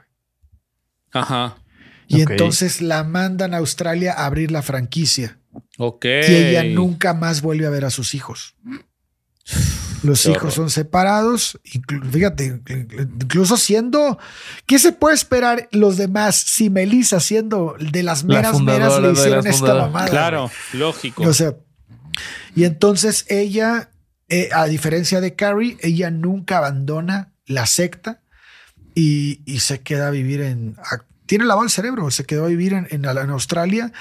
Ajá. 1.14 1.57
Y 2.07 2.22
entonces 2.22 2.82
la 2.82 3.03
mandan 3.03 3.53
a 3.53 3.57
Australia 3.57 4.14
a 4.14 4.26
abrir 4.26 4.51
la 4.51 4.62
franquicia. 4.62 5.38
Ok. 5.78 6.05
Y 6.05 6.34
ella 6.34 6.64
nunca 6.64 7.14
más 7.14 7.41
vuelve 7.41 7.66
a 7.66 7.70
ver 7.70 7.86
a 7.86 7.89
sus 7.89 8.14
hijos. 8.16 8.55
Los 10.03 10.24
Qué 10.24 10.32
hijos 10.32 10.41
horror. 10.43 10.53
son 10.53 10.70
separados, 10.72 11.59
inclu- 11.64 12.09
fíjate, 12.09 12.62
incluso 13.22 13.55
siendo, 13.55 14.18
¿qué 14.66 14.80
se 14.80 14.93
puede 14.93 15.14
esperar 15.16 15.70
los 15.72 15.95
demás 15.97 16.36
si 16.36 16.70
Melissa 16.72 17.20
siendo 17.20 17.76
de 17.80 18.01
las 18.01 18.24
La 18.24 18.36
meras 18.36 18.59
meras 18.62 18.99
le 18.99 19.12
hicieron 19.12 19.45
esta 19.45 19.76
mamada? 19.76 20.09
Claro, 20.09 20.51
lógico. 20.74 21.24
O 21.24 21.34
sea, 21.34 21.55
y 22.55 22.64
entonces 22.64 23.26
ella, 23.30 23.91
eh, 24.28 24.49
a 24.53 24.66
diferencia 24.66 25.22
de 25.22 25.36
Carrie, 25.36 25.78
ella 25.82 26.09
nunca 26.09 26.57
abandona 26.57 27.34
la 27.45 27.66
secta 27.68 28.20
y, 28.96 29.42
y 29.46 29.60
se 29.60 29.82
queda 29.82 30.08
a 30.08 30.12
vivir 30.12 30.42
en... 30.42 30.76
tiene 31.26 31.46
lavado 31.46 31.66
el 31.66 31.72
cerebro, 31.72 32.10
se 32.12 32.26
quedó 32.26 32.46
a 32.46 32.50
vivir 32.50 32.74
en, 32.74 32.88
en, 32.92 33.06
en 33.06 33.30
Australia 33.30 33.92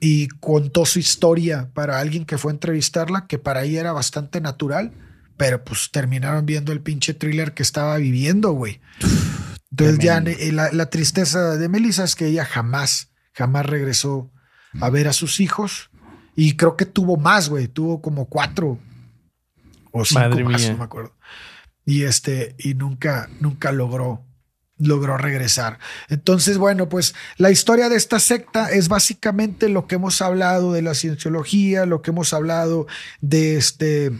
y 0.00 0.28
contó 0.28 0.86
su 0.86 0.98
historia 0.98 1.70
para 1.74 1.98
alguien 1.98 2.24
que 2.24 2.38
fue 2.38 2.52
a 2.52 2.54
entrevistarla, 2.54 3.26
que 3.26 3.38
para 3.38 3.64
ella 3.64 3.80
era 3.80 3.92
bastante 3.92 4.40
natural, 4.40 4.92
pero 5.36 5.62
pues 5.62 5.90
terminaron 5.90 6.46
viendo 6.46 6.72
el 6.72 6.80
pinche 6.80 7.14
thriller 7.14 7.52
que 7.54 7.62
estaba 7.62 7.96
viviendo, 7.98 8.52
güey. 8.52 8.80
Entonces 9.70 9.98
ya 9.98 10.20
la, 10.20 10.72
la 10.72 10.90
tristeza 10.90 11.56
de 11.56 11.68
Melissa 11.68 12.04
es 12.04 12.16
que 12.16 12.26
ella 12.26 12.44
jamás, 12.44 13.10
jamás 13.32 13.66
regresó 13.66 14.30
a 14.80 14.90
ver 14.90 15.08
a 15.08 15.12
sus 15.12 15.40
hijos 15.40 15.90
y 16.34 16.56
creo 16.56 16.76
que 16.76 16.86
tuvo 16.86 17.16
más, 17.16 17.48
güey, 17.48 17.68
tuvo 17.68 18.00
como 18.00 18.26
cuatro 18.26 18.78
o 19.92 20.04
cinco 20.04 20.20
Madre 20.20 20.44
más, 20.44 20.60
mía. 20.60 20.72
no 20.72 20.78
me 20.78 20.84
acuerdo. 20.84 21.14
Y 21.84 22.02
este, 22.04 22.54
y 22.58 22.74
nunca, 22.74 23.28
nunca 23.40 23.72
logró, 23.72 24.24
logró 24.80 25.16
regresar. 25.16 25.78
Entonces, 26.08 26.58
bueno, 26.58 26.88
pues 26.88 27.14
la 27.36 27.50
historia 27.50 27.88
de 27.88 27.96
esta 27.96 28.18
secta 28.18 28.70
es 28.70 28.88
básicamente 28.88 29.68
lo 29.68 29.86
que 29.86 29.94
hemos 29.96 30.20
hablado 30.22 30.72
de 30.72 30.82
la 30.82 30.94
cienciología, 30.94 31.86
lo 31.86 32.02
que 32.02 32.10
hemos 32.10 32.32
hablado 32.32 32.86
de 33.20 33.56
este, 33.56 34.10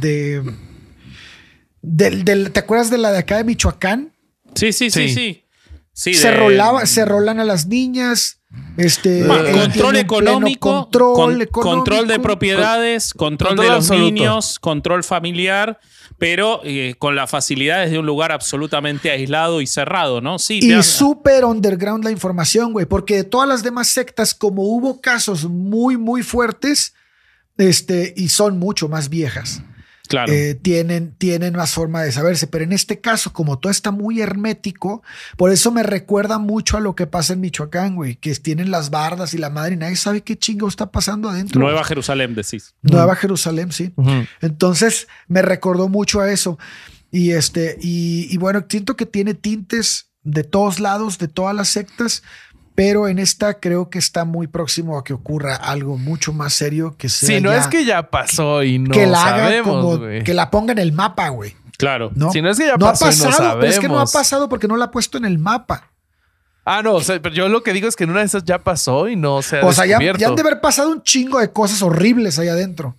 de, 0.00 0.42
del, 1.82 2.24
del- 2.24 2.52
¿te 2.52 2.60
acuerdas 2.60 2.90
de 2.90 2.98
la 2.98 3.12
de 3.12 3.18
acá 3.18 3.36
de 3.38 3.44
Michoacán? 3.44 4.12
Sí, 4.54 4.72
sí, 4.72 4.90
sí, 4.90 5.08
Sí. 5.08 5.14
sí. 5.14 5.44
Sí, 5.92 6.14
se 6.14 6.28
de- 6.30 6.36
rolaba, 6.36 6.86
se 6.86 7.04
rolan 7.04 7.40
a 7.40 7.44
las 7.44 7.66
niñas. 7.66 8.39
Este, 8.76 9.24
Bueno, 9.24 9.60
control 9.60 9.96
económico, 9.96 10.82
control, 10.82 11.14
con- 11.14 11.42
económico. 11.42 11.60
control 11.60 12.08
de 12.08 12.18
propiedades, 12.18 13.14
control, 13.14 13.50
control 13.50 13.66
de 13.68 13.72
los 13.74 13.84
absoluto. 13.90 14.12
niños, 14.14 14.58
control 14.58 15.04
familiar, 15.04 15.78
pero 16.18 16.60
eh, 16.64 16.94
con 16.98 17.14
las 17.14 17.30
facilidades 17.30 17.90
de 17.92 17.98
un 17.98 18.06
lugar 18.06 18.32
absolutamente 18.32 19.10
aislado 19.10 19.60
y 19.60 19.66
cerrado, 19.66 20.20
¿no? 20.20 20.38
Sí, 20.38 20.58
Y 20.62 20.82
súper 20.82 21.44
underground 21.44 22.02
la 22.04 22.10
información, 22.10 22.72
güey, 22.72 22.86
porque 22.86 23.16
de 23.16 23.24
todas 23.24 23.48
las 23.48 23.62
demás 23.62 23.88
sectas, 23.88 24.34
como 24.34 24.62
hubo 24.64 25.00
casos 25.00 25.44
muy, 25.44 25.96
muy 25.96 26.22
fuertes, 26.22 26.94
este, 27.56 28.14
y 28.16 28.28
son 28.30 28.58
mucho 28.58 28.88
más 28.88 29.08
viejas, 29.10 29.62
claro. 30.10 30.32
eh, 30.32 30.54
tienen, 30.60 31.14
tienen 31.16 31.54
más 31.54 31.72
forma 31.72 32.02
de 32.02 32.12
saberse. 32.12 32.46
Pero 32.46 32.64
en 32.64 32.72
este 32.72 33.00
caso, 33.00 33.32
como 33.32 33.58
todo 33.58 33.70
está 33.70 33.92
muy 33.92 34.20
hermético, 34.20 35.02
por 35.38 35.50
eso 35.52 35.70
me 35.70 35.82
recuerda 35.82 36.38
mucho 36.38 36.76
a 36.76 36.80
lo 36.80 36.94
que 36.94 37.06
pasa 37.06 37.32
en 37.32 37.40
Michoacán, 37.40 37.94
güey, 37.94 38.16
que 38.16 38.34
tienen 38.34 38.70
las 38.70 38.90
bardas 38.90 39.32
y 39.32 39.38
la 39.38 39.48
madre 39.48 39.74
y 39.74 39.78
nadie 39.78 39.96
sabe 39.96 40.22
qué 40.22 40.36
chingo 40.36 40.68
está 40.68 40.90
pasando 40.90 41.30
adentro. 41.30 41.60
Nueva 41.60 41.84
Jerusalén, 41.84 42.34
decís. 42.34 42.74
Nueva 42.82 43.14
Jerusalén, 43.16 43.72
sí. 43.72 43.94
Entonces 44.40 45.08
me 45.28 45.40
recordó 45.42 45.88
mucho 45.88 46.20
a 46.20 46.30
eso. 46.30 46.58
Y 47.12 47.30
este, 47.30 47.78
y, 47.80 48.28
y 48.30 48.36
bueno, 48.36 48.64
siento 48.68 48.96
que 48.96 49.06
tiene 49.06 49.34
tintes 49.34 50.10
de 50.22 50.44
todos 50.44 50.80
lados, 50.80 51.18
de 51.18 51.28
todas 51.28 51.54
las 51.56 51.68
sectas, 51.68 52.22
pero 52.82 53.08
en 53.08 53.18
esta 53.18 53.60
creo 53.60 53.90
que 53.90 53.98
está 53.98 54.24
muy 54.24 54.46
próximo 54.46 54.96
a 54.96 55.04
que 55.04 55.12
ocurra 55.12 55.54
algo 55.54 55.98
mucho 55.98 56.32
más 56.32 56.54
serio 56.54 56.94
que 56.96 57.10
sea. 57.10 57.26
Sí, 57.28 57.38
no 57.42 57.50
ya- 57.52 57.58
es 57.58 57.66
que 57.68 57.84
ya 57.84 58.08
pasó 58.08 58.62
y 58.62 58.78
no 58.78 58.90
que 58.90 59.06
la 59.06 59.22
haga 59.22 59.44
sabemos, 59.44 59.68
como 59.98 60.00
que 60.24 60.32
la 60.32 60.50
ponga 60.50 60.72
en 60.72 60.78
el 60.78 60.92
mapa, 60.92 61.28
güey. 61.28 61.54
Claro. 61.76 62.10
No, 62.14 62.32
Si 62.32 62.40
no 62.40 62.48
es 62.48 62.56
que 62.56 62.64
ya 62.68 62.76
no 62.78 62.86
pasó 62.86 63.04
ha 63.04 63.12
y 63.12 63.16
no 63.18 63.24
pasado, 63.26 63.58
pero 63.60 63.70
es 63.70 63.78
que 63.78 63.86
no 63.86 63.94
ha 64.00 64.06
sabemos. 64.06 64.12
pasado 64.14 64.48
porque 64.48 64.66
no 64.66 64.78
la 64.78 64.86
ha 64.86 64.90
puesto 64.90 65.18
en 65.18 65.26
el 65.26 65.38
mapa. 65.38 65.90
Ah, 66.64 66.80
no, 66.82 66.94
o 66.94 67.02
sea, 67.02 67.20
pero 67.20 67.34
yo 67.34 67.50
lo 67.50 67.62
que 67.62 67.74
digo 67.74 67.86
es 67.86 67.96
que 67.96 68.04
en 68.04 68.10
una 68.10 68.20
de 68.20 68.26
esas 68.26 68.44
ya 68.44 68.58
pasó 68.60 69.08
y 69.08 69.14
no 69.16 69.42
se 69.42 69.58
ha 69.58 69.66
O 69.66 69.72
sea, 69.74 69.84
ya, 69.84 69.98
han 69.98 70.34
de 70.34 70.40
haber 70.40 70.62
pasado 70.62 70.90
un 70.90 71.02
chingo 71.02 71.38
de 71.38 71.52
cosas 71.52 71.82
horribles 71.82 72.38
ahí 72.38 72.48
adentro. 72.48 72.96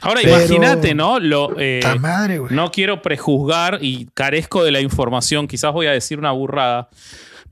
Ahora 0.00 0.20
Pero- 0.22 0.36
imagínate, 0.36 0.94
¿no? 0.94 1.18
Lo, 1.18 1.58
eh, 1.58 1.80
madre, 1.98 2.38
güey. 2.38 2.54
no 2.54 2.70
quiero 2.70 3.02
prejuzgar 3.02 3.78
y 3.80 4.06
carezco 4.14 4.62
de 4.62 4.70
la 4.70 4.80
información, 4.80 5.48
quizás 5.48 5.72
voy 5.72 5.86
a 5.88 5.90
decir 5.92 6.20
una 6.20 6.30
burrada, 6.30 6.88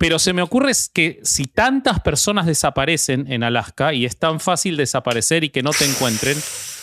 pero 0.03 0.18
se 0.18 0.32
me 0.32 0.42
ocurre 0.42 0.72
es 0.72 0.90
que 0.92 1.20
si 1.22 1.44
tantas 1.44 2.00
personas 2.00 2.46
desaparecen 2.46 3.30
en 3.32 3.44
Alaska 3.44 3.94
y 3.94 4.05
es 4.05 4.16
tan 4.18 4.40
fácil 4.40 4.76
desaparecer 4.76 5.44
y 5.44 5.50
que 5.50 5.62
no 5.62 5.70
te 5.70 5.84
encuentren, 5.84 6.36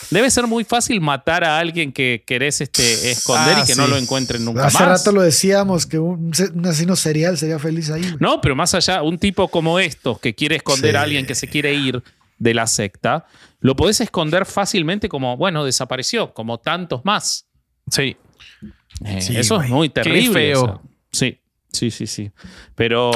debe 0.09 0.32
ser 0.32 0.47
muy 0.47 0.63
fácil 0.63 1.01
matar 1.01 1.43
a 1.43 1.59
alguien 1.59 1.91
que 1.91 2.24
querés 2.26 2.61
este, 2.61 3.11
esconder 3.11 3.55
Ah, 3.57 3.61
y 3.63 3.67
que 3.67 3.76
no 3.76 3.88
lo 3.88 3.97
encuentren 3.97 4.45
nunca 4.45 4.67
Hace 4.67 4.80
más. 4.80 4.88
rato 4.88 5.11
lo 5.11 5.22
decíamos 5.22 5.86
que 5.86 5.99
un, 5.99 6.32
un 6.55 6.65
asesino 6.65 6.95
serial 6.95 7.38
sería 7.38 7.59
feliz 7.59 7.89
ahí. 7.91 8.01
güey. 8.03 8.15
No, 8.22 8.39
pero 8.39 8.55
más 8.55 8.74
allá, 8.74 9.01
un 9.03 9.20
tipo 9.20 9.49
como 9.49 9.80
estos 9.80 10.20
que 10.22 10.34
quiere 10.34 10.55
esconder 10.55 10.91
Sí. 10.91 10.97
a 10.97 11.01
alguien 11.01 11.26
que 11.26 11.36
se 11.36 11.47
quiere 11.49 11.74
ir 11.74 12.01
de 12.38 12.53
la 12.53 12.67
secta, 12.67 13.26
lo 13.59 13.76
podés 13.76 13.99
esconder 13.99 14.45
fácilmente 14.45 15.09
como, 15.09 15.36
bueno, 15.36 15.65
desapareció, 15.65 16.34
como 16.34 16.57
tantos 16.59 17.03
más. 17.03 17.47
Sí. 17.91 18.15
Eh, 19.03 19.22
Sí, 19.22 19.36
eso 19.36 19.55
güey. 19.55 19.67
es 19.67 19.72
muy 19.74 19.89
terrible. 19.89 20.34
feo. 20.34 20.63
o 20.63 20.67
sea, 20.67 20.80
sí, 21.11 21.39
sí, 21.72 21.91
sí, 21.91 22.08
sí. 22.08 22.32
Pero 22.76 23.12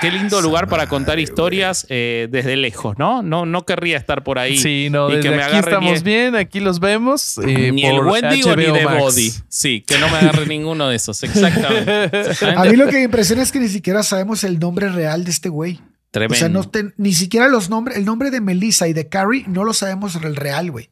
qué 0.00 0.10
lindo 0.10 0.40
lugar 0.40 0.68
para 0.68 0.86
contar 0.88 1.18
historias 1.18 1.86
eh, 1.88 2.28
desde 2.30 2.56
lejos, 2.56 2.98
¿no? 2.98 3.22
¿no? 3.22 3.46
No 3.46 3.64
querría 3.66 3.96
estar 3.96 4.22
por 4.24 4.38
ahí. 4.38 4.58
Sí, 4.58 4.88
no, 4.90 5.08
y 5.10 5.16
desde 5.16 5.30
que 5.30 5.36
me 5.36 5.42
aquí 5.42 5.56
estamos 5.56 5.98
ni, 5.98 6.04
bien, 6.04 6.36
aquí 6.36 6.60
los 6.60 6.80
vemos. 6.80 7.38
eh, 7.38 7.72
ni 7.72 7.84
el 7.84 7.96
por 7.96 8.06
Wendigo 8.06 8.54
ni 8.56 8.64
de. 8.64 8.84
Body. 8.86 9.32
Sí, 9.48 9.82
que 9.86 9.98
no 9.98 10.08
me 10.08 10.18
agarre 10.18 10.46
ninguno 10.46 10.88
de 10.88 10.96
esos. 10.96 11.22
Exactamente. 11.22 12.46
A 12.56 12.64
mí 12.64 12.76
lo 12.76 12.86
que 12.86 12.92
me 12.96 13.02
impresiona 13.04 13.42
es 13.42 13.52
que 13.52 13.60
ni 13.60 13.68
siquiera 13.68 14.02
sabemos 14.02 14.44
el 14.44 14.58
nombre 14.58 14.88
real 14.88 15.24
de 15.24 15.30
este 15.30 15.48
güey. 15.48 15.80
Tremendo. 16.10 16.34
O 16.34 16.38
sea, 16.38 16.48
no 16.48 16.68
te- 16.68 16.92
ni 16.96 17.12
siquiera 17.12 17.48
los 17.48 17.70
nombres, 17.70 17.96
el 17.96 18.04
nombre 18.04 18.30
de 18.30 18.40
Melissa 18.40 18.86
y 18.86 18.92
de 18.92 19.08
Carrie 19.08 19.44
no 19.48 19.64
lo 19.64 19.72
sabemos 19.74 20.14
el 20.16 20.36
real, 20.36 20.70
güey. 20.70 20.90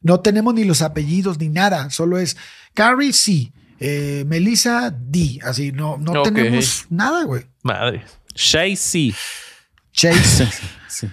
No 0.00 0.20
tenemos 0.20 0.54
ni 0.54 0.64
los 0.64 0.82
apellidos 0.82 1.38
ni 1.38 1.48
nada. 1.48 1.90
Solo 1.90 2.18
es 2.18 2.36
Carrie, 2.74 3.12
sí. 3.12 3.52
Eh, 3.86 4.24
Melissa, 4.26 4.90
D. 4.90 5.40
Así, 5.42 5.70
no, 5.70 5.98
no 5.98 6.22
tenemos 6.22 6.86
nada, 6.88 7.24
güey. 7.24 7.44
Madre. 7.62 8.02
Jay-Z. 8.34 9.14
Chase. 9.92 10.48
Sí. 10.88 11.08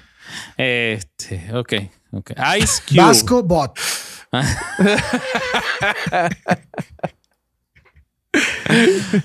Este, 0.56 1.53
ok. 1.53 1.73
Ok. 2.11 2.31
Ice 2.60 2.81
Cube. 2.88 3.02
Vasco 3.02 3.43
Bot. 3.43 3.77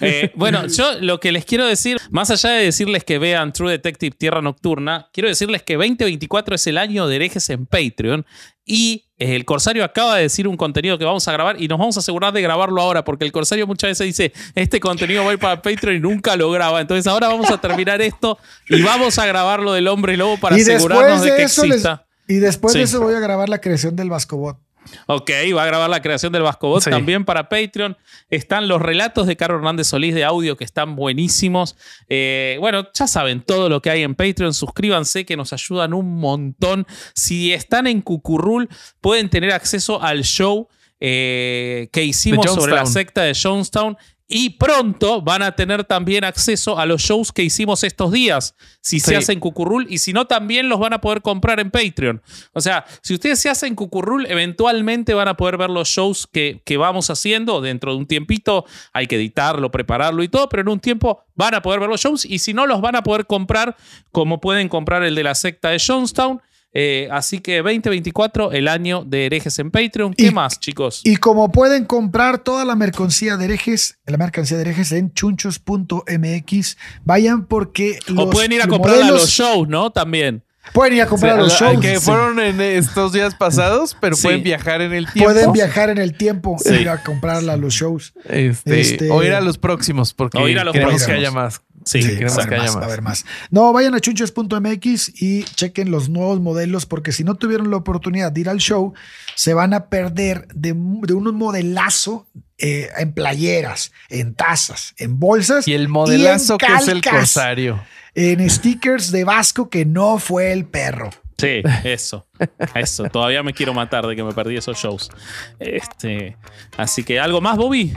Eh, 0.00 0.32
bueno, 0.34 0.66
yo 0.66 1.00
lo 1.00 1.20
que 1.20 1.30
les 1.30 1.44
quiero 1.44 1.64
decir, 1.64 1.98
más 2.10 2.30
allá 2.32 2.50
de 2.50 2.64
decirles 2.64 3.04
que 3.04 3.20
vean 3.20 3.52
True 3.52 3.70
Detective 3.70 4.16
Tierra 4.18 4.42
Nocturna, 4.42 5.08
quiero 5.12 5.28
decirles 5.28 5.62
que 5.62 5.74
2024 5.74 6.56
es 6.56 6.66
el 6.66 6.76
año 6.76 7.06
de 7.06 7.14
herejes 7.14 7.48
en 7.50 7.66
Patreon 7.66 8.26
y 8.64 9.05
el 9.18 9.44
Corsario 9.44 9.82
acaba 9.84 10.16
de 10.16 10.22
decir 10.22 10.46
un 10.46 10.56
contenido 10.56 10.98
que 10.98 11.04
vamos 11.04 11.26
a 11.26 11.32
grabar 11.32 11.60
y 11.60 11.68
nos 11.68 11.78
vamos 11.78 11.96
a 11.96 12.00
asegurar 12.00 12.32
de 12.32 12.42
grabarlo 12.42 12.80
ahora 12.82 13.04
porque 13.04 13.24
el 13.24 13.32
Corsario 13.32 13.66
muchas 13.66 13.90
veces 13.90 14.06
dice, 14.06 14.32
este 14.54 14.78
contenido 14.80 15.24
va 15.24 15.30
a 15.30 15.32
ir 15.34 15.38
para 15.38 15.62
Patreon 15.62 15.96
y 15.96 16.00
nunca 16.00 16.36
lo 16.36 16.50
graba. 16.50 16.80
Entonces 16.80 17.06
ahora 17.06 17.28
vamos 17.28 17.50
a 17.50 17.58
terminar 17.60 18.00
esto 18.02 18.38
y 18.68 18.82
vamos 18.82 19.18
a 19.18 19.26
grabarlo 19.26 19.72
del 19.72 19.88
hombre 19.88 20.16
lobo 20.16 20.36
para 20.38 20.58
Y 20.58 20.62
asegurarnos 20.62 21.22
de 21.22 21.30
de 21.30 21.36
que 21.36 21.42
les- 21.44 21.58
exista. 21.58 22.06
Y 22.28 22.34
después 22.36 22.74
de 22.74 22.82
eso 22.82 23.00
voy 23.00 23.14
a 23.14 23.20
grabar 23.20 23.48
la 23.48 23.60
creación 23.60 23.94
del 23.96 24.10
Vasco 24.10 24.36
Bot. 24.36 24.58
Ok, 25.06 25.30
va 25.56 25.62
a 25.62 25.66
grabar 25.66 25.90
la 25.90 26.00
creación 26.02 26.32
del 26.32 26.42
Vascobot 26.42 26.82
Sí. 26.82 26.90
también 26.90 27.24
para 27.24 27.48
Patreon. 27.48 27.96
Están 28.30 28.68
los 28.68 28.80
relatos 28.82 29.26
de 29.26 29.36
Carlos 29.36 29.58
Hernández 29.58 29.88
Solís 29.88 30.14
de 30.14 30.24
audio 30.24 30.56
que 30.56 30.64
están 30.64 30.96
buenísimos. 30.96 31.76
Eh, 32.08 32.56
bueno, 32.60 32.86
ya 32.94 33.06
saben 33.06 33.42
todo 33.42 33.68
lo 33.68 33.80
que 33.82 33.90
hay 33.90 34.02
en 34.02 34.14
Patreon. 34.14 34.54
Suscríbanse 34.54 35.24
que 35.24 35.36
nos 35.36 35.52
ayudan 35.52 35.94
un 35.94 36.16
montón. 36.18 36.86
Si 37.14 37.52
están 37.52 37.86
en 37.86 38.00
Cucurrul, 38.00 38.68
pueden 39.00 39.28
tener 39.30 39.52
acceso 39.52 40.02
al 40.02 40.24
show 40.24 40.68
eh, 41.00 41.88
que 41.92 42.04
hicimos 42.04 42.46
sobre 42.46 42.74
la 42.74 42.86
secta 42.86 43.22
de 43.22 43.34
Jonestown. 43.34 43.96
Y 44.28 44.50
pronto 44.50 45.22
van 45.22 45.42
a 45.42 45.52
tener 45.52 45.84
también 45.84 46.24
acceso 46.24 46.78
a 46.78 46.86
los 46.86 47.02
shows 47.02 47.30
que 47.30 47.44
hicimos 47.44 47.84
estos 47.84 48.10
días, 48.10 48.56
si 48.80 48.98
se 48.98 49.16
hacen 49.16 49.38
Cucurrul, 49.38 49.86
y 49.88 49.98
si 49.98 50.12
no, 50.12 50.26
también 50.26 50.68
los 50.68 50.80
van 50.80 50.94
a 50.94 51.00
poder 51.00 51.22
comprar 51.22 51.60
en 51.60 51.70
Patreon. 51.70 52.20
O 52.52 52.60
sea, 52.60 52.84
si 53.02 53.14
ustedes 53.14 53.38
se 53.38 53.48
hacen 53.48 53.76
Cucurrul, 53.76 54.26
eventualmente 54.26 55.14
van 55.14 55.28
a 55.28 55.36
poder 55.36 55.56
ver 55.56 55.70
los 55.70 55.88
shows 55.88 56.26
que, 56.26 56.60
que 56.64 56.76
vamos 56.76 57.08
haciendo 57.08 57.60
dentro 57.60 57.92
de 57.92 57.98
un 57.98 58.06
tiempito. 58.06 58.64
Hay 58.92 59.06
que 59.06 59.14
editarlo, 59.14 59.70
prepararlo 59.70 60.24
y 60.24 60.28
todo, 60.28 60.48
pero 60.48 60.62
en 60.62 60.70
un 60.70 60.80
tiempo 60.80 61.22
van 61.36 61.54
a 61.54 61.62
poder 61.62 61.78
ver 61.78 61.88
los 61.88 62.00
shows, 62.00 62.24
y 62.24 62.40
si 62.40 62.52
no, 62.52 62.66
los 62.66 62.80
van 62.80 62.96
a 62.96 63.02
poder 63.04 63.26
comprar 63.26 63.76
como 64.10 64.40
pueden 64.40 64.68
comprar 64.68 65.04
el 65.04 65.14
de 65.14 65.22
la 65.22 65.36
secta 65.36 65.70
de 65.70 65.78
Jonestown. 65.78 66.40
Eh, 66.78 67.08
así 67.10 67.38
que 67.38 67.62
2024, 67.62 68.52
el 68.52 68.68
año 68.68 69.02
de 69.02 69.24
herejes 69.24 69.58
en 69.60 69.70
Patreon. 69.70 70.12
¿Qué 70.12 70.26
Y- 70.26 70.30
más, 70.30 70.60
chicos? 70.60 71.00
Y 71.04 71.16
como 71.16 71.50
pueden 71.50 71.86
comprar 71.86 72.36
toda 72.36 72.66
la 72.66 72.76
mercancía 72.76 73.38
de 73.38 73.46
herejes, 73.46 73.98
la 74.04 74.18
mercancía 74.18 74.58
de 74.58 74.64
herejes 74.64 74.92
en 74.92 75.10
chunchos.mx, 75.14 76.76
vayan 77.02 77.46
porque 77.46 77.98
los 78.08 78.26
o 78.26 78.30
pueden 78.30 78.52
ir 78.52 78.60
a 78.60 78.66
los 78.66 78.76
comprar 78.76 79.02
a 79.02 79.10
los 79.10 79.26
shows, 79.30 79.66
¿no? 79.66 79.90
También. 79.90 80.42
Pueden 80.72 80.94
ir 80.94 81.02
a 81.02 81.06
comprar 81.06 81.34
a 81.38 81.42
los 81.42 81.54
O 81.54 81.56
sea, 81.56 81.72
shows. 81.72 81.80
que 81.84 82.00
fueron 82.00 82.38
en 82.40 82.60
estos 82.60 83.12
días 83.12 83.34
pasados, 83.34 83.96
pero 84.00 84.14
Sí. 84.16 84.22
pueden 84.24 84.42
viajar 84.42 84.82
en 84.82 84.92
el 84.92 85.10
tiempo. 85.10 85.32
Pueden 85.32 85.52
viajar 85.52 85.90
en 85.90 85.98
el 85.98 86.16
tiempo 86.16 86.56
Sí. 86.58 86.68
e 86.74 86.80
ir 86.82 86.88
a 86.90 87.02
comprar 87.02 87.48
a 87.48 87.56
los 87.56 87.72
shows. 87.74 88.12
Este, 88.24 88.80
Este- 88.80 89.10
O 89.10 89.22
ir 89.22 89.32
a 89.32 89.40
los 89.40 89.58
próximos, 89.58 90.12
porque 90.12 90.38
O 90.38 90.48
ir 90.48 90.58
a 90.58 90.64
los 90.64 90.72
queremos 90.72 90.94
que 91.02 91.06
próximos. 91.12 91.18
haya 91.18 91.30
más. 91.30 91.62
Sí, 91.84 92.02
Sí, 92.02 92.08
queremos 92.16 92.46
que 92.46 92.54
haya 92.54 92.64
más, 92.64 92.72
va 92.72 92.78
a 92.78 92.80
más. 92.80 92.86
haber 92.88 93.02
más. 93.02 93.24
No, 93.50 93.72
vayan 93.72 93.94
a 93.94 94.00
chunchos.mx 94.00 95.22
y 95.22 95.44
chequen 95.44 95.90
los 95.92 96.08
nuevos 96.08 96.40
modelos 96.40 96.84
porque 96.84 97.12
si 97.12 97.22
no 97.22 97.36
tuvieron 97.36 97.70
la 97.70 97.76
oportunidad 97.76 98.32
de 98.32 98.40
ir 98.40 98.48
al 98.48 98.58
show, 98.58 98.92
se 99.36 99.54
van 99.54 99.72
a 99.72 99.86
perder 99.88 100.48
de, 100.52 100.74
de 100.74 101.14
un 101.14 101.34
modelazo 101.36 102.26
eh, 102.58 102.88
en 102.96 103.12
playeras, 103.12 103.92
en 104.08 104.34
tazas, 104.34 104.94
en 104.98 105.18
bolsas. 105.18 105.68
Y 105.68 105.74
el 105.74 105.84
en 105.84 105.90
modelazo 105.90 106.58
que 106.58 106.66
es 106.66 106.88
el 106.88 107.02
corsario. 107.02 107.82
En 108.14 108.48
stickers 108.48 109.10
de 109.10 109.24
Vasco 109.24 109.68
que 109.68 109.84
no 109.84 110.18
fue 110.18 110.52
el 110.52 110.64
perro. 110.64 111.10
Sí, 111.38 111.62
eso. 111.84 112.26
Eso. 112.74 113.04
Todavía 113.04 113.42
me 113.42 113.52
quiero 113.52 113.74
matar 113.74 114.06
de 114.06 114.16
que 114.16 114.24
me 114.24 114.32
perdí 114.32 114.56
esos 114.56 114.78
shows. 114.78 115.10
Este, 115.58 116.36
así 116.78 117.04
que 117.04 117.20
algo 117.20 117.40
más, 117.42 117.58
Bobby. 117.58 117.94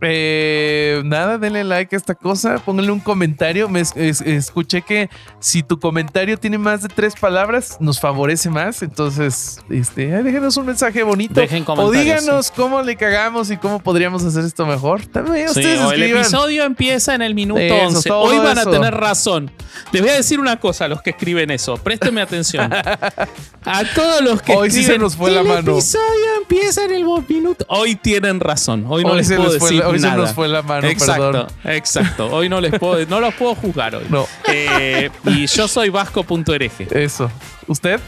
Eh, 0.00 1.02
nada, 1.04 1.38
denle 1.38 1.64
like 1.64 1.94
a 1.94 1.98
esta 1.98 2.14
cosa, 2.14 2.58
pónganle 2.64 2.92
un 2.92 3.00
comentario. 3.00 3.68
Me 3.68 3.80
es- 3.80 3.92
es- 3.96 4.20
escuché 4.20 4.82
que 4.82 5.10
si 5.40 5.62
tu 5.62 5.78
comentario 5.80 6.38
tiene 6.38 6.56
más 6.58 6.82
de 6.82 6.88
tres 6.88 7.14
palabras, 7.18 7.76
nos 7.80 7.98
favorece 8.00 8.48
más. 8.50 8.82
Entonces, 8.82 9.58
este, 9.70 10.06
déjenos 10.22 10.56
un 10.56 10.66
mensaje 10.66 11.02
bonito. 11.02 11.40
Dejen 11.40 11.64
o 11.66 11.90
díganos 11.90 12.50
cómo 12.52 12.82
le 12.82 12.96
cagamos 12.96 13.50
y 13.50 13.56
cómo 13.56 13.80
podríamos 13.80 14.22
hacer 14.24 14.44
esto 14.44 14.66
mejor. 14.66 15.04
También 15.06 15.48
Sí, 15.48 15.60
ustedes 15.60 15.92
el 15.92 16.02
episodio 16.02 16.64
empieza 16.64 17.14
en 17.14 17.22
el 17.22 17.34
minuto 17.34 17.60
Eso, 17.60 17.86
11. 17.96 18.08
todo 18.08 18.20
Hoy 18.20 18.38
van 18.38 18.58
eso. 18.58 18.68
a 18.68 18.72
tener 18.72 18.94
razón. 18.94 19.50
Les 19.92 20.02
voy 20.02 20.10
a 20.10 20.14
decir 20.14 20.38
una 20.40 20.58
cosa 20.60 20.84
a 20.84 20.88
los 20.88 21.02
que 21.02 21.10
escriben 21.10 21.50
eso. 21.50 21.76
Préstenme 21.76 22.20
atención. 22.20 22.70
A 23.64 23.84
todos 23.94 24.22
los 24.22 24.40
que 24.40 24.54
Hoy 24.54 24.70
sí 24.70 24.80
escriben. 24.80 25.00
se 25.00 25.02
nos 25.04 25.16
fue 25.16 25.30
la 25.30 25.40
el 25.40 25.46
mano". 25.48 25.72
episodio 25.72 26.00
empieza 26.40 26.84
en 26.84 26.92
el 26.92 27.04
minuto. 27.28 27.66
Hoy 27.68 27.96
tienen 27.96 28.40
razón. 28.40 28.86
Hoy 28.88 29.02
no 29.04 29.10
Hoy 29.10 29.18
les 29.18 29.28
puedo 29.32 29.52
decir 29.52 29.82
hoy 29.88 30.00
se 30.00 30.10
nos 30.10 30.32
fue 30.32 30.48
la 30.48 30.62
mano, 30.62 30.86
exacto, 30.88 31.30
perdón. 31.30 31.46
Exacto. 31.64 32.26
Hoy 32.30 32.48
no 32.48 32.60
les 32.60 32.78
puedo, 32.78 33.04
no 33.06 33.20
los 33.20 33.34
puedo 33.34 33.54
juzgar 33.54 33.94
hoy. 33.94 34.04
No. 34.08 34.26
Eh, 34.46 35.10
y 35.24 35.46
yo 35.46 35.68
soy 35.68 35.90
vasco.ereje. 35.90 36.88
Eso. 36.90 37.30
¿Usted? 37.66 38.00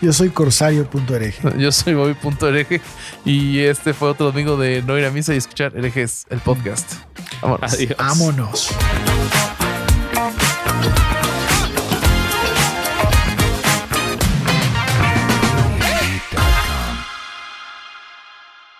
Yo 0.00 0.12
soy 0.12 0.30
corsario.ereje. 0.30 1.52
Yo 1.58 1.72
soy 1.72 1.94
Bobby.hereje 1.94 2.80
y 3.24 3.58
este 3.58 3.94
fue 3.94 4.10
otro 4.10 4.26
domingo 4.26 4.56
de 4.56 4.82
no 4.82 4.96
ir 4.96 5.04
a 5.04 5.10
misa 5.10 5.34
y 5.34 5.38
escuchar 5.38 5.72
herejes, 5.76 6.26
el 6.30 6.38
podcast. 6.38 6.94
Vámonos. 7.42 7.72
Adiós. 7.72 7.96
Vámonos. 7.98 8.68